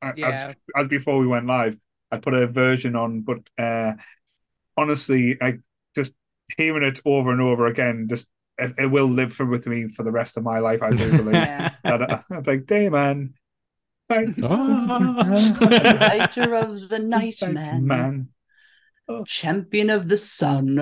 [0.00, 0.52] uh, Yeah.
[0.76, 1.76] as, as before we went live.
[2.12, 3.94] I put a version on, but uh
[4.76, 5.58] honestly, I
[5.96, 6.14] just
[6.56, 10.02] hearing it over and over again, just it, it will live for with me for
[10.02, 10.82] the rest of my life.
[10.82, 11.34] I do believe.
[11.34, 11.74] yeah.
[11.84, 13.32] that, uh, I'm like Dayman,
[14.08, 15.54] fight, Oh.
[15.54, 18.28] Fighter of the night fight, man, man.
[19.26, 20.78] champion of the sun.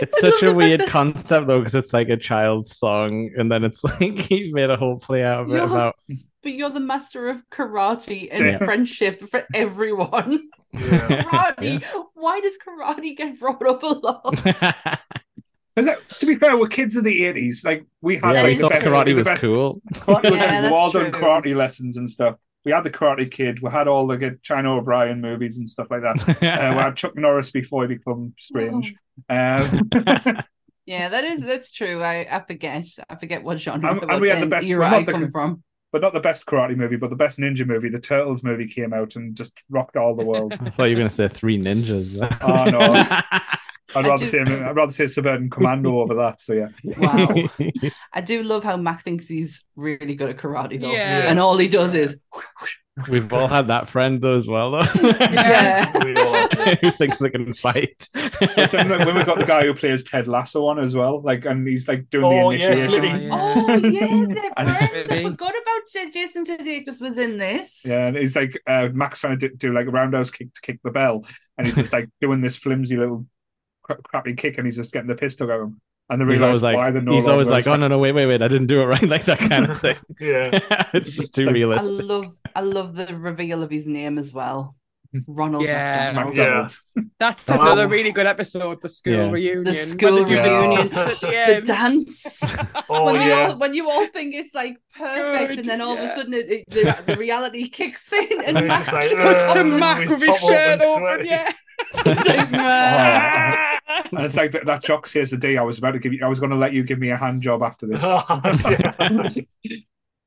[0.00, 3.84] It's such a weird concept though, because it's like a child's song, and then it's
[3.84, 5.96] like he made a whole play out of it about.
[6.42, 8.58] But you're the master of karate and Yeah.
[8.58, 10.48] friendship for everyone.
[10.72, 10.80] Yeah.
[11.22, 11.84] Karate.
[12.14, 14.46] Why does karate get brought up a lot?
[15.76, 17.64] Is that, to be fair, we're kids of the 80s.
[17.64, 19.80] Like, we had yeah, That like, the best, karate the was best cool.
[19.94, 21.20] Karate was Yeah, like well that's done true.
[21.22, 22.36] karate lessons and stuff.
[22.64, 23.60] We had the Karate Kid.
[23.60, 26.16] We had all the good China O'Brien movies and stuff like that.
[26.42, 28.94] Uh, we had Chuck Norris before he became strange.
[29.28, 29.88] Um,
[30.84, 32.02] Yeah, that is that's true.
[32.02, 32.86] I, I forget.
[33.08, 35.14] I forget what genre And- and what we had the then best- era well, not
[35.14, 35.62] I the- from.
[35.92, 37.88] But not the best karate movie, but the best ninja movie.
[37.90, 40.54] The Turtles movie came out and just rocked all the world.
[40.60, 42.18] I thought you were going to say three ninjas.
[42.18, 42.30] there.
[42.42, 42.78] Oh, no.
[43.94, 46.40] I'd rather do- say I'd rather say Suburban Commando over that.
[46.40, 47.34] So yeah, Wow.
[48.14, 50.90] I do love how Mac thinks he's really good at karate though.
[50.90, 51.28] Yeah.
[51.28, 52.18] And all he does is
[53.08, 54.86] We've all had that friend though as well, though.
[55.02, 55.90] Yeah.
[56.04, 56.78] We all have.
[56.80, 58.08] Who thinks they can fight?
[58.12, 61.88] When we've got the guy who plays Ted Lasso on as well, like, and he's
[61.88, 63.02] like doing Oh, the yeah, initiation.
[63.02, 63.28] Smitty.
[63.32, 65.10] Oh yeah, they're And- friends.
[65.10, 67.82] I forgot about J- Jason Sudeikis was in this.
[67.86, 70.60] Yeah, and he's like uh, Mac's trying to do, do like a roundhouse kick to
[70.60, 71.24] kick the bell,
[71.56, 73.26] and he's just like doing this flimsy little
[73.82, 75.80] cra- crappy kick, and he's just getting the pistol dug out of him.
[76.12, 77.98] And they He's realize always why like, they're no he's always like, oh no, no,
[77.98, 79.96] wait, wait, wait, I didn't do it right, like that kind of thing.
[80.20, 80.58] Yeah.
[80.94, 82.04] it's just too Like- I realistic.
[82.06, 84.76] love I love the reveal of his name as well.
[85.26, 86.12] Ronald Yeah.
[86.14, 86.36] McDonald.
[86.36, 87.02] Yeah.
[87.18, 87.60] That's Wow.
[87.60, 89.30] another really good episode, the school Yeah.
[89.30, 89.64] reunion.
[89.64, 90.88] The when school they do the reunion.
[90.88, 92.40] dance the The dance.
[92.88, 93.46] Oh when, you yeah.
[93.48, 96.32] all, when you all think it's like perfect, Good, and then all of a sudden
[96.32, 99.80] it, it- the, the reality kicks in, and And Mac's like, Puts Uh, the with
[99.80, 101.52] Mac his with his shirt open, open, yeah.
[102.06, 103.68] Like, "Meh."
[104.12, 106.24] And it's like that, that jock says the day I was about to give you,
[106.24, 108.02] I was going to let you give me a hand job after this.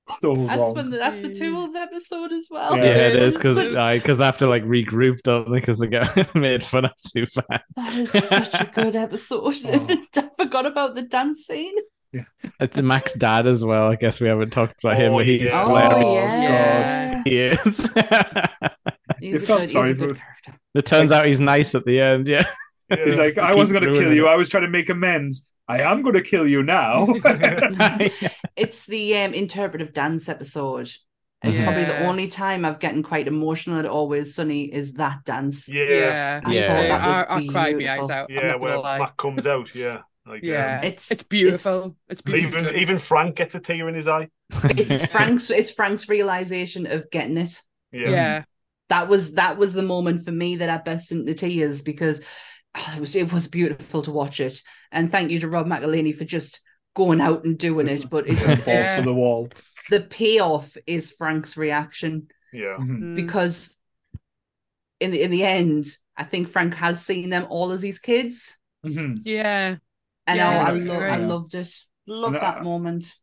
[0.07, 0.73] Oh, so That's wrong.
[0.75, 2.77] when the, that's the tools episode as well.
[2.77, 5.55] Yeah, Yeah, it is because such- because they have to like regroup, don't they?
[5.57, 7.63] Because they get made fun of too bad.
[7.75, 9.55] that is such a good episode.
[9.65, 9.97] Oh.
[10.15, 11.73] I forgot about the dance scene.
[12.13, 12.25] Yeah.
[12.59, 13.87] It's Mac's dad as well.
[13.91, 15.63] I guess we haven't talked about him, Oh, but he's yeah.
[15.63, 16.13] Oh, hilarious.
[16.43, 17.23] yeah.
[17.25, 17.77] He is.
[19.19, 20.59] He's You a felt good, he's a good character.
[20.75, 22.27] it turns out he's nice at the end.
[22.27, 22.45] Yeah.
[23.03, 24.27] He's like, I wasn't going to kill you.
[24.27, 24.31] it.
[24.31, 25.47] I was trying to make amends.
[25.67, 27.07] I am going to kill you now.
[28.55, 30.91] It's the um, interpretive dance episode.
[31.43, 35.67] It's probably the only time I've gotten quite emotional at Always Sunny is that dance.
[35.67, 36.67] Yeah, Yeah, I Yeah.
[36.67, 38.29] thought I, that I, was I cried my eyes out.
[38.29, 38.35] Yeah.
[38.35, 39.11] not gonna Where lie.
[39.17, 41.95] Comes out, yeah, like Yeah, um, It's it's beautiful.
[42.09, 42.59] It's, beautiful.
[42.61, 44.29] even even Frank gets a tear in his eye.
[44.63, 47.61] It's Frank's it's Frank's realization of getting it.
[47.91, 48.43] Yeah, yeah,
[48.89, 52.21] That was that was the moment for me that I burst into tears because
[52.77, 54.61] oh, it was it was beautiful to watch it.
[54.91, 56.61] And thank you to Rob McElhenney for just
[56.95, 58.09] going out and doing Just it.
[58.09, 58.95] But it's Balls Yeah.
[58.97, 59.49] to the wall.
[59.89, 62.99] the payoff is Frank's reaction yeah, Mhm.
[62.99, 63.15] Mm.
[63.15, 63.77] because
[64.99, 65.85] in the in the end,
[66.17, 68.55] I think Frank has seen them all as his kids.
[68.85, 69.17] Mhm.
[69.25, 69.75] yeah,
[70.27, 71.71] And Yeah, I, I, you're lo- I loved it.
[72.07, 73.13] Loved And that I- moment.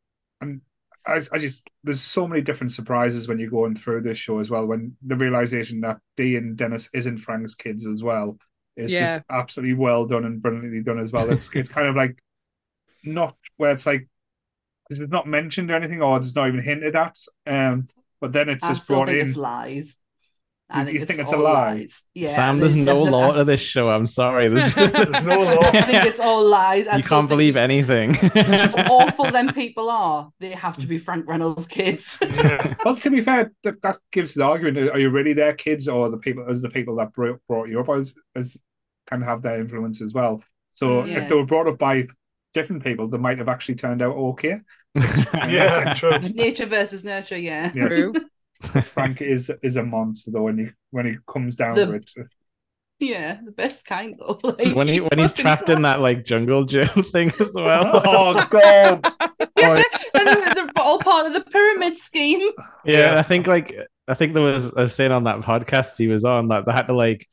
[1.04, 4.50] I, I just there's so many different surprises when you're going through this show as
[4.50, 4.66] well.
[4.66, 8.38] When the realization that Dee and Dennis isn't Frank's kids as well
[8.76, 8.98] is Yeah.
[8.98, 11.30] just absolutely well done and brilliantly done as well.
[11.30, 12.18] It's it's kind of like
[13.04, 14.08] not where it's like
[14.90, 17.16] it's not mentioned or anything, or it's not even hinted at.
[17.46, 17.88] Um,
[18.20, 19.18] but then it's I just brought in.
[19.20, 19.96] it's lies.
[20.72, 21.74] I You- think you it's think it's a lie?
[21.74, 22.02] lies.
[22.14, 23.90] Yeah, Sam, there's there's no law to this show.
[23.90, 24.48] I'm sorry.
[24.48, 25.58] There's- There's no law.
[25.62, 26.86] I think it's all lies.
[26.88, 28.14] I you can't think believe anything.
[28.14, 30.30] how awful them people are.
[30.40, 32.18] They have to be Frank Reynolds' kids.
[32.20, 32.74] yeah.
[32.84, 36.08] Well, to be fair, that, that gives the argument: are you really their kids, or
[36.08, 38.56] the people as the people that brought, brought you up as, as
[39.06, 40.42] kind of have their influence as well?
[40.70, 41.22] So Yeah.
[41.22, 42.06] if they were brought up by
[42.54, 44.60] different people, they might have actually turned out okay.
[45.34, 46.18] yeah, true.
[46.18, 47.36] Nature versus nurture.
[47.38, 47.70] Yeah.
[47.74, 47.88] Yes.
[47.94, 48.14] true.
[48.84, 52.10] Frank is is a monster though when he when he comes down The- to it.
[53.00, 54.38] Yeah, the best kind though.
[54.44, 58.00] Like, when he when he's fucking trapped in that like jungle gym thing as well.
[58.04, 59.04] oh god!
[59.56, 59.82] and
[60.14, 62.40] then they're all part of the pyramid scheme.
[62.84, 63.18] Yeah, Yeah.
[63.18, 63.74] I think like
[64.06, 66.86] I think there was a saying on that podcast he was on that they had
[66.86, 67.26] to like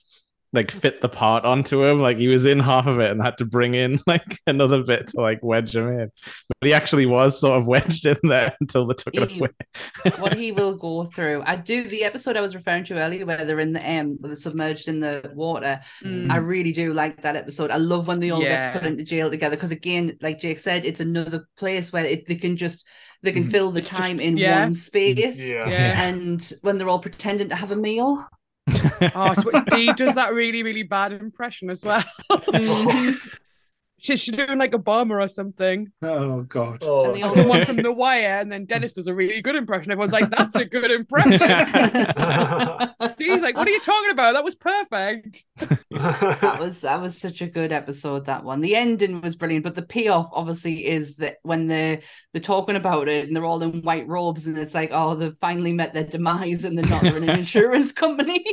[0.52, 2.00] like fit the part onto him.
[2.02, 5.08] Like he was in half of it and had to bring in like another bit
[5.10, 6.10] to like wedge him in.
[6.60, 9.50] But he actually was sort of wedged in there until they took it away.
[10.20, 11.44] what he will go through.
[11.46, 14.36] I do the episode I was referring to earlier where they're in the um they're
[14.36, 15.80] submerged in the water.
[16.04, 16.32] Mm.
[16.32, 17.70] I really do like that episode.
[17.72, 18.74] I love when they all Yeah.
[18.74, 22.26] get put into jail together because again, like Jake said, it's another place where it,
[22.28, 22.86] they can just
[23.22, 23.52] they can Mhm.
[23.52, 24.62] fill the It's just- time in yeah.
[24.62, 25.40] one space.
[25.46, 25.70] Yeah.
[25.70, 26.02] Yeah.
[26.08, 28.26] And when they're all pretending to have a meal.
[29.16, 29.34] Oh,
[29.72, 32.04] Dee does that really, really bad impression as well.
[34.00, 35.92] She's she's doing like a bomber or something.
[36.02, 36.80] Oh god!
[36.84, 39.42] Oh, And the Or old- someone from The Wire, and then Dennis does a really
[39.42, 39.92] good impression.
[39.92, 41.40] Everyone's like, "That's a good impression."
[43.18, 44.34] He's like, "What are you talking about?
[44.34, 45.46] That was perfect."
[45.92, 49.76] that was that was such a good episode that one the ending was brilliant but
[49.76, 52.00] the payoff obviously is that when they're
[52.32, 55.36] they're talking about it and they're all in white robes and it's like oh they've
[55.42, 58.46] finally met their demise and they're not they're in an insurance company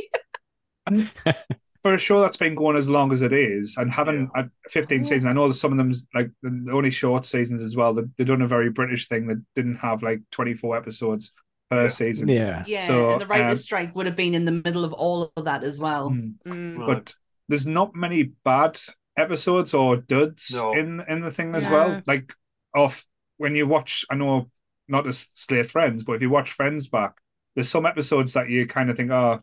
[1.87, 4.99] For a show that's been going as long as it is, and having a 15
[4.99, 5.03] Oh.
[5.03, 7.93] seasons, I know that some of them's like the only short seasons as well.
[7.93, 11.31] They, they've done a very British thing that didn't have like 24 episodes
[11.69, 11.89] per Yeah.
[11.89, 12.27] season.
[12.27, 12.63] yeah.
[12.67, 15.31] yeah So, and the writer's um, strike would have been in the middle of all
[15.37, 16.33] of that as well Mm.
[16.45, 16.77] Mm.
[16.77, 16.87] Right.
[16.87, 17.15] but
[17.47, 18.79] there's not many bad
[19.17, 20.73] episodes or duds No.
[20.73, 21.71] in in the thing as Yeah.
[21.71, 22.01] well.
[22.05, 22.33] Like
[22.75, 23.05] off
[23.37, 24.49] when you watch, I know
[24.89, 27.17] not as slate Friends, but if you watch Friends back,
[27.55, 29.39] there's some episodes that you kind of think, oh,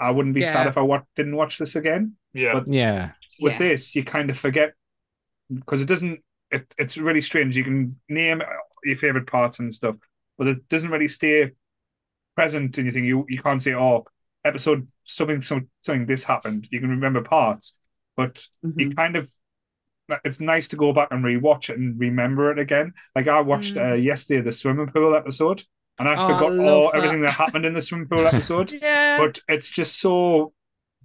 [0.00, 2.14] I wouldn't be sad if I wa- didn't watch this again.
[2.32, 2.52] yeah.
[2.54, 3.12] But Yeah.
[3.40, 4.74] with yeah this, you kind of forget
[5.52, 6.20] because it doesn't.
[6.50, 7.56] It, it's really strange.
[7.56, 8.42] You can name
[8.84, 9.96] your favorite parts and stuff,
[10.38, 11.52] but it doesn't really stay
[12.36, 12.76] present.
[12.78, 14.04] And you think you you can't say, "Oh,
[14.44, 17.74] episode something something, something this happened." You can remember parts,
[18.16, 18.96] but you Mhm.
[18.96, 19.30] kind of.
[20.24, 22.94] It's nice to go back and rewatch it and remember it again.
[23.14, 25.62] Like I watched uh, yesterday the swimming pool episode,
[25.98, 26.96] and I Oh, forgot all that.
[26.98, 29.18] everything that happened in the swimming pool episode Yeah.
[29.18, 30.52] but it's just so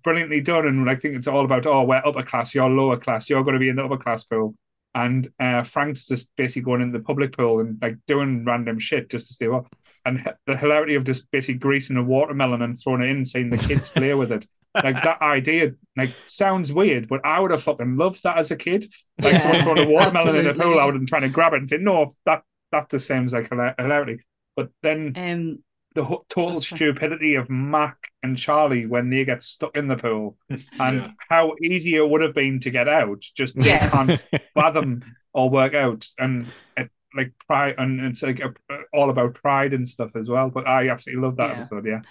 [0.04, 3.30] brilliantly done and I think it's all about oh we're upper class you're lower class
[3.30, 4.56] you're going to be in the upper class pool.
[4.96, 9.10] And uh, Frank's just basically going in the public pool and like doing random shit
[9.10, 9.66] just to stay up.
[10.06, 13.58] And the hilarity of just basically greasing a watermelon and throwing it in seeing the
[13.58, 14.46] kids play with it.
[14.76, 18.56] Like that idea like sounds weird but I would have fucking loved that as a
[18.56, 18.86] kid.
[19.20, 21.30] Like Yeah, someone throwing a watermelon in a pool I would have been trying to
[21.30, 24.20] grab it and say no that that just sounds like hilarity
[24.56, 25.64] but then um
[25.96, 26.78] the ho- total That's right.
[26.78, 31.12] stupidity of Mac and Charlie when they get stuck in the pool and Yeah.
[31.30, 33.22] how easy it would have been to get out.
[33.22, 33.92] Just they Yes.
[33.94, 35.04] can't fathom
[35.34, 36.08] or work out.
[36.18, 38.54] And it, like pride, and it's like a,
[38.92, 40.50] all about pride and stuff as well.
[40.50, 41.56] But I absolutely love that Yeah.
[41.60, 41.86] episode.
[41.86, 42.02] Yeah,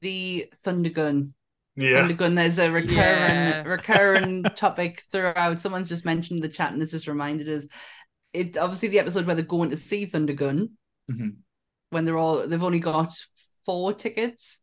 [0.00, 1.30] the Thundergun.
[1.76, 2.02] Yeah.
[2.02, 2.34] Thundergun.
[2.34, 3.62] There's a recurring Yeah.
[3.66, 5.62] recurring topic throughout.
[5.62, 7.68] Someone's just mentioned the chat and it's just reminded us.
[8.32, 10.70] It obviously the episode where they're going to see Thundergun
[11.08, 11.36] Mhm.
[11.94, 13.14] When they're all they've only got
[13.64, 14.60] four tickets,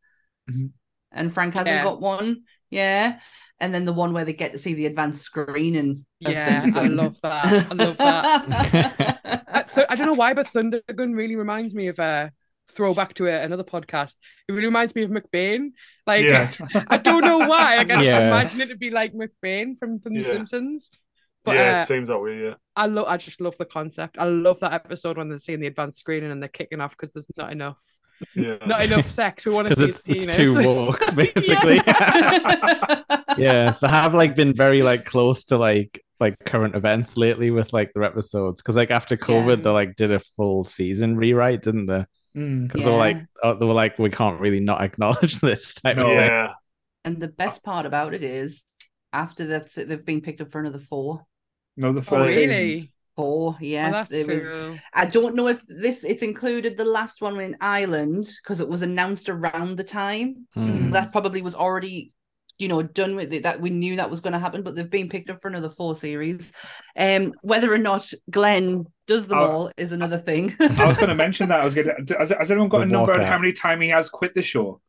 [0.49, 0.71] Mhm.
[1.11, 1.83] and Frank hasn't Yeah.
[1.83, 2.43] got one.
[2.69, 3.19] Yeah,
[3.59, 6.05] and then the one where they get to see the advanced screening.
[6.25, 7.71] of Yeah, I love that.
[7.71, 9.19] I love that.
[9.47, 12.31] I, th- I don't know why, but Thundergun really reminds me of a
[12.69, 14.15] throwback to a, another podcast.
[14.47, 15.71] It really reminds me of McBain.
[16.07, 16.51] Like, Yeah.
[16.87, 17.77] I don't know why.
[17.77, 18.27] Like, I just Yeah.
[18.27, 20.31] imagine it to be like McBain from, from The Yeah.
[20.33, 20.89] Simpsons.
[21.43, 22.39] But yeah, uh, it seems that way.
[22.43, 22.53] Yeah.
[22.75, 23.07] I love.
[23.07, 24.17] I just love the concept.
[24.19, 27.13] I love that episode when they're seeing the advanced screening and they're kicking off because
[27.13, 27.79] there's not enough,
[28.35, 28.57] Yeah.
[28.65, 29.45] not enough sex.
[29.45, 31.75] We want to see it's, his it's too woke, basically.
[33.37, 37.73] yeah, they have like been very like close to like like current events lately with
[37.73, 38.61] like their episodes.
[38.61, 39.63] Because like after COVID, Yeah.
[39.63, 42.05] they like did a full season rewrite, didn't they?
[42.35, 42.67] Mm.
[42.67, 45.97] Because they were like, oh, they were like, we can't really not acknowledge this type
[45.97, 46.03] No.
[46.03, 46.17] of thing.
[46.19, 46.53] Yeah.
[47.03, 48.63] and the best part about it is
[49.11, 51.25] after that they've been picked up for another four.
[51.81, 52.73] No, the Oh, four really?
[52.73, 52.91] seasons.
[53.17, 53.89] Four, yeah.
[53.89, 57.57] Oh, that's It was- I don't know if this it's included the last one in
[57.59, 60.47] Ireland because it was announced around the time.
[60.55, 60.91] Mm.
[60.93, 62.13] That probably was already,
[62.57, 63.43] you know, done with it.
[63.43, 65.69] That we knew that was going to happen, but they've been picked up for another
[65.69, 66.53] four series.
[66.95, 69.49] Um, whether or not Glenn does them Oh.
[69.51, 70.55] all is another thing.
[70.61, 71.59] I was going to mention that.
[71.59, 72.17] I was going to.
[72.17, 74.41] Has, has anyone got The a number on how many time he has quit the
[74.41, 74.79] show?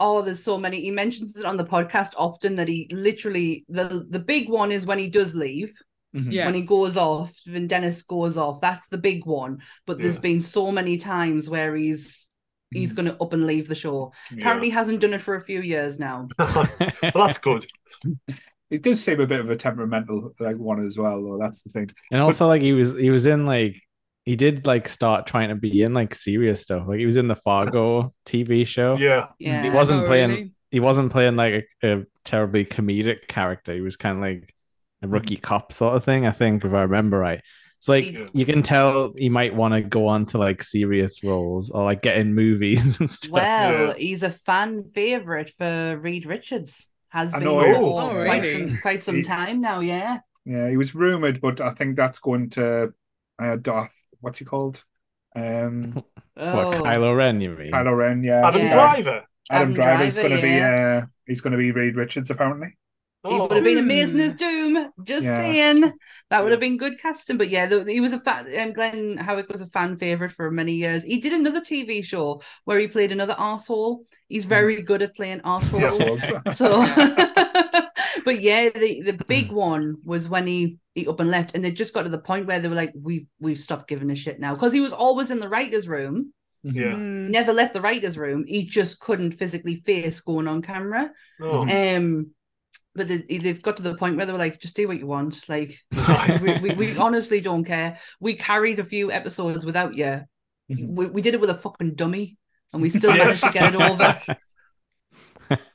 [0.00, 0.80] oh, there's so many.
[0.80, 4.84] He mentions it on the podcast often that he literally the the big one is
[4.84, 5.72] when he does leave.
[6.14, 6.30] Mhm.
[6.32, 6.44] Yeah.
[6.46, 9.58] when he goes off, when Dennis goes off, that's the big one.
[9.86, 10.20] But there's Yeah.
[10.22, 12.28] been so many times where he's
[12.70, 14.12] he's going to up and leave the show.
[14.30, 14.38] Yeah.
[14.40, 16.28] Apparently, hasn't done it for a few years now.
[16.38, 16.66] well,
[17.14, 17.66] that's good.
[18.70, 21.38] It does seem a bit of a temperamental like one as well, though.
[21.38, 21.90] That's the thing.
[22.10, 23.76] And also, like he was, he was in like
[24.24, 26.84] he did like start trying to be in like serious stuff.
[26.86, 28.96] Like he was in the Fargo TV show.
[28.96, 29.26] Yeah.
[29.38, 30.30] Yeah, He wasn't Oh, playing.
[30.30, 30.52] really?
[30.70, 33.74] He wasn't playing like a, a terribly comedic character.
[33.74, 34.54] He was kind of like
[35.02, 36.26] a rookie cop sort of thing.
[36.26, 37.40] I think if I remember right.
[37.78, 38.24] It's like Yeah.
[38.32, 42.00] you can tell he might want to go on to like serious roles or like
[42.02, 43.32] get in movies and stuff.
[43.32, 43.94] Well, Yeah.
[43.94, 46.86] he's a fan favorite for Reed Richards.
[47.08, 47.74] Has I been know, for.
[47.74, 48.52] Oh, quite really?
[48.52, 49.80] some quite some He- time now.
[49.80, 50.18] Yeah.
[50.44, 52.92] Yeah, he was rumored, but I think that's going to
[53.40, 54.04] uh, Darth.
[54.20, 54.82] What's he called?
[55.36, 56.02] Um,
[56.36, 57.40] Oh, What Kylo Ren?
[57.40, 57.70] You mean?
[57.72, 58.22] Kylo Ren.
[58.22, 58.72] Yeah, Adam Yeah.
[58.74, 59.10] Driver.
[59.10, 60.60] Adam Adam Driver's Driver, going to be.
[60.60, 62.76] Uh, he's going to be Reed Richards apparently.
[63.28, 63.46] He Oh.
[63.46, 64.38] would have been amazing as hmm.
[64.38, 64.92] Doom.
[65.04, 65.36] Just Yeah.
[65.36, 65.92] saying,
[66.30, 67.36] that would have been good casting.
[67.36, 68.46] But yeah, he was a fan.
[68.58, 71.04] Um, Glenn Howerton was a fan favorite for many years.
[71.04, 74.04] He did another TV show where he played another asshole.
[74.28, 74.50] He's hmm.
[74.50, 75.98] very good at playing assholes.
[76.26, 76.84] So- So,
[78.24, 79.22] but yeah, the the hmm.
[79.28, 82.18] big one was when he he up and left, and they just got to the
[82.18, 84.92] point where they were like, "We we've stopped giving a shit now," because he was
[84.92, 86.32] always in the writers' room,
[86.64, 86.96] Yeah.
[86.96, 88.44] Never left the writers' room.
[88.46, 91.10] He just couldn't physically face going on camera.
[91.40, 91.68] Oh.
[91.68, 92.30] Um,
[92.94, 95.06] but they, they've got to the point where they were like, "Just do what you
[95.06, 95.78] want." Like,
[96.42, 97.98] we, we, we honestly don't care.
[98.20, 100.22] We carried a few episodes without you.
[100.70, 100.88] Mhm.
[100.88, 102.36] We, we did it with a fucking dummy,
[102.72, 103.42] and we still Yes.
[103.42, 104.20] managed to get it over.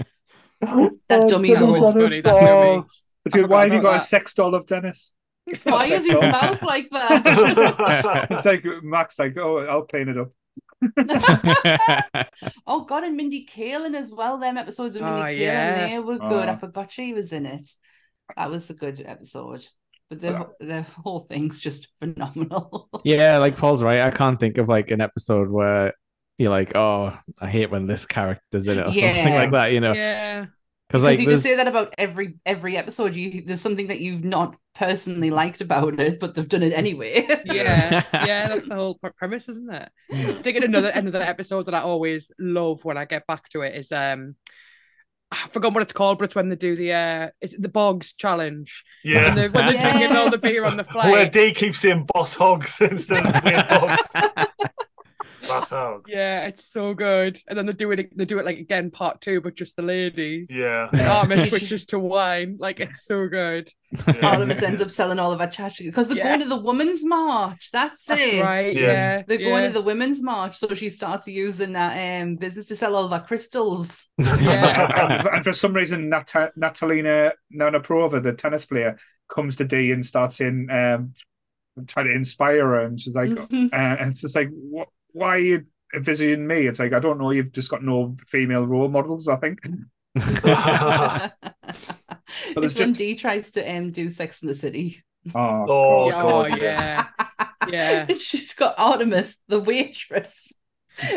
[0.60, 2.02] That dummy That was though.
[2.02, 2.84] funny, that dummy.
[3.26, 3.50] It's good.
[3.50, 5.14] Why have you got a sex doll of Dennis?
[5.46, 8.28] It's Why is his mouth like that?
[8.32, 10.32] It's like Mac's, like, oh, I'll paint it up.
[12.68, 14.38] oh God, and Mindy Kaling as well.
[14.38, 15.88] Them episodes of Mindy Oh, Kaling, yeah.
[15.88, 16.48] they were good.
[16.50, 16.58] I Oh.
[16.58, 17.68] forgot she was in it.
[18.36, 19.66] That was a good episode.
[20.10, 20.46] But the uh.
[20.60, 22.90] the whole thing's just phenomenal.
[23.04, 24.02] yeah, like Paul's right.
[24.02, 25.94] I can't think of like an episode where
[26.38, 29.72] you're like, oh, I hate when this character's in it or something like that.
[29.72, 30.46] You know, Yeah.
[30.90, 33.16] Because Because like you can say that about every every episode.
[33.16, 37.28] You there's something that you've not personally liked about it, but they've done it anyway.
[37.46, 39.90] Yeah, yeah, that's the whole premise, isn't it?
[40.14, 43.76] I think another another episode that I always love when I get back to it
[43.76, 44.36] is um
[45.30, 48.14] I forgot what it's called, but it's when they do the uh it's the Boggs
[48.14, 48.86] challenge.
[49.04, 49.28] Yeah.
[49.28, 49.84] And they, when they're Yes.
[49.98, 51.12] drinking all the beer on the flight.
[51.12, 51.30] Where.
[51.30, 53.62] Dee keeps saying boss hogs instead of being
[55.48, 55.70] boss.
[55.70, 56.02] Bath.
[56.08, 57.40] Yeah, it's so good.
[57.48, 59.82] And then they do it they do it like again part two, but just the
[59.82, 60.50] ladies.
[60.54, 60.90] Yeah.
[60.92, 62.58] And Artemis switches to wine.
[62.60, 63.72] Like it's so good.
[64.08, 64.28] yeah.
[64.28, 66.38] Artemis ends up selling all of our chachi because they're Yeah.
[66.38, 67.70] going to the women's march.
[67.72, 68.42] That's, That's it.
[68.42, 68.74] right.
[68.74, 68.82] Yes.
[68.82, 69.24] Yeah.
[69.28, 69.50] They're yeah.
[69.50, 73.06] going to the women's march, so she starts using that um business to sell all
[73.06, 74.08] of our crystals.
[74.18, 75.28] Yeah.
[75.36, 78.98] and, for, some reason, Nat- Natalina Nanaprova, the tennis player,
[79.30, 81.14] comes to Dee and starts in um,
[81.88, 83.74] trying to inspire her, and she's like, Mhm.
[83.74, 84.90] uh, and it's just like, what?
[85.14, 86.68] Why are you visiting me?
[86.68, 87.32] It's like I don't know.
[87.32, 89.28] You've just got no female role models.
[89.28, 89.60] I think.
[90.16, 90.26] it's
[92.56, 95.04] there's when just- Dee tries to um do Sex in the City.
[95.36, 96.50] Oh, Oh, Oh God.
[96.50, 97.08] God, yeah.
[97.68, 98.06] Yeah.
[98.20, 100.54] She's got Artemis, the waitress.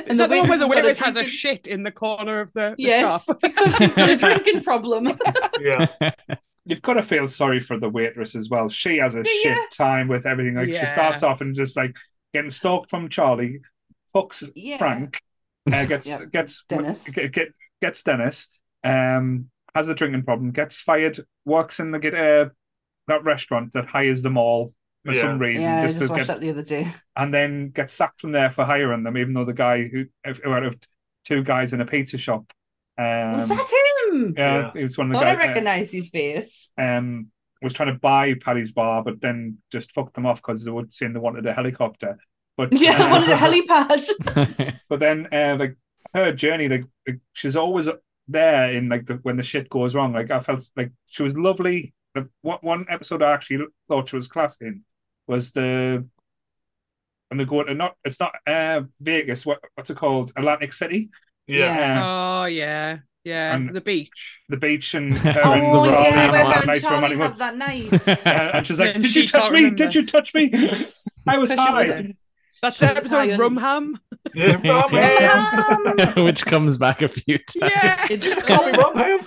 [0.06, 2.74] Is that the one where the waitress has a shit in the corner of the,
[2.76, 3.38] the Yes, shop?
[3.42, 5.16] because she's got a drinking problem.
[5.60, 5.86] Yeah.
[6.66, 8.68] You've got to feel sorry for the waitress as well.
[8.68, 9.54] She has a Yeah.
[9.54, 10.56] shit time with everything.
[10.56, 11.96] Like she starts off and just like
[12.34, 13.60] getting stalked from Charlie,
[14.14, 14.78] fucks Yeah.
[14.78, 15.20] Frank,
[15.72, 16.30] uh, gets Yep.
[16.32, 17.08] gets Dennis.
[17.08, 17.48] get, get
[17.82, 18.48] gets Dennis,
[18.84, 22.50] um, has a drinking problem, gets fired, works in the get uh,
[23.08, 24.70] that restaurant that hires them all
[25.04, 25.20] for Yeah.
[25.22, 26.86] some reason, Yeah, I just, just watched get, that the other day.
[27.16, 30.52] and then gets sacked from there for hiring them, even though the guy who who
[30.52, 30.76] out of
[31.24, 32.50] two guys in a pizza shop.
[32.98, 33.70] Um, Was that
[34.12, 34.34] him?
[34.36, 34.70] yeah, Yeah.
[34.74, 35.48] it was one of the Thought I recognise
[35.86, 36.72] recognised his face.
[36.76, 37.28] um,
[37.62, 40.92] was trying to buy Paddy's bar, but then just fucked them off because they would
[40.92, 42.18] saying they wanted a helicopter.
[42.68, 44.74] But Yeah, uh, one of the helipads.
[44.88, 45.76] but then uh, like
[46.14, 47.88] her journey, like, like, she's always
[48.28, 50.12] there in like the when the shit goes wrong.
[50.12, 51.94] Like I felt like she was lovely.
[52.14, 54.84] The one, one episode I actually thought she was class in
[55.26, 56.04] was the
[57.30, 59.46] and they go to not it's not uh Vegas.
[59.46, 60.32] What what's it called?
[60.36, 61.10] Atlantic City.
[61.46, 62.02] Yeah.
[62.02, 63.54] Uh, Oh yeah, yeah.
[63.54, 64.40] And- the beach.
[64.48, 67.18] the beach and her Oh, and Rob yeah, having where one her nice Charlie romantic
[67.20, 68.08] have that night.
[68.26, 69.64] Uh, and she's like, And "Did she you touch me?
[69.66, 70.50] in Did you touch me?
[71.26, 72.14] I was Because she was high."
[72.62, 73.94] That's the episode high of on- Rumham.
[74.34, 74.60] Yeah.
[74.64, 76.14] Rum ham.
[76.24, 77.72] Which comes back a few times.
[77.74, 78.06] Yeah.
[78.10, 79.26] It's Just call me rum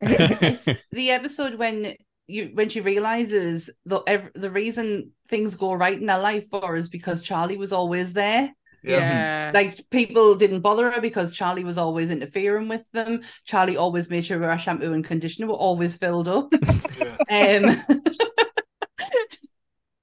[0.00, 1.94] it's the episode when
[2.26, 6.60] you when she realizes the ev- the reason things go right in her life for
[6.66, 8.52] her is because Charlie was always there.
[8.82, 8.98] Yeah.
[8.98, 9.50] Yeah.
[9.54, 13.22] Like people didn't bother her because Charlie was always interfering with them.
[13.46, 16.52] Charlie always made sure her shampoo and conditioner were always filled up.
[16.98, 17.10] Yeah.
[17.10, 17.84] Um, and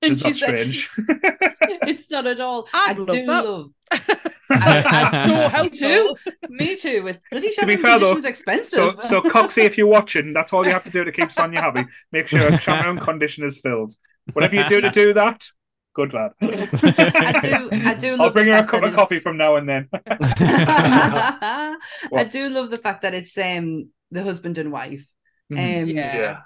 [0.02, 0.90] It's not strange.
[0.98, 2.68] it's not at all.
[2.74, 3.46] I'd I love do that.
[3.46, 3.70] love.
[4.50, 5.78] That's so Me helpful.
[5.78, 6.16] too.
[6.50, 7.04] Me too.
[7.04, 8.96] With bloody To be fair, though, conditioner's expensive.
[9.00, 11.62] so, so Coxie, if you're watching, that's all you have to do to keep Sonia
[11.62, 11.86] happy.
[12.12, 13.94] Make sure shampoo and conditioner's filled.
[14.34, 15.46] Whatever you do to do that,
[15.94, 16.32] good lad.
[16.42, 17.70] I do.
[17.72, 18.12] I do.
[18.12, 19.88] Love I'll bring her a cup that of coffee from now and then.
[22.14, 25.06] I do love the fact that it's um the husband and wife.
[25.52, 25.94] Um, Mhm.
[25.96, 26.18] Yeah.
[26.18, 26.38] Yeah.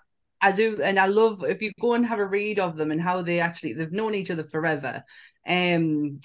[0.48, 3.02] I do, and I love if you go and have a read of them and
[3.02, 5.04] how they actually they've known each other forever.
[5.48, 6.20] Um,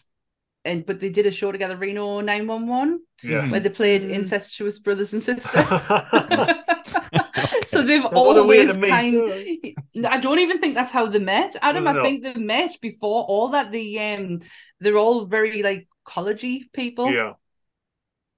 [0.65, 3.51] and but they did a show together, Reno Nine One One, Yes.
[3.51, 4.11] where they played Mm.
[4.21, 5.65] incestuous brothers and sisters.
[7.67, 8.91] so they've What always to meet.
[8.91, 10.07] kind.
[10.07, 11.87] I don't even think that's how they met, Adam.
[11.89, 12.03] I No.
[12.05, 13.71] think they met before all that.
[13.73, 14.41] The um,
[14.81, 17.13] they're all very like collegey people.
[17.13, 17.33] yeah.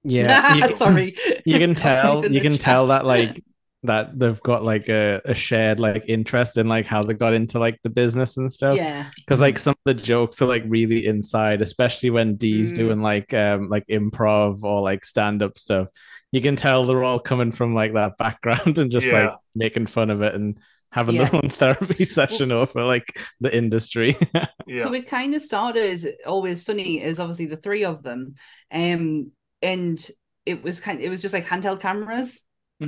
[0.05, 1.15] Yeah, you, sorry.
[1.45, 2.25] you can tell.
[2.25, 3.41] You can tell that like
[3.83, 7.59] that they've got like a, a shared like interest in like how they got into
[7.59, 8.75] like the business and stuff.
[8.75, 12.75] yeah, because like some of the jokes are like really inside, especially when Dee's Mm.
[12.75, 15.87] doing like um like improv or like stand up stuff.
[16.31, 19.27] You can tell they're all coming from like that background and just Yeah.
[19.27, 20.57] like making fun of it and
[20.91, 21.25] having Yeah.
[21.29, 23.05] their own therapy session over like
[23.41, 24.15] the industry.
[24.65, 24.83] Yeah.
[24.83, 28.35] So it kind of started always sunny is obviously the three of them,
[28.71, 29.31] um,
[29.61, 29.99] and
[30.45, 30.99] it was kind.
[30.99, 32.39] Of, it was just like handheld cameras.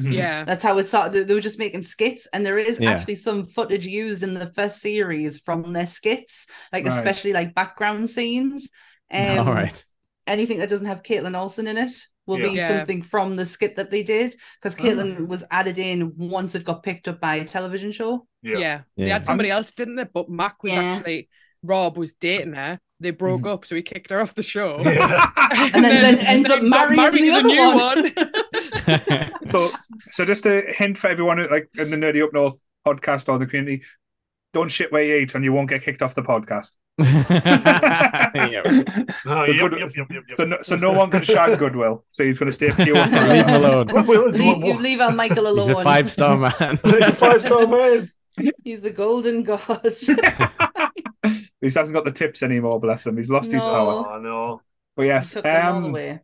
[0.01, 0.13] Mhm.
[0.13, 0.43] Yeah.
[0.43, 1.27] That's how it started.
[1.27, 2.91] They were just making skits, and there is Yeah.
[2.91, 6.93] actually some footage used in the first series from their skits, like Right.
[6.95, 8.71] especially like background scenes.
[9.11, 9.83] Um, all right.
[10.27, 11.91] anything that doesn't have Kaitlin Olson in it
[12.25, 12.67] will be Yeah.
[12.69, 14.81] something from the skit that they did because Oh.
[14.83, 18.25] Kaitlin was added in once it got picked up by a television show.
[18.41, 18.57] Yeah.
[18.57, 18.81] Yeah.
[18.97, 20.05] They had somebody else, didn't they?
[20.11, 20.81] But Mac was Yeah.
[20.95, 21.29] actually
[21.61, 22.79] Rob was dating her.
[22.99, 23.53] They broke Mhm.
[23.53, 24.81] up, so he kicked her off the show.
[24.83, 25.29] Yeah.
[25.75, 27.75] And then- then ends up marrying married the to other new one.
[27.77, 28.11] one.
[29.43, 29.69] So,
[30.11, 33.45] so just a hint for everyone, like in the Nerdy Up North podcast or the
[33.45, 33.83] community,
[34.53, 36.71] don't shit where you eat, and you won't get kicked off the podcast.
[40.31, 42.05] So no, so no one can shag Goodwill.
[42.09, 42.95] So he's going to stay pure.
[43.05, 43.87] Leave him alone.
[44.31, 45.67] Leave, you leave out Michael alone.
[45.69, 46.79] He's a five star man.
[46.83, 48.11] He's a five star man.
[48.63, 49.81] He's the golden god.
[49.83, 50.15] he
[51.63, 52.79] hasn't got the tips anymore.
[52.79, 53.17] Bless him.
[53.17, 54.05] He's lost his power.
[54.07, 54.61] Oh no.
[54.95, 56.21] But yes, Took all um, away.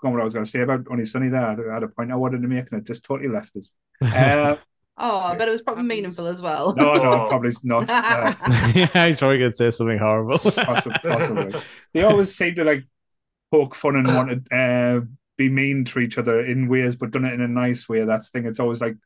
[0.00, 1.70] Forgot what I was going to say about Only Sunny there.
[1.70, 3.74] I had- a point I wanted to make, and it just totally left us.
[4.02, 4.56] Uh,
[5.02, 6.74] Oh, I bet it was probably meaningful as well.
[6.74, 7.26] no, no, Oh.
[7.26, 7.84] probably not.
[7.88, 8.34] Uh,
[8.74, 10.38] yeah, he's probably gonna say something horrible.
[10.38, 11.60] possibly, possibly.
[11.94, 12.86] They always seem to like
[13.50, 15.00] poke fun and want to uh,
[15.38, 18.04] be mean to each other in ways, but done it in a nice way.
[18.04, 18.46] That's the thing.
[18.48, 18.96] It's always like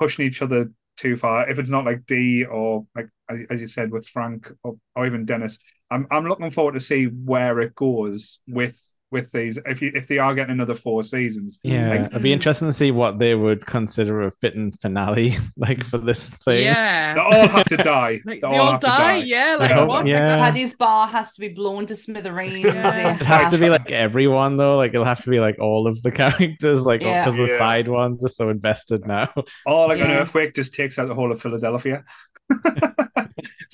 [0.00, 1.48] pushing each other too far.
[1.48, 5.06] If it's not like Dee or like as as you said with Frank or, or
[5.06, 8.76] even Dennis, I'm I'm looking forward to see where it goes with
[9.10, 9.58] with these.
[9.64, 12.72] If you if they are getting another four seasons, Yeah, Like- it'd be interesting to
[12.72, 16.64] see what they would consider a fitting finale, like for this thing.
[16.64, 18.20] Yeah, they all have to die.
[18.26, 19.16] Like, they they all all die, die.
[19.24, 19.56] yeah.
[19.58, 19.84] Like Yeah.
[19.84, 20.06] what?
[20.06, 20.36] Yeah.
[20.36, 22.64] Paddy's bar has to be blown to smithereens.
[22.64, 23.14] Yeah.
[23.16, 24.76] It has to be like everyone though.
[24.76, 27.24] Like it'll have to be like all of the characters, like Yeah.
[27.24, 27.58] because the Yeah.
[27.58, 29.32] side ones are so invested now.
[29.66, 32.04] Or like an earthquake just takes out the whole of Philadelphia.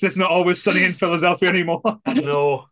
[0.01, 1.81] it's not always sunny in Philadelphia anymore.
[2.07, 2.65] no.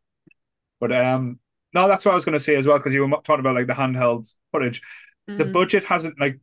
[0.79, 1.39] But um,
[1.73, 3.55] no, that's what I was going to say as well because you were talking about
[3.55, 4.81] like the handheld footage.
[5.29, 5.37] Mm-hmm.
[5.37, 6.39] The budget hasn't like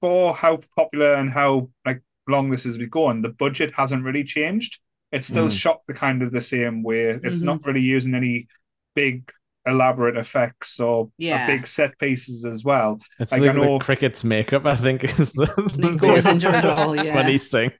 [0.00, 3.22] for how popular and how like long this has been going.
[3.22, 4.78] The budget hasn't really changed.
[5.12, 5.58] It's still mm.
[5.58, 7.06] shot the kind of the same way.
[7.06, 7.46] It's mm-hmm.
[7.46, 8.46] not really using any
[8.94, 9.30] big
[9.66, 11.46] elaborate effects or, yeah.
[11.46, 13.00] big set pieces as well.
[13.18, 13.78] It's like, like know...
[13.78, 15.46] cricket's makeup, I think, is the,
[15.76, 17.14] the goes into it all, yeah.
[17.16, 17.74] when he sink.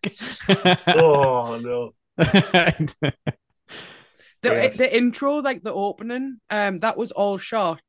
[0.88, 3.32] oh no.
[4.42, 4.78] The, yes.
[4.78, 7.82] the intro, like the opening, um, that was all shot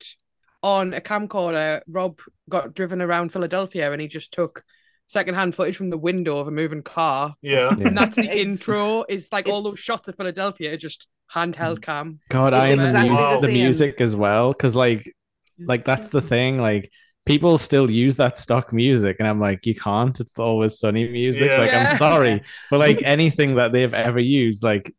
[0.64, 1.82] on a camcorder.
[1.88, 2.20] Rob
[2.50, 4.64] got driven around Philadelphia and he just took
[5.08, 7.36] secondhand footage from the window of a moving car.
[7.42, 7.70] Yeah.
[7.70, 9.04] And that's the intro.
[9.10, 11.84] Is like all those shots of Philadelphia just handheld mm.
[11.84, 12.20] cam.
[12.30, 14.54] God, I am exactly the, mu- the, the music as well.
[14.54, 15.14] Cause like
[15.60, 16.60] like that's the thing.
[16.60, 16.92] Like
[17.26, 20.20] people still use that stock music and I'm like, you can't.
[20.20, 21.50] It's always sunny music.
[21.50, 21.58] Yeah.
[21.58, 22.42] Like I'm sorry.
[22.70, 24.94] but like anything that they've ever used, like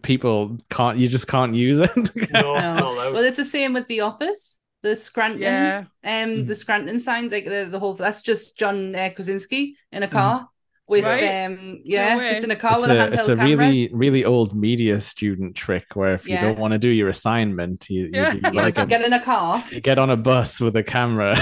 [0.00, 1.96] people can't you just can't use it.
[2.32, 3.12] no, no.
[3.12, 5.84] Well, it's the same with The Office the Scranton, yeah.
[6.04, 6.48] um, mm.
[6.48, 7.94] the Scranton sign, like the, the whole.
[7.94, 10.10] That's just John uh, Krasinski in a mm.
[10.10, 10.40] car.
[10.40, 10.46] Mm.
[10.92, 11.46] With right?
[11.46, 13.56] um, yeah, no just in a car it's with a, a It's a camera.
[13.56, 16.34] really, really old media student trick where if yeah.
[16.34, 18.34] you don't want to do your assignment, you, yeah.
[18.34, 20.82] you, you like a, get in a car, you get on a bus with a
[20.82, 21.34] camera,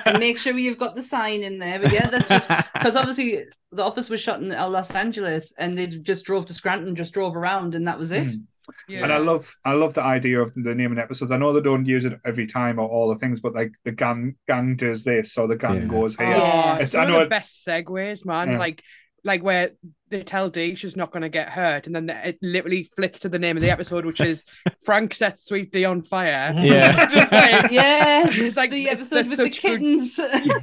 [0.06, 1.80] and make sure you've got the sign in there.
[1.80, 5.88] But yeah, that's just because obviously the office was shot in Los Angeles, and they
[5.88, 8.28] just drove to Scranton, just drove around, and that was it.
[8.28, 8.44] Mm.
[8.88, 9.02] Yeah.
[9.04, 11.30] And I love I love the idea of the naming episodes.
[11.30, 13.92] I know they don't use it every time or all the things, but like the
[13.92, 15.88] gang gang does this, or the gang yeah.
[15.88, 16.34] goes here.
[16.40, 18.52] Oh, it's one of the it, best segues, man.
[18.52, 18.58] Yeah.
[18.58, 18.82] Like
[19.24, 19.70] like where
[20.10, 23.28] they tell Dee she's not going to get hurt, and then it literally flits to
[23.28, 24.44] the name of the episode, which is
[24.84, 26.54] Frank sets Sweet Dee on fire.
[26.56, 30.16] Yeah, just like yeah, it's like the episode with the kittens.
[30.16, 30.62] Good...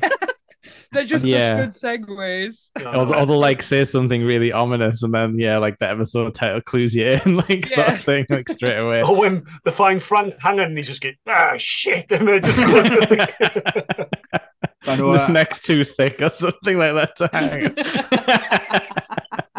[0.63, 0.71] Yeah.
[0.91, 1.69] They're just yeah.
[1.69, 2.69] such good segues.
[2.79, 6.61] Or, or they'll like say something really ominous, and then yeah, like the episode title
[6.61, 7.75] clues you in, like yeah.
[7.75, 9.01] sort of thing, like straight away.
[9.11, 12.59] Or when they find Frank hanging, and he just get ah shit, and they just
[12.59, 14.09] goes to
[14.83, 18.97] I know, this neck's too thick or something like that to hang.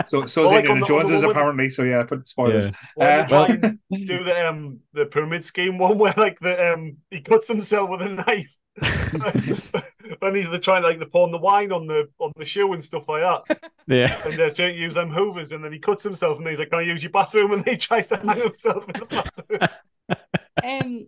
[0.07, 2.69] So so like Indiana Jones is apparently so yeah, put spoilers.
[2.97, 3.05] Yeah.
[3.05, 7.21] Uh, try and do the um the pyramid scheme one where like the um he
[7.21, 8.59] cuts himself with a knife.
[10.23, 13.09] and he's trying like the pouring the wine on the on the shoe and stuff
[13.09, 13.73] like that.
[13.87, 14.21] Yeah.
[14.25, 16.71] And they're trying to use them hoovers and then he cuts himself and he's like,
[16.71, 17.53] Can I use your bathroom?
[17.53, 19.69] And he tries to hang himself in the bathroom.
[20.63, 21.07] Um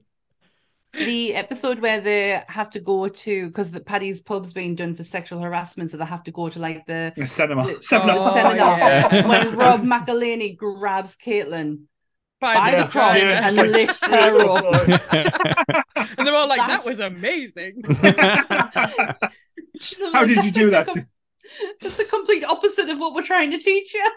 [0.96, 5.04] the episode where they have to go to because the Paddy's pub's being done for
[5.04, 7.66] sexual harassment, so they have to go to like the, the cinema.
[7.66, 8.16] The, seminar.
[8.18, 8.74] Oh, seminar.
[8.74, 9.26] Oh, yeah.
[9.26, 11.82] when Rob McElhenney grabs Kaitlin
[12.40, 13.48] by, by the crotch yeah.
[13.48, 15.84] and lifts her up.
[16.18, 16.84] and they're all like, That's...
[16.84, 17.82] "That was amazing."
[20.12, 20.88] How did you do that?
[21.80, 24.10] It's the complete opposite of what we're trying to teach you.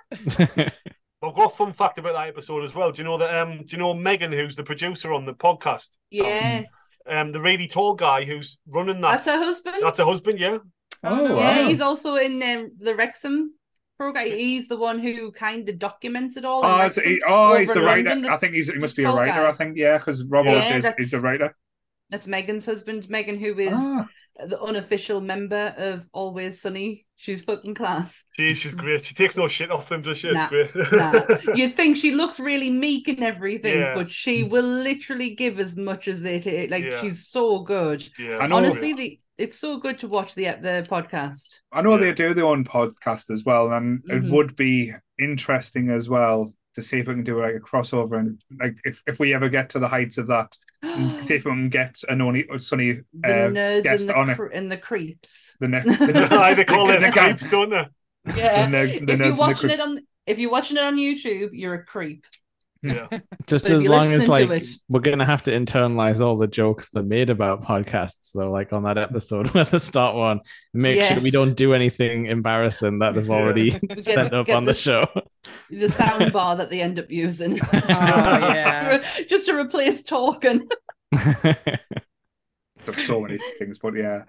[1.21, 2.91] I've got a fun fact about that episode as well.
[2.91, 3.35] Do you know that?
[3.35, 5.97] Um, do you know Megan, who's the producer on the podcast?
[6.11, 6.69] Yes.
[7.07, 9.11] Um, the really tall guy who's running that.
[9.11, 9.77] That's her husband.
[9.81, 10.39] That's her husband.
[10.39, 10.59] Yeah.
[11.03, 11.33] Oh, yeah.
[11.33, 11.67] Wow.
[11.67, 13.53] He's also in um, the Wrexham
[13.97, 14.27] program.
[14.27, 16.63] He's the one who kind of documents it all.
[16.63, 18.09] Oh, he, oh he's the writer.
[18.09, 19.43] London, I think he's he must be a writer.
[19.43, 19.49] Guy.
[19.49, 21.55] I think yeah, because Rob yeah, says he's a writer.
[22.09, 24.07] That's Megan's husband, Megan, who is ah.
[24.45, 27.05] The unofficial member of Always Sunny.
[27.15, 28.23] She's fucking class.
[28.33, 29.03] She, she's great.
[29.03, 30.31] She takes no shit off them, does she?
[30.31, 30.91] Nah, it's great.
[30.91, 31.25] nah.
[31.55, 33.95] You'd think she looks really meek and everything, yeah.
[33.95, 36.69] but she will literally give as much as they take.
[36.69, 37.01] Like yeah.
[37.01, 38.07] she's so good.
[38.19, 41.59] Yeah, honestly, the it's so good to watch the the podcast.
[41.71, 42.05] I know yeah.
[42.05, 44.25] they do their own podcast as well, and mm-hmm.
[44.25, 48.19] it would be interesting as well to see if we can do like a crossover
[48.19, 50.55] and like if, if we ever get to the heights of that,
[51.23, 54.39] see if we can get an only sunny uh, nerds guest and the, on it.
[54.53, 55.57] and the creeps.
[55.59, 57.87] The, ne- the, they call it the creeps, don't they?
[58.35, 58.69] Yeah.
[58.69, 61.83] The, the if you're watching it on if you're watching it on YouTube, you're a
[61.83, 62.27] creep.
[62.81, 63.07] Yeah.
[63.47, 64.49] Just as long as like
[64.89, 68.83] we're gonna have to internalize all the jokes that made about podcasts, though, like on
[68.83, 70.41] that episode where the start one,
[70.73, 71.13] make yes.
[71.13, 73.95] sure we don't do anything embarrassing that they've already yeah.
[73.99, 75.03] set up on the, the, show.
[75.69, 77.59] The sound bar that they end up using.
[77.61, 79.03] oh yeah.
[79.27, 80.67] Just to replace talking.
[82.97, 84.23] so many things, but yeah.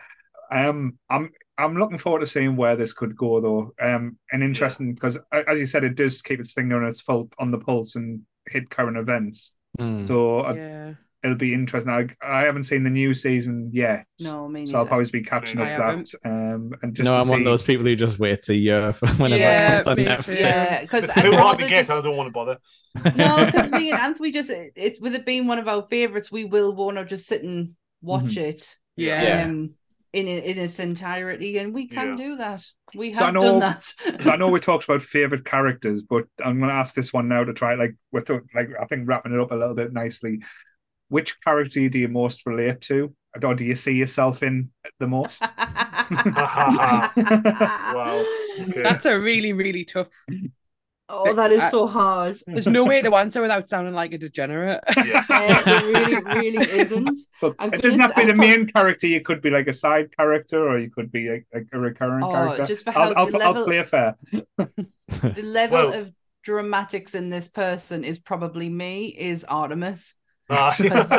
[0.50, 3.74] Um, I'm I'm looking forward to seeing where this could go, though.
[3.80, 7.30] Um, and interesting because, as you said, it does keep its finger on its full
[7.38, 9.52] on the pulse and hit current events.
[9.78, 10.08] Mm.
[10.08, 10.94] So yeah.
[11.22, 11.92] it'll be interesting.
[11.92, 14.06] I, I haven't seen the new season yet.
[14.22, 14.72] No, me neither.
[14.72, 16.14] So I'll probably be catching up that.
[16.24, 17.30] Um, and just no, I'm see...
[17.30, 20.04] one of those people who just waits a year for whenever yeah, it comes on
[20.04, 20.40] Netflix.
[20.40, 21.86] Yeah, because it's too hard to get.
[21.86, 21.90] Just...
[21.90, 22.58] I don't want to bother.
[23.16, 26.44] No, because me and Anthony just it's with it being one of our favorites, we
[26.44, 28.40] will want to just sit and watch mm-hmm.
[28.40, 28.76] it.
[28.96, 29.44] Yeah.
[29.44, 29.74] Um,
[30.12, 32.16] in in its entirety, and we can Yeah.
[32.16, 32.64] do that.
[32.94, 33.92] We So I have know- done that.
[34.22, 37.28] So I know we talked about favorite characters, but I'm going to ask this one
[37.28, 40.40] now to try like with like I think wrapping it up a little bit nicely.
[41.10, 44.70] Which character do you most relate to, or do you see yourself in
[45.00, 45.42] the most?
[47.18, 48.24] Wow.
[48.60, 48.82] Okay.
[48.82, 50.08] That's a really, really tough.
[51.10, 52.36] Oh, that is I- so hard.
[52.46, 54.80] There's no way to answer without sounding like a degenerate.
[54.96, 55.24] yeah.
[55.28, 57.18] Uh, it really, really isn't.
[57.40, 59.06] But I'm it doesn't have to be the I'll main character.
[59.06, 62.24] You could be like a side character, or you could be like, like a recurring
[62.24, 62.66] Oh, character.
[62.66, 64.16] just for how I'll, I'll, the I'll play fair.
[65.22, 66.12] The level Well- of
[66.42, 69.06] dramatics in this person is probably me.
[69.08, 70.14] Is Artemis
[70.50, 71.10] Ah, because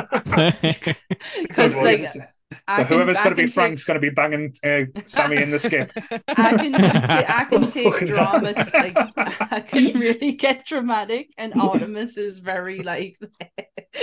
[1.57, 2.17] well, like yes.
[2.17, 2.21] I
[2.51, 5.51] So can- whoever's going to be take- Frank's going to be banging uh, Sammy in
[5.51, 5.91] the skip.
[6.27, 8.97] I can just I can take drama like
[9.51, 13.17] I can really get dramatic and Artemis is very like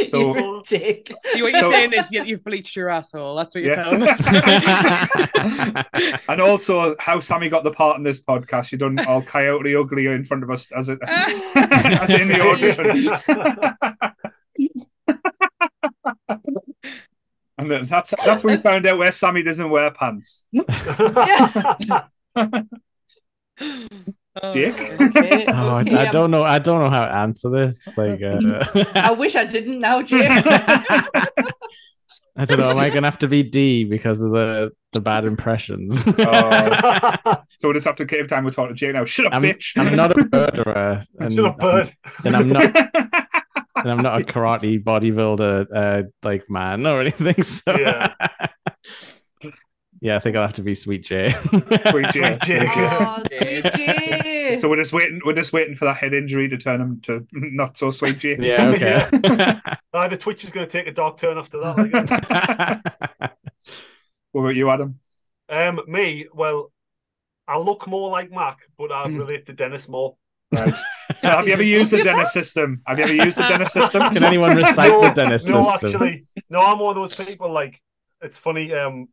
[0.07, 1.13] So- you're dick.
[1.35, 3.35] You- what you're So- saying is you, you've bleached your asshole.
[3.35, 3.91] That's what you're Yes.
[3.91, 4.25] telling us.
[6.29, 8.71] and also how Sammy got the part in this podcast.
[8.71, 13.11] You done all coyote ugly in front of us as it as in the audition.
[17.59, 20.45] And that's that's when we found out where Sammy doesn't wear pants.
[24.53, 24.75] Dick.
[25.01, 26.45] Okay, Oh, I, okay, I don't know.
[26.45, 27.89] I don't know how to answer this.
[27.97, 30.29] Like, I uh, wish I didn't now, Jake.
[32.39, 32.69] I don't know.
[32.69, 36.05] Am I gonna have to be Dee because of the the bad impressions?
[36.07, 38.45] Oh, so we just have to keep time.
[38.45, 39.07] We're talking to Jay now.
[39.07, 39.73] Shut up, I'm, bitch.
[39.79, 41.91] I'm not a murderer, and, Shut up, bird.
[42.25, 43.26] and I'm not
[43.77, 47.35] and I'm not a karate bodybuilder uh, like man or anything.
[47.43, 48.15] So Yeah.
[50.01, 51.31] yeah, I think I'll have to be Sweet J.
[51.91, 52.39] Sweet J.
[52.39, 52.67] Sweet J.
[52.77, 54.57] oh, sweet Jay.
[54.61, 55.21] So we're just waiting.
[55.25, 58.37] We're just waiting for that head injury to turn him to not so sweet Jay.
[58.39, 59.11] yeah.
[59.15, 59.61] Okay.
[59.95, 61.77] Ah, the Twitch is going to take a dark turn after that.
[61.79, 63.33] Like,
[64.33, 65.01] What about you, Adam?
[65.49, 66.73] um, me, well,
[67.49, 69.17] I look more like Mac, but I Hmm.
[69.17, 70.17] relate to Dennis more.
[70.53, 70.75] Right.
[71.19, 72.83] So have you ever used the Dennis system?
[72.85, 74.13] Have you ever used the Dennis system?
[74.13, 76.01] Can anyone recite no, the Dennis no, system?
[76.01, 76.61] No, actually, no.
[76.61, 77.53] I'm one of those people.
[77.53, 77.81] Like,
[78.21, 78.73] it's funny.
[78.75, 79.09] Um,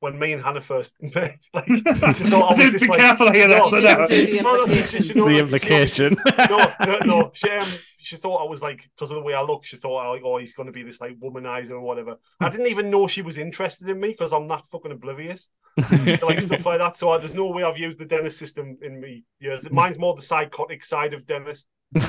[0.00, 3.32] when me and Hannah first met, like, she thought I was just Be like, careful
[3.32, 3.48] here.
[3.48, 4.08] No, That's no, enough.
[4.08, 6.16] the no, no, the implication.
[6.50, 7.30] no, no, no.
[7.32, 7.68] She, um,
[8.06, 9.64] she thought I was like because of the way I look.
[9.64, 12.16] She thought, like, oh, he's going to be this like womanizer or whatever.
[12.40, 15.48] I didn't even know she was interested in me because I'm not fucking oblivious
[16.22, 16.96] like stuff like that.
[16.96, 19.70] So I, there's no way I've used the Dennis system in me years.
[19.70, 21.66] Mine's more the psychotic side of Dennis.
[22.00, 22.02] so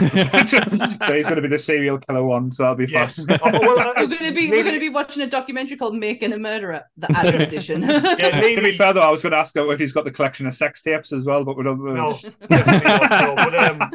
[1.14, 2.52] he's going to be the serial killer one.
[2.52, 2.94] So that'll be fun.
[2.94, 3.24] Yes.
[3.30, 6.38] Oh, well, uh, We're gonna be we're gonna be watching a documentary called Making a
[6.40, 7.82] Murderer, the Adam edition.
[8.18, 10.12] Yeah, to be nearly- fair though, I was going to ask if he's got the
[10.12, 11.84] collection of sex tapes as well, but we don't.
[11.84, 12.16] No, no.
[12.50, 13.90] But um,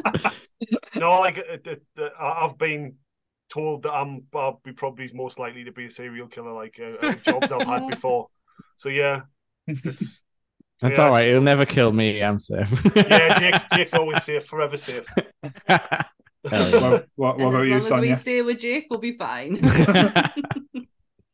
[0.95, 2.95] no, like uh, uh, I've been
[3.49, 7.13] told that I'm I'll be probably most likely to be a serial killer, like uh,
[7.15, 8.27] jobs I've had before.
[8.77, 9.21] So yeah,
[9.67, 10.23] it's
[10.81, 11.21] That's yeah, all right.
[11.21, 12.21] it's- It'll never kill me.
[12.21, 12.67] I'm safe.
[12.95, 13.39] yeah.
[13.39, 15.05] Jake's Jake's always safe, forever safe.
[16.49, 16.79] Hell yeah.
[16.79, 19.13] What, what, what and about as you, long as we stay with Jake, we'll be
[19.17, 19.57] fine.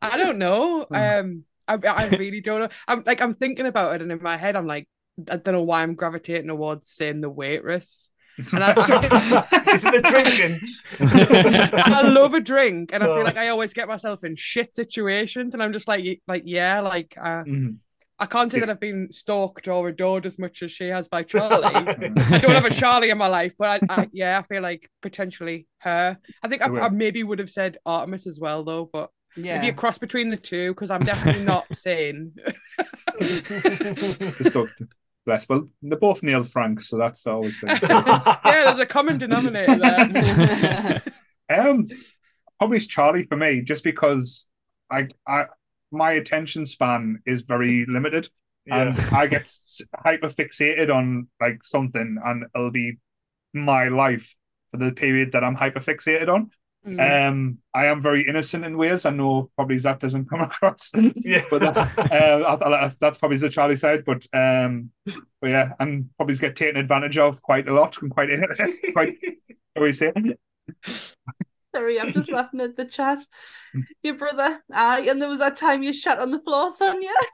[0.02, 0.86] I don't know.
[0.92, 2.70] Um, I, I really don't know.
[2.88, 4.88] I'm like I'm thinking about it, and in my head, I'm like,
[5.30, 8.10] I don't know why I'm gravitating towards saying the waitress.
[8.54, 10.60] And I, I, Is it the drinking?
[11.00, 15.54] I love a drink, and I feel like I always get myself in shit situations,
[15.54, 17.78] and I'm just like, like yeah, like uh, Mhm.
[18.22, 21.24] I can't say that I've been stalked or adored as much as she has by
[21.32, 21.64] Charlie.
[21.64, 24.90] I don't have a Charlie in my life, but I, I yeah, I feel like
[25.02, 26.18] potentially her.
[26.44, 29.56] I think I, I maybe would have said Artemis as well, though, but yeah.
[29.56, 32.34] maybe a cross between the two because I'm definitely not sane.
[35.28, 35.48] Just.
[35.48, 35.50] Bless.
[35.50, 37.68] Well, they're both Neil Frank, so that's always the.
[38.46, 41.04] yeah, there's a common denominator there.
[41.52, 41.90] Um,
[42.60, 44.48] probably it's Charlie for me, just because
[44.92, 45.46] I, I,
[45.92, 48.30] my attention span is very limited,
[48.68, 49.00] and.
[49.12, 49.52] I get
[49.98, 53.00] hyper fixated on like something, and it'll be
[53.52, 54.36] my life
[54.70, 56.52] for the period that I'm hyper fixated on.
[56.88, 57.28] Mm.
[57.28, 59.06] Um, I am very innocent in ways.
[59.06, 61.42] I know probably Zach doesn't come across, Yeah.
[61.50, 64.06] but that, uh, I- I- that's, that's probably the Charlie side.
[64.06, 64.92] But um,
[65.42, 68.30] but yeah, and probably get taken advantage of quite a lot and quite
[68.94, 69.18] quite.
[69.74, 70.14] What do you say?
[71.76, 73.20] Sorry, I'm just laughing at the chat.
[74.02, 77.10] Your brother, aye, and there was that time you shot on the floor, Sonia.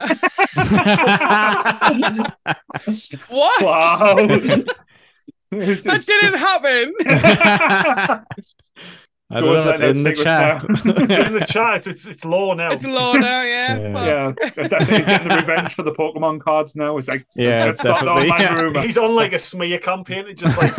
[3.30, 3.62] what?
[3.62, 4.16] Wow.
[5.52, 6.92] That didn't happen.
[9.28, 10.64] I don't know what's in the chat.
[11.08, 11.86] It's in the chat.
[11.88, 12.70] It's it's law now.
[12.70, 13.76] It's law now, yeah.
[13.76, 14.32] Yeah.
[14.56, 16.96] Yeah, that's, he's getting the revenge for the Pokemon cards now.
[16.96, 18.82] It's like, Yeah, let's start the definitely, yeah.
[18.86, 20.26] He's on like a smear campaign.
[20.28, 20.76] It just like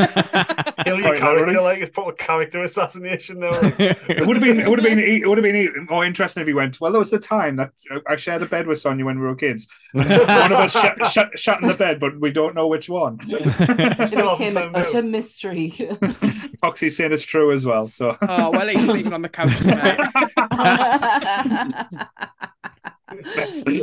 [0.87, 3.39] kill your character like it's proper character assassination.
[3.39, 6.41] Now, it would have been it would have been it would have been more interesting
[6.41, 6.79] if he went.
[6.79, 7.71] Well, there was the time that
[8.07, 9.67] I shared a bed with Sonia when we were kids.
[9.91, 13.19] one of us shut, shut, shut in the bed, but we don't know which one.
[13.27, 15.71] it became a utter mystery.
[16.61, 17.87] Foxy's saying it's true as well.
[17.89, 19.99] So oh well, he's sleeping on the couch tonight.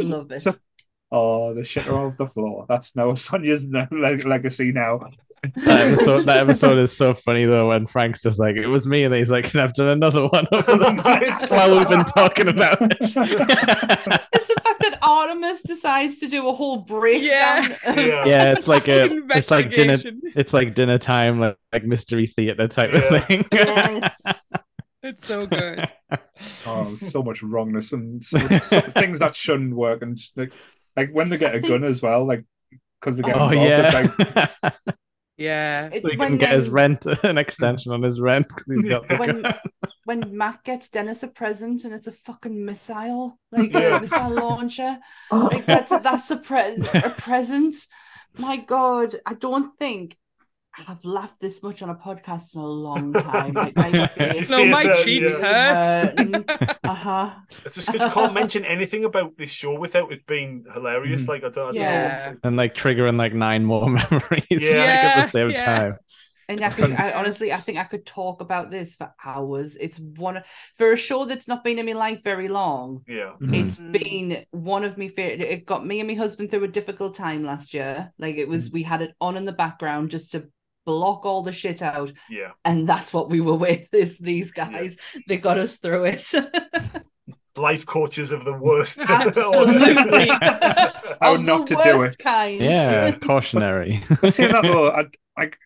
[0.05, 0.40] Love it.
[0.40, 0.52] So,
[1.10, 2.66] oh, the shitter off the floor.
[2.68, 5.10] That's now Sonia's legacy now.
[5.54, 9.04] That, episode, that episode is so funny though when Frank's just like it was me
[9.04, 12.96] and he's like I've done another one over the while we've been talking about it.
[13.00, 17.76] it's the fact that Artemis decides to do a whole breakdown.
[17.84, 18.24] Yeah, yeah.
[18.24, 19.98] yeah it's like a it's like dinner
[20.34, 23.14] it's like dinner time like, like mystery theater type yeah.
[23.14, 23.46] of thing.
[23.52, 24.50] Yes.
[25.02, 25.86] It's so good.
[26.66, 30.50] oh, so much wrongness and so, so, things that shouldn't work, and like,
[30.96, 32.42] like when they get a gun as well, like
[33.04, 34.50] because they get oh involved, yeah.
[34.62, 34.74] Like,
[35.36, 39.19] yeah, so he can get his rent an extension on his rent because he's got
[39.19, 39.55] when, gun.
[40.05, 43.97] when Mac gets Dennis a present and it's a fucking missile, like yeah.
[43.97, 44.98] a missile launcher,
[45.31, 47.74] like that's that's a pre- a present.
[48.36, 50.16] My God, I don't think
[50.76, 53.55] I've laughed this much on a podcast in a long time.
[53.55, 56.10] Like my face, no, my cheeks yeah.
[56.16, 56.78] hurt.
[56.84, 57.30] uh huh.
[57.64, 61.24] It's just because you can't mention anything about this show without it being hilarious.
[61.24, 61.28] Mm.
[61.28, 62.30] Like I don't, I yeah.
[62.32, 62.38] Know.
[62.44, 64.76] And like triggering like nine more memories yeah.
[64.76, 65.64] like, at the same yeah.
[65.64, 65.96] time.
[66.46, 69.76] And I, could, I honestly, I think I could talk about this for hours.
[69.76, 70.42] It's one
[70.76, 73.02] for a show that's not been in my life very long.
[73.09, 73.55] Yeah, mm-hmm.
[73.55, 75.40] it's been one of my favorite.
[75.40, 78.12] It got me and my husband through a difficult time last year.
[78.18, 78.74] Like it was, mm-hmm.
[78.74, 80.51] we had it on in the background just to
[80.85, 82.12] block all the shit out.
[82.28, 82.52] Yeah.
[82.65, 84.97] And that's what we were with is these guys.
[85.15, 85.20] Yeah.
[85.28, 86.32] They got us through it.
[87.56, 88.98] Life coaches of the worst.
[89.09, 90.27] Absolutely.
[91.20, 92.19] How not to do it.
[92.19, 92.61] Kind.
[92.61, 94.02] Yeah, cautionary.
[94.28, 95.05] saying that though, I,
[95.39, 95.59] like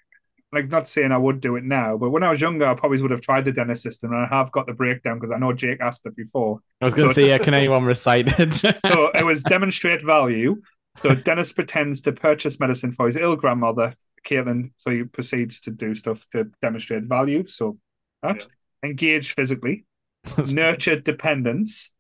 [0.53, 3.01] like not saying I would do it now, but when I was younger, I probably
[3.03, 5.53] would have tried the Dennis system, and I have got the breakdown because I know
[5.53, 6.61] Jake asked it before.
[6.81, 8.55] I was going to so say, yeah, can anyone recite it?
[8.55, 10.61] so it was demonstrate value.
[11.03, 13.93] So Dennis pretends to purchase medicine for his ill grandmother
[14.25, 17.47] Caitlin, so he proceeds to do stuff to demonstrate value.
[17.47, 17.79] So
[18.23, 18.47] that
[18.83, 18.91] yeah.
[18.91, 19.85] engage physically,
[20.47, 21.93] nurture dependence,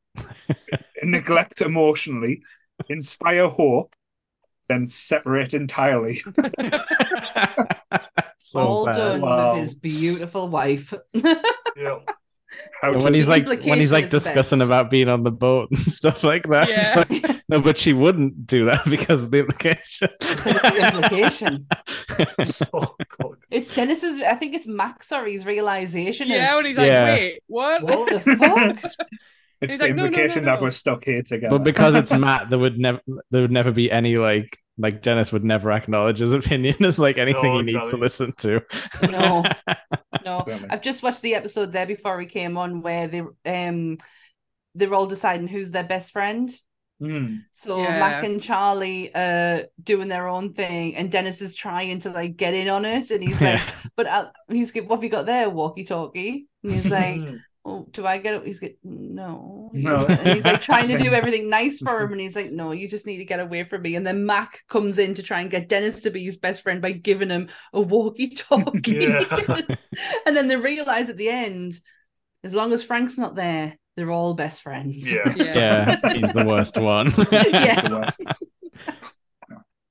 [1.02, 2.42] neglect emotionally,
[2.88, 3.94] inspire hope,
[4.68, 6.16] then separate entirely.
[8.36, 8.96] so All bad.
[8.96, 9.54] done wow.
[9.54, 10.92] with his beautiful wife.
[11.76, 11.98] yeah.
[12.82, 16.44] When he's like when he's like discussing about being on the boat and stuff like
[16.48, 16.68] that.
[16.68, 17.04] Yeah.
[17.08, 20.08] Like, no, but she wouldn't do that because of the implication.
[20.20, 21.66] the implication.
[22.72, 23.36] oh god.
[23.50, 26.28] It's Dennis's I think it's Mac's or his realization.
[26.28, 27.04] Yeah, of, when he's like, yeah.
[27.04, 27.82] wait, what?
[27.82, 28.92] What the fuck?
[29.60, 31.58] It's he's the like, implication no, no, no, that we're stuck here together.
[31.58, 33.00] But because it's Mac, there would never
[33.30, 37.18] there would never be any like like Dennis would never acknowledge his opinion as like
[37.18, 38.62] anything he needs to listen to.
[39.02, 39.44] No,
[40.24, 40.46] no.
[40.70, 43.98] I've just watched the episode there before we came on where they um
[44.74, 46.50] they're all deciding who's their best friend.
[47.02, 47.44] Mm.
[47.52, 47.98] So yeah.
[48.00, 52.55] Mac and Charlie uh doing their own thing, and Dennis is trying to like get
[52.55, 53.60] in on it, and he's like,
[53.96, 57.20] "But uh, he's what have you got there, walkie talkie?" And he's like,
[57.69, 58.47] oh, do I get it?
[58.47, 59.70] He's like, no.
[59.74, 60.07] No.
[60.09, 62.05] And he's like trying to do everything nice for mm-hmm.
[62.05, 62.12] him.
[62.12, 63.95] And he's like, no, you just need to get away from me.
[63.95, 66.81] And then Mac comes in to try and get Dennis to be his best friend
[66.81, 69.07] by giving him a walkie talkie.
[69.09, 69.24] Yeah.
[70.27, 71.78] and then they realize at the end,
[72.43, 75.11] as long as Frank's not there, they're all best friends.
[75.11, 75.35] Yeah.
[75.36, 75.99] Yeah.
[76.03, 77.12] yeah he's the worst one.
[77.31, 78.11] yeah.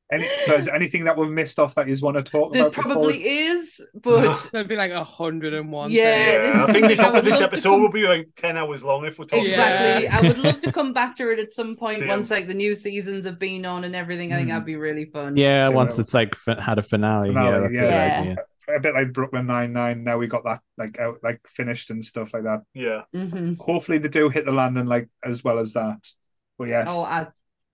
[0.09, 2.73] Any, so is anything that we've missed off that you want to talk there about?
[2.73, 3.31] There probably before?
[3.31, 5.91] is, but there'd be like a hundred and one.
[5.91, 6.63] Yeah, yeah.
[6.63, 7.81] I think this, I this episode come...
[7.81, 9.47] will be like ten hours long if we're talking.
[9.47, 10.05] Exactly.
[10.05, 10.17] Yeah.
[10.17, 12.07] I would love to come back to it at some point Same.
[12.07, 14.31] once like the new seasons have been on and everything.
[14.31, 15.35] I think that'd be really fun.
[15.35, 15.75] Yeah, Same.
[15.75, 17.27] once it's like had a finale.
[17.27, 18.23] finale yeah, yeah.
[18.23, 18.75] yeah.
[18.75, 20.05] A bit like Brooklyn Nine Nine.
[20.05, 22.61] Now we got that like out like finished and stuff like that.
[22.73, 23.01] Yeah.
[23.13, 23.55] Mm-hmm.
[23.59, 25.99] Hopefully they do hit the landing like as well as that.
[26.57, 26.87] But yes.
[26.89, 27.27] Oh, I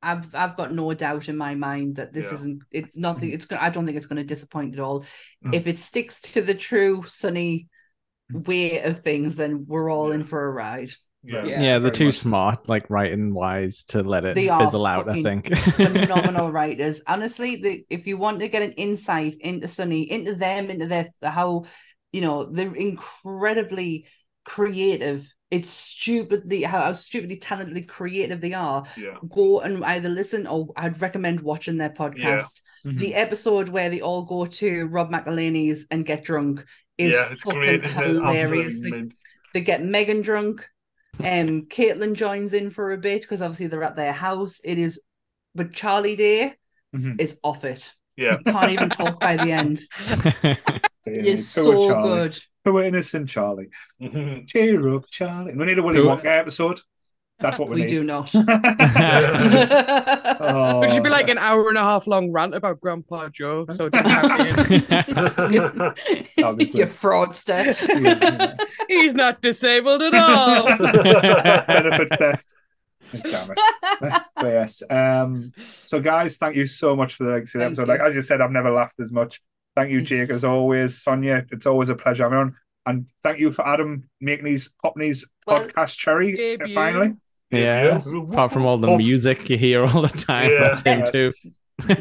[0.04, 2.36] I've I've got no doubt in my mind that this yeah.
[2.36, 5.06] isn't it's nothing it's I don't think it's going to disappoint at all.
[5.46, 5.56] Mm.
[5.56, 7.70] If it sticks to the true sunny
[8.32, 10.92] way of things, then we're all in for a ride.
[11.26, 12.16] Yeah, yeah, yeah they're too much.
[12.16, 15.08] smart, like writing wise, to let it they fizzle out.
[15.08, 17.02] I think phenomenal writers.
[17.08, 21.08] Honestly, the, if you want to get an insight into Sunny, into them, into their
[21.22, 21.64] how
[22.12, 24.06] you know they're incredibly
[24.44, 28.86] creative it's stupidly how, how stupidly talentedly creative they are.
[28.98, 29.18] Yeah.
[29.30, 32.18] Go and either listen or I'd recommend watching their podcast.
[32.84, 32.92] Yeah.
[32.92, 32.98] Mm-hmm.
[32.98, 36.66] The episode where they all go to Rob McElhenney's and get drunk
[36.98, 38.82] is yeah, fucking great, hilarious.
[38.82, 39.04] They,
[39.54, 40.68] they, get Megan drunk.
[41.20, 44.60] Um, Kaitlin joins in for a bit because obviously they're at their house.
[44.64, 45.00] It is,
[45.54, 46.56] but Charlie Day
[46.96, 47.20] mm-hmm.
[47.20, 47.94] is off it.
[48.18, 48.38] Yeah.
[48.44, 49.82] You can't even talk by the end.
[51.06, 52.32] You're so Charlie.
[52.64, 52.72] Good.
[52.72, 53.70] Poor innocent Charlie.
[54.02, 54.48] Mhm.
[54.48, 55.56] Cheer up, Charlie.
[55.56, 56.80] We need a Willy Who- Wonka episode.
[57.40, 57.86] That's what we, need.
[57.86, 57.96] We need.
[57.98, 58.32] do not.
[60.46, 60.82] Oh.
[60.84, 63.66] It should be like an hour and a half long rant about Grandpa Joe.
[63.74, 65.96] So it didn't have to
[66.38, 66.90] That'd be you good.
[66.90, 67.76] fraudster.
[68.88, 70.78] He's not disabled at all.
[70.78, 72.46] benefit theft.
[73.24, 73.60] Damn it.
[74.36, 74.84] but yes.
[74.90, 75.54] Um,
[75.86, 77.84] so guys, thank you so much for the legacy Thank episode.
[77.84, 77.88] you.
[77.94, 79.42] Like I just said, I've never laughed as much.
[79.76, 80.32] Thank you, Jake, Yes.
[80.32, 81.02] as always.
[81.02, 82.56] Sonia, it's always a pleasure having on.
[82.86, 86.74] And thank you for Adam making these popping these Well, podcast cherry uh, debut.
[86.76, 87.14] finally.
[87.52, 88.00] yeah.
[88.30, 90.64] Apart from all the Hope- music you hear all the time, Yeah.
[90.64, 91.12] that's him Yes.
[91.12, 91.34] too.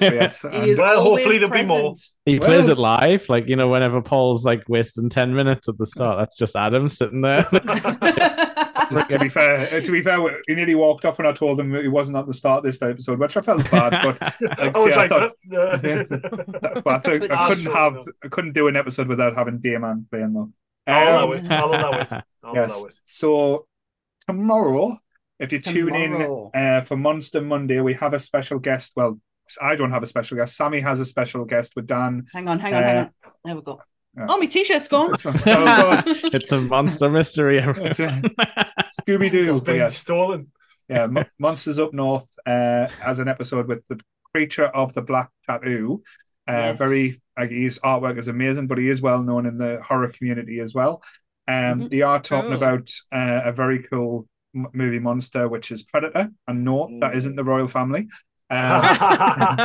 [0.00, 0.40] Yes.
[0.42, 1.92] He and- is Well, hopefully there'll be more.
[1.92, 2.08] present.
[2.26, 5.86] He plays it live, like you know, whenever Paul's like wasting ten minutes at the
[5.86, 7.48] start, that's just Adam sitting there.
[9.08, 11.74] to be fair, uh, to be fair, he nearly walked off when I told him
[11.74, 14.00] he wasn't at the start of this episode, which I felt bad.
[14.02, 15.76] But like, I was see, like, thought- uh,
[16.84, 18.04] but I think I couldn't Sure, have no.
[18.24, 20.50] I couldn't do an episode without having Dayman playing though.
[20.86, 21.50] I'll allow Um, it.
[21.50, 22.12] I'll allow it.
[22.42, 22.76] I'll yes.
[22.76, 23.00] allow it.
[23.04, 23.66] So
[24.26, 24.98] tomorrow,
[25.38, 28.92] if you tune in uh, for Monster Monday, we have a special guest.
[28.96, 29.20] Well,
[29.60, 30.56] I don't have a special guest.
[30.56, 32.26] Sammy has a special guest with Dan.
[32.32, 33.10] hang on, hang on, hang Uh, on.
[33.44, 33.80] There we go.
[34.16, 34.26] Yeah.
[34.28, 35.12] Oh, my t-shirt's gone.
[35.14, 36.04] It's- it's- oh, God.
[36.06, 37.58] it's a monster mystery.
[37.62, 37.98] It's
[39.00, 39.48] Scooby Doo.
[39.50, 39.96] It's been Yes.
[39.96, 40.48] stolen.
[40.88, 43.98] yeah, Mo- Monsters Up North uh, as an episode with the
[44.34, 46.02] creature of the black tattoo.
[46.48, 46.78] Uh, Yes.
[46.78, 50.60] Very, like, his artwork is amazing, but he is well known in the horror community
[50.60, 51.02] as well.
[51.48, 51.90] Um, Mhm.
[51.90, 52.56] They are talking Cool.
[52.62, 57.36] about uh, a very cool m- movie monster, which is Predator, and no, that isn't
[57.36, 58.08] the royal family.
[58.52, 58.80] Um,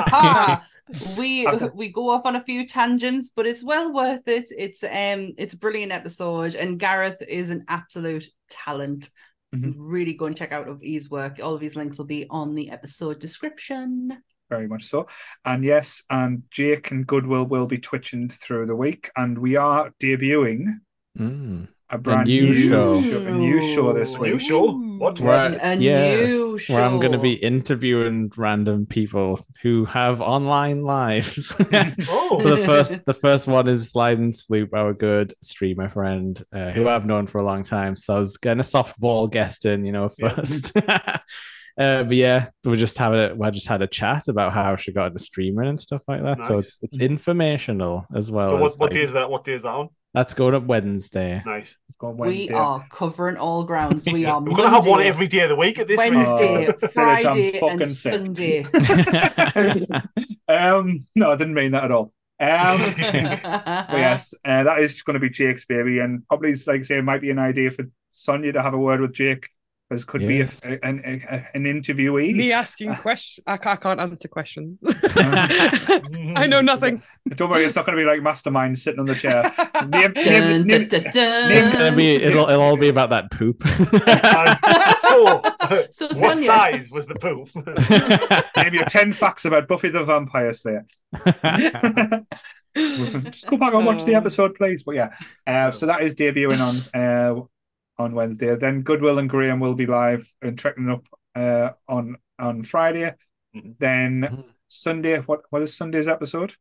[0.10, 0.66] Ah,
[1.18, 1.70] we Okay.
[1.76, 4.48] we go off on a few tangents, but it's well worth it.
[4.58, 9.10] It's um it's a brilliant episode, and Gareth is an absolute talent.
[9.54, 9.74] Mhm.
[9.78, 11.40] Really go and check out of his work.
[11.42, 14.22] All of his links will be on the episode description.
[14.50, 15.08] very much so.
[15.44, 19.92] And yes, and Jake and Goodwill will be twitching through the week, and we are
[20.02, 20.80] debuting
[21.20, 21.68] Mm.
[21.90, 22.92] A brand new show.
[22.94, 24.34] a new show this week.
[24.34, 24.72] new show?
[24.98, 25.20] What?
[25.22, 26.74] Where, A yes, new show.
[26.74, 31.56] where I'm going to be interviewing random people who have online lives.
[32.10, 32.40] Oh.
[32.42, 36.72] so the first, the first one is Slide and Sloop, our good streamer friend, uh,
[36.72, 37.96] who I've known for a long time.
[37.96, 40.30] So I was getting a softball guest in, you know, Yeah.
[40.30, 40.72] first.
[41.78, 44.92] Uh, but yeah, we just have a we just had a chat about how she
[44.92, 46.46] got into streaming and stuff like that.
[46.46, 48.48] So it's it's informational as well.
[48.48, 49.30] So what, as, what like- day is that?
[49.30, 49.90] What day is that on?
[50.14, 51.44] That's going up Wednesday.
[51.46, 51.78] Nice.
[52.00, 54.06] Go on We are covering all grounds.
[54.06, 55.98] We are We're gonna have one every day of the week at this.
[55.98, 58.14] Wednesday, Oh, Friday, fucking and sick.
[58.14, 58.64] Sunday.
[60.48, 62.14] um, no, I didn't mean that at all.
[62.40, 66.82] Um, but yes, uh, that is going to be Jake's baby, and probably, like I
[66.84, 69.50] say, it might be an idea for Sonia to have a word with Jake,
[69.90, 70.60] because could Yes.
[70.60, 72.36] be a, an, a, an interviewee.
[72.36, 73.44] Me asking questions.
[73.48, 74.80] I I can't answer questions.
[75.16, 77.02] I know nothing.
[77.30, 79.44] Don't worry, it's not going to be like Mastermind sitting on the chair.
[79.88, 81.52] Name, Dun, name, dun, dun, dun.
[81.52, 83.62] It's gonna be it'll it'll all be about that poop.
[83.64, 85.42] so,
[85.92, 87.48] So, what Sonia- size was the poop?
[88.58, 90.84] name your 10 facts about Buffy the Vampire Slayer.
[92.76, 94.84] Just go back and watch the Um, episode, please.
[94.84, 95.10] But yeah,
[95.46, 97.42] uh, so that is debuting on uh,
[98.00, 98.56] on Wednesday.
[98.56, 101.06] Then Goodwill and Graham will be live and trekking up
[101.36, 103.14] uh, on on Friday.
[103.56, 103.76] Mhm.
[103.80, 104.44] Then Mhm.
[104.68, 106.54] Sunday, what what is Sunday's episode?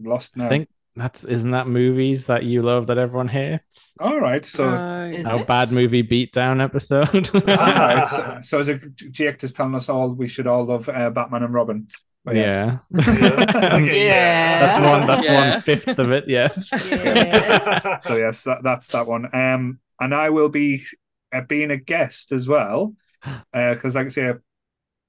[0.00, 0.46] Lost now.
[0.46, 3.92] I think that's isn't that movies that you love that everyone hates?
[4.00, 4.68] All right, so.
[4.68, 5.10] Right.
[5.14, 5.46] Is Our it?
[5.46, 7.30] bad movie beatdown episode.
[7.34, 10.88] all right, so, so is it Jake just telling us all we should all love
[10.88, 11.88] uh, Batman and Robin?
[12.24, 12.54] But yes.
[12.54, 12.78] yeah.
[12.90, 13.76] Yeah.
[13.76, 14.60] Okay, Yeah.
[14.66, 15.50] That's one that's Yeah.
[15.52, 16.70] one fifth of it, yes.
[16.90, 17.98] Yeah.
[18.06, 19.28] So yes, that, that's that one.
[19.34, 20.82] Um, and I will be
[21.32, 22.94] uh, being a guest as well,
[23.52, 24.32] because like I say,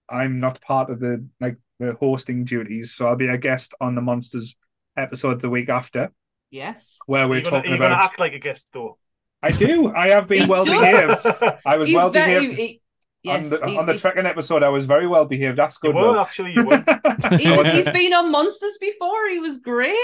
[0.10, 3.96] I'm not part of the like the hosting duties, so I'll be a guest on
[3.96, 4.56] the Monsters
[4.98, 6.12] episode the week after,
[6.52, 7.00] Yes.
[7.06, 8.06] where we're You're gonna, talking you're gonna about.
[8.12, 8.98] act like a guest though.
[9.44, 9.94] I do.
[9.94, 11.24] I have been He well does.
[11.24, 11.60] behaved.
[11.66, 12.82] I was He's well very- behaved he-
[13.26, 14.64] yes, on the he- on the trekking episode.
[14.64, 15.58] I was very well behaved.
[15.58, 15.96] That's good.
[15.96, 16.20] were Will.
[16.20, 16.54] actually.
[16.54, 16.84] You were.
[17.38, 19.28] he, he's been on Monsters before.
[19.30, 19.96] He was great.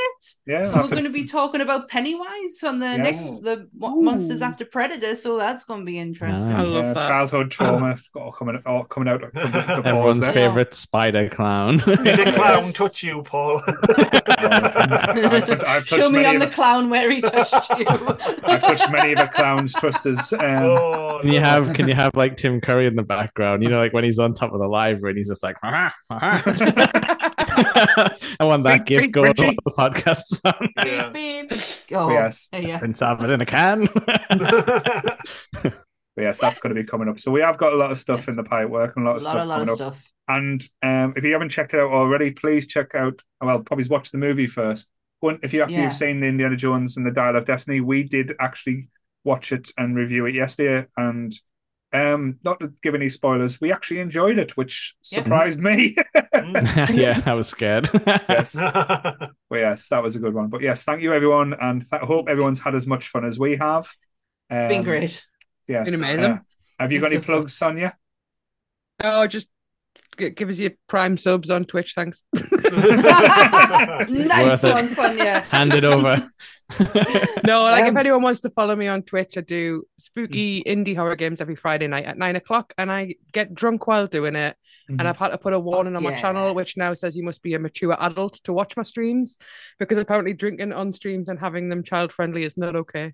[0.45, 2.97] yeah, We're after- going to be talking about Pennywise on the Yes.
[3.29, 6.51] next the Mo- Monsters After Predator, so that's going to be interesting.
[6.53, 6.59] Ah.
[6.59, 7.07] I love yeah, that.
[7.07, 10.33] childhood trauma all coming all coming out from the, the Everyone's there.
[10.33, 11.77] favorite spider clown.
[11.77, 12.35] Did the Yes.
[12.41, 13.61] clown touch you, Paul?
[13.67, 17.85] I've touched- I've touched Show me many on the the- clown where he touched you.
[17.87, 20.33] I've touched many of the clowns' twisters.
[20.33, 23.63] Um, oh, Can you have can you have like Tim Curry in the background?
[23.63, 25.93] You know, like when he's on top of the library and he's just like, "Ha,
[26.09, 26.41] ha, ha."
[28.39, 30.21] I want that Beep, gift beep, going on the podcast.
[30.23, 30.69] Son.
[30.85, 31.09] Yeah.
[31.09, 31.59] beep, beep.
[31.93, 32.47] Oh, yes.
[32.53, 32.79] yeah.
[32.79, 33.87] Prince have it in a can.
[36.17, 37.19] Yes, that's going to be coming up.
[37.19, 38.27] So we have got a lot of stuff Yes.
[38.27, 39.77] in the pipework and a lot A of lot, stuff a lot coming of up.
[39.95, 40.11] stuff.
[40.27, 43.21] And um, if you haven't checked it out already, please check out.
[43.39, 44.89] Well, probably watch the movie first.
[45.23, 45.83] If you after Yeah.
[45.85, 48.89] you've seen the Indiana Jones and the Dial of Destiny, we did actually
[49.23, 50.85] watch it and review it yesterday.
[50.97, 51.31] And
[51.93, 55.23] um, not to give any spoilers, we actually enjoyed it, which Yep.
[55.23, 55.95] surprised me.
[56.33, 56.95] Mm.
[56.97, 57.89] yeah, I was scared.
[58.29, 60.47] yes, well, yes, that was a good one.
[60.47, 63.57] But yes, thank you everyone, and th- hope everyone's had as much fun as we
[63.57, 63.91] have.
[64.49, 65.25] It's been Um, great.
[65.67, 66.31] Yes, Been amazing.
[66.31, 66.39] uh,
[66.79, 67.35] have you got any so fun.
[67.35, 67.95] plugs, Sonia?
[69.03, 69.47] Oh, just
[70.17, 72.23] g- give us your prime subs on Twitch, thanks.
[72.33, 72.51] nice
[74.09, 74.73] Worth it.
[74.73, 75.39] one, Sonia.
[75.41, 76.27] Hand it over.
[77.45, 80.95] No, like Um, if anyone wants to follow me on Twitch, I do spooky indie
[80.95, 84.55] horror games every Friday night at nine o'clock, and I get drunk while doing it.
[84.89, 84.99] Mhm.
[84.99, 86.21] And I've had to put a warning on my yeah.
[86.21, 89.37] channel, which now says you must be a mature adult to watch my streams,
[89.79, 93.13] because apparently drinking on streams and having them child friendly is not okay.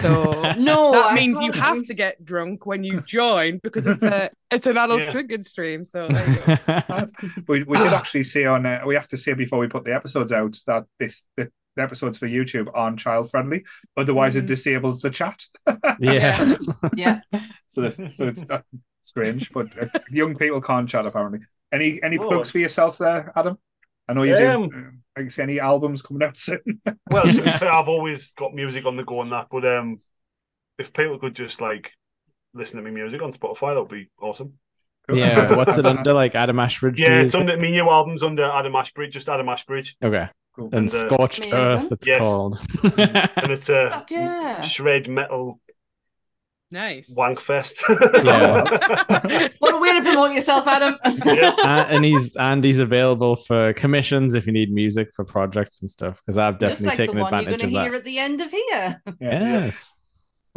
[0.00, 4.02] So No, that I means you have to get drunk when you join because it's
[4.02, 5.10] a it's an adult Yeah.
[5.10, 5.84] drinking stream.
[5.84, 7.06] So there you go.
[7.48, 9.94] we, we did actually see on uh, we have to say before we put the
[9.94, 13.64] episodes out that this the, the episodes for YouTube aren't child friendly,
[13.96, 14.48] otherwise it Mhm.
[14.48, 15.44] disables the chat.
[16.00, 16.56] yeah.
[16.96, 17.20] Yeah.
[17.68, 18.62] so, that, so it's uh,
[19.04, 21.40] strange, but uh, young people can't chat apparently.
[21.72, 22.28] Any any Oh.
[22.28, 23.58] plugs for yourself there, Adam?
[24.08, 24.92] I know you Um, do.
[25.16, 26.60] I Like say any albums coming out soon?
[27.10, 30.00] well, to be fair, I've always got music on the go and that, but um,
[30.78, 31.92] if people could just like
[32.54, 34.54] listen to me music on Spotify, that would be awesome.
[35.12, 35.54] Yeah.
[35.54, 36.12] What's it under?
[36.12, 36.98] Like Adam Ashbridge?
[37.00, 37.40] Yeah, it's music?
[37.40, 40.28] under my new album's under Adam Ashbridge, just Adam Ashbridge, Okay.
[40.56, 40.64] Cool.
[40.66, 41.58] And And, uh, Scorched Amazing.
[41.58, 42.20] Earth, it's Yes.
[42.22, 42.58] called.
[42.82, 44.60] and it's a Fuck yeah.
[44.62, 45.60] shred metal
[46.70, 47.12] Nice.
[47.16, 47.84] wank fest.
[48.24, 48.64] Yeah.
[49.60, 50.96] What a way to promote yourself, Adam.
[51.24, 51.54] Yeah.
[51.64, 55.88] and, and he's and he's available for commissions if you need music for projects and
[55.90, 56.20] stuff.
[56.24, 57.98] Because I've Just definitely like the taken one you're advantage going of to hear that.
[57.98, 59.02] at the end of here.
[59.20, 59.92] Yes, Yes.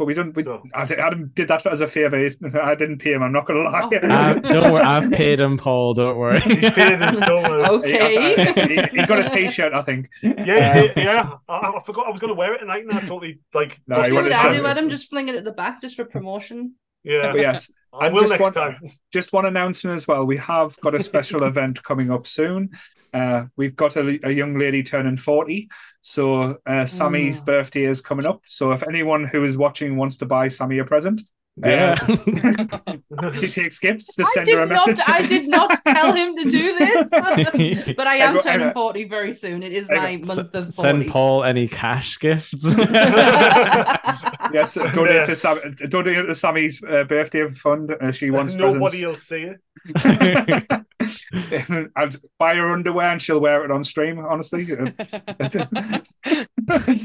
[0.00, 0.34] But we don't.
[0.34, 2.16] We, So- I Adam did that as a favor.
[2.62, 3.22] I didn't pay him.
[3.22, 3.82] I'm not going to lie.
[3.82, 3.90] Oh.
[4.10, 5.92] Uh, don't worry, I've paid him, Paul.
[5.92, 6.40] Don't worry.
[6.44, 7.66] He's paid his dollar.
[7.68, 8.34] Okay.
[8.54, 10.08] he, he got a T-shirt, I think.
[10.22, 11.32] Yeah, he- yeah.
[11.50, 13.78] I, I forgot I was going to wear it tonight, and I totally like.
[13.86, 14.88] No, Just do what I do, Adam.
[14.88, 16.76] Just fling it at the back just for promotion.
[17.04, 18.80] Yeah, But yes, I will just next one- time.
[19.12, 20.24] just one announcement as well.
[20.26, 22.70] We have got a special event coming up soon.
[23.12, 25.68] Uh, we've got a, a young lady turning 40.
[26.00, 27.44] So uh, Sammy's Mm.
[27.44, 28.42] birthday is coming up.
[28.46, 31.20] So if anyone who is watching wants to buy Sammy a present,
[31.56, 31.96] Yeah.
[33.34, 34.86] he takes gifts to I send her a did not.
[34.88, 35.04] message.
[35.08, 37.10] I did not tell him to do this.
[37.96, 39.62] but I am Everyone- turning everyone- forty very soon.
[39.62, 40.88] It is my Everyone- month of forty.
[40.88, 42.64] Send Paul any cash gifts.
[44.52, 44.92] Yes, Yeah.
[44.92, 47.94] donate to, Sam, donate to Sammy's uh, birthday fund.
[48.00, 49.04] Uh, she wants Nobody presents.
[49.04, 49.60] will see it.
[51.96, 54.18] I'd buy her underwear and she'll wear it on stream.
[54.18, 54.66] Honestly,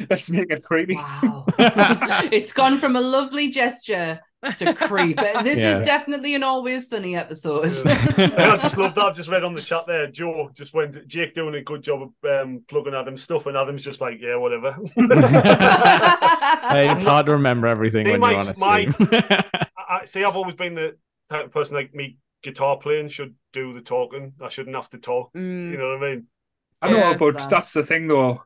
[0.10, 0.96] let's make it creepy.
[0.96, 4.20] wow, it's gone from a lovely gesture
[4.58, 5.18] to creep.
[5.18, 5.78] But This Yeah.
[5.80, 7.66] is definitely an Always Sunny episode.
[8.18, 9.04] And I just love that.
[9.06, 10.08] I've just read on the chat there.
[10.08, 11.08] Joe just went.
[11.08, 12.12] Jake doing a good job of
[12.42, 14.78] um, plugging Adam's stuff, and Adam's just like, yeah, whatever.
[14.96, 18.88] Hey, it's hard to remember everything See, when my- you're on a my-
[19.78, 20.24] I, I see.
[20.24, 20.98] I've always been the
[21.30, 22.18] type of person like me.
[22.44, 24.34] Guitar playing should do the talking.
[24.42, 25.34] I shouldn't have to talk.
[25.34, 25.72] Mm.
[25.72, 26.28] You know what I mean?
[26.82, 27.50] I know, Yeah, but that.
[27.50, 28.44] that's the thing, though.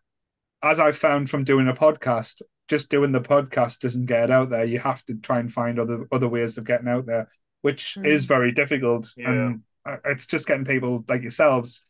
[0.62, 4.50] As I found from doing a podcast, just doing the podcast doesn't get it out
[4.52, 4.64] there.
[4.64, 7.28] You have to try and find other other ways of getting out there,
[7.62, 8.06] which Mm.
[8.06, 9.12] is very difficult.
[9.18, 9.32] Yeah.
[9.32, 11.84] And uh, it's just getting people like yourselves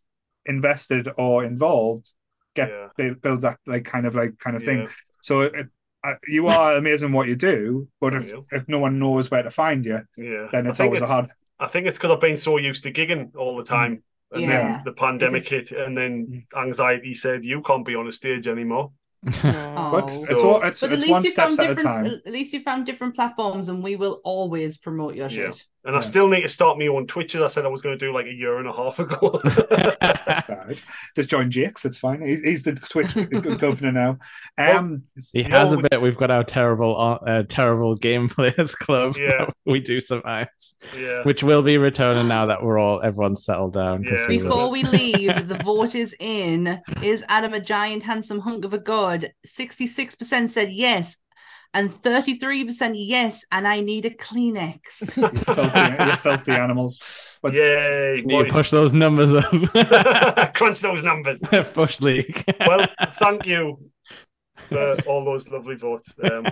[0.45, 2.09] invested or involved.
[2.55, 2.87] Get Yeah.
[2.97, 4.87] bu- builds that like kind of like kind of thing.
[5.21, 5.67] So it,
[6.03, 9.51] uh, you are amazing what you do, but if, if no one knows where to
[9.51, 10.47] find you, Yeah.
[10.51, 11.29] then it's think always a it's- hard.
[11.59, 14.01] I think it's because I've been so used to gigging all the time.
[14.31, 14.47] And Yeah.
[14.47, 18.91] then the pandemic hit, and then anxiety said, You can't be on a stage anymore.
[19.27, 19.91] Aw.
[19.91, 20.25] But Oh.
[20.29, 22.05] it's all, it's, But at it's least one you step found at a different.
[22.07, 22.21] time.
[22.25, 25.51] At least you found different platforms, and we will always promote your Yeah.
[25.51, 25.65] shit.
[25.85, 27.97] And I still need to start my own Twitch as I said I was going
[27.97, 29.41] to do like a year and a half ago.
[30.49, 30.81] Right.
[31.15, 31.85] Just join Jake's.
[31.85, 32.21] It's fine.
[32.21, 33.13] He's, he's the Twitch
[33.59, 34.17] governor now.
[34.57, 36.01] Um, He has No, a bit.
[36.01, 39.15] We've got our terrible, uh, terrible game players club.
[39.17, 39.49] Yeah.
[39.65, 41.23] we do sometimes, yeah.
[41.23, 44.03] which will be returning now that we're all everyone's settled down.
[44.03, 44.27] Yeah.
[44.27, 46.81] we were- Before we leave, the vote is in.
[47.01, 49.31] Is Adam a giant, handsome hunk of a god?
[49.47, 51.17] 66% said yes,
[51.73, 55.17] and 33% yes, and I need a Kleenex.
[55.17, 57.37] you filthy, you filthy animals.
[57.41, 58.51] But Yay, you boys.
[58.51, 59.45] push those numbers up.
[60.55, 61.41] Crunch those numbers.
[61.73, 62.43] push league.
[62.65, 63.79] Well, thank you
[64.67, 66.13] for all those lovely votes.
[66.23, 66.45] Um,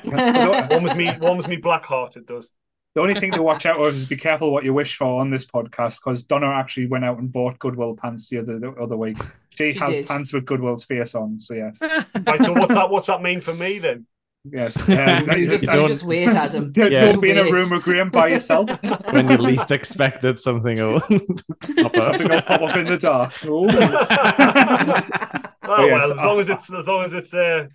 [0.69, 2.15] warms me, warms me black heart.
[2.15, 2.53] It does.
[2.95, 5.45] only thing to watch out of is be careful what you wish for on this
[5.45, 9.17] podcast because Donna actually went out and bought Goodwill pants the other the other week.
[9.57, 10.07] She, She has did.
[10.07, 11.39] pants with Goodwill's face on.
[11.39, 12.89] So yes, Right, so what's that?
[12.89, 14.05] What's that mean for me then?
[14.51, 14.77] Yes.
[14.97, 16.71] Um, you, just, you just wait at him.
[16.73, 17.15] Don't, yeah.
[17.15, 18.69] be in a room with Graham by yourself.
[19.11, 21.11] when you least expected something will pop
[21.85, 21.95] up.
[21.95, 23.33] Something will pop up in the dark.
[23.45, 23.67] oh,
[25.67, 27.67] well, yes, as long as it's as long as it's uh,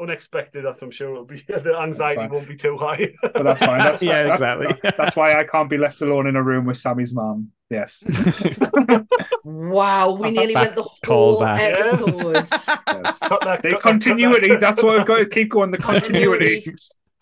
[0.00, 3.14] unexpected, that I'm sure it'll be the anxiety won't be too high.
[3.22, 3.78] but that's fine.
[3.78, 4.66] That's, yeah, that's, exactly.
[4.82, 7.50] That's, that's why I can't be left alone in a room with Sammy's mom.
[7.70, 8.04] Yes.
[9.44, 12.34] wow, we nearly went the whole episode.
[12.34, 13.18] yes.
[13.18, 14.56] That, the continuity.
[14.56, 15.70] that's what we've got to keep going.
[15.70, 16.74] The continuity.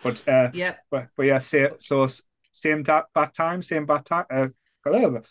[0.02, 0.76] but uh, yeah.
[0.90, 2.06] But, but yeah, say, so
[2.52, 4.24] same da- bad time, same bad time.
[4.30, 4.48] Uh,
[4.86, 5.22] I'm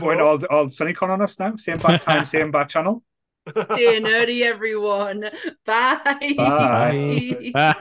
[0.00, 1.54] going all all Sunnycon on us now.
[1.54, 3.04] Same bad time, same bad channel.
[3.48, 5.30] Stay nerdy, everyone.
[5.66, 6.34] Bye.
[6.36, 7.50] Bye.
[7.52, 7.74] Bye.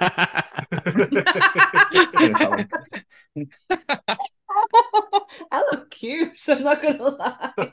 [5.51, 6.37] I look cute.
[6.47, 7.71] I'm not gonna lie.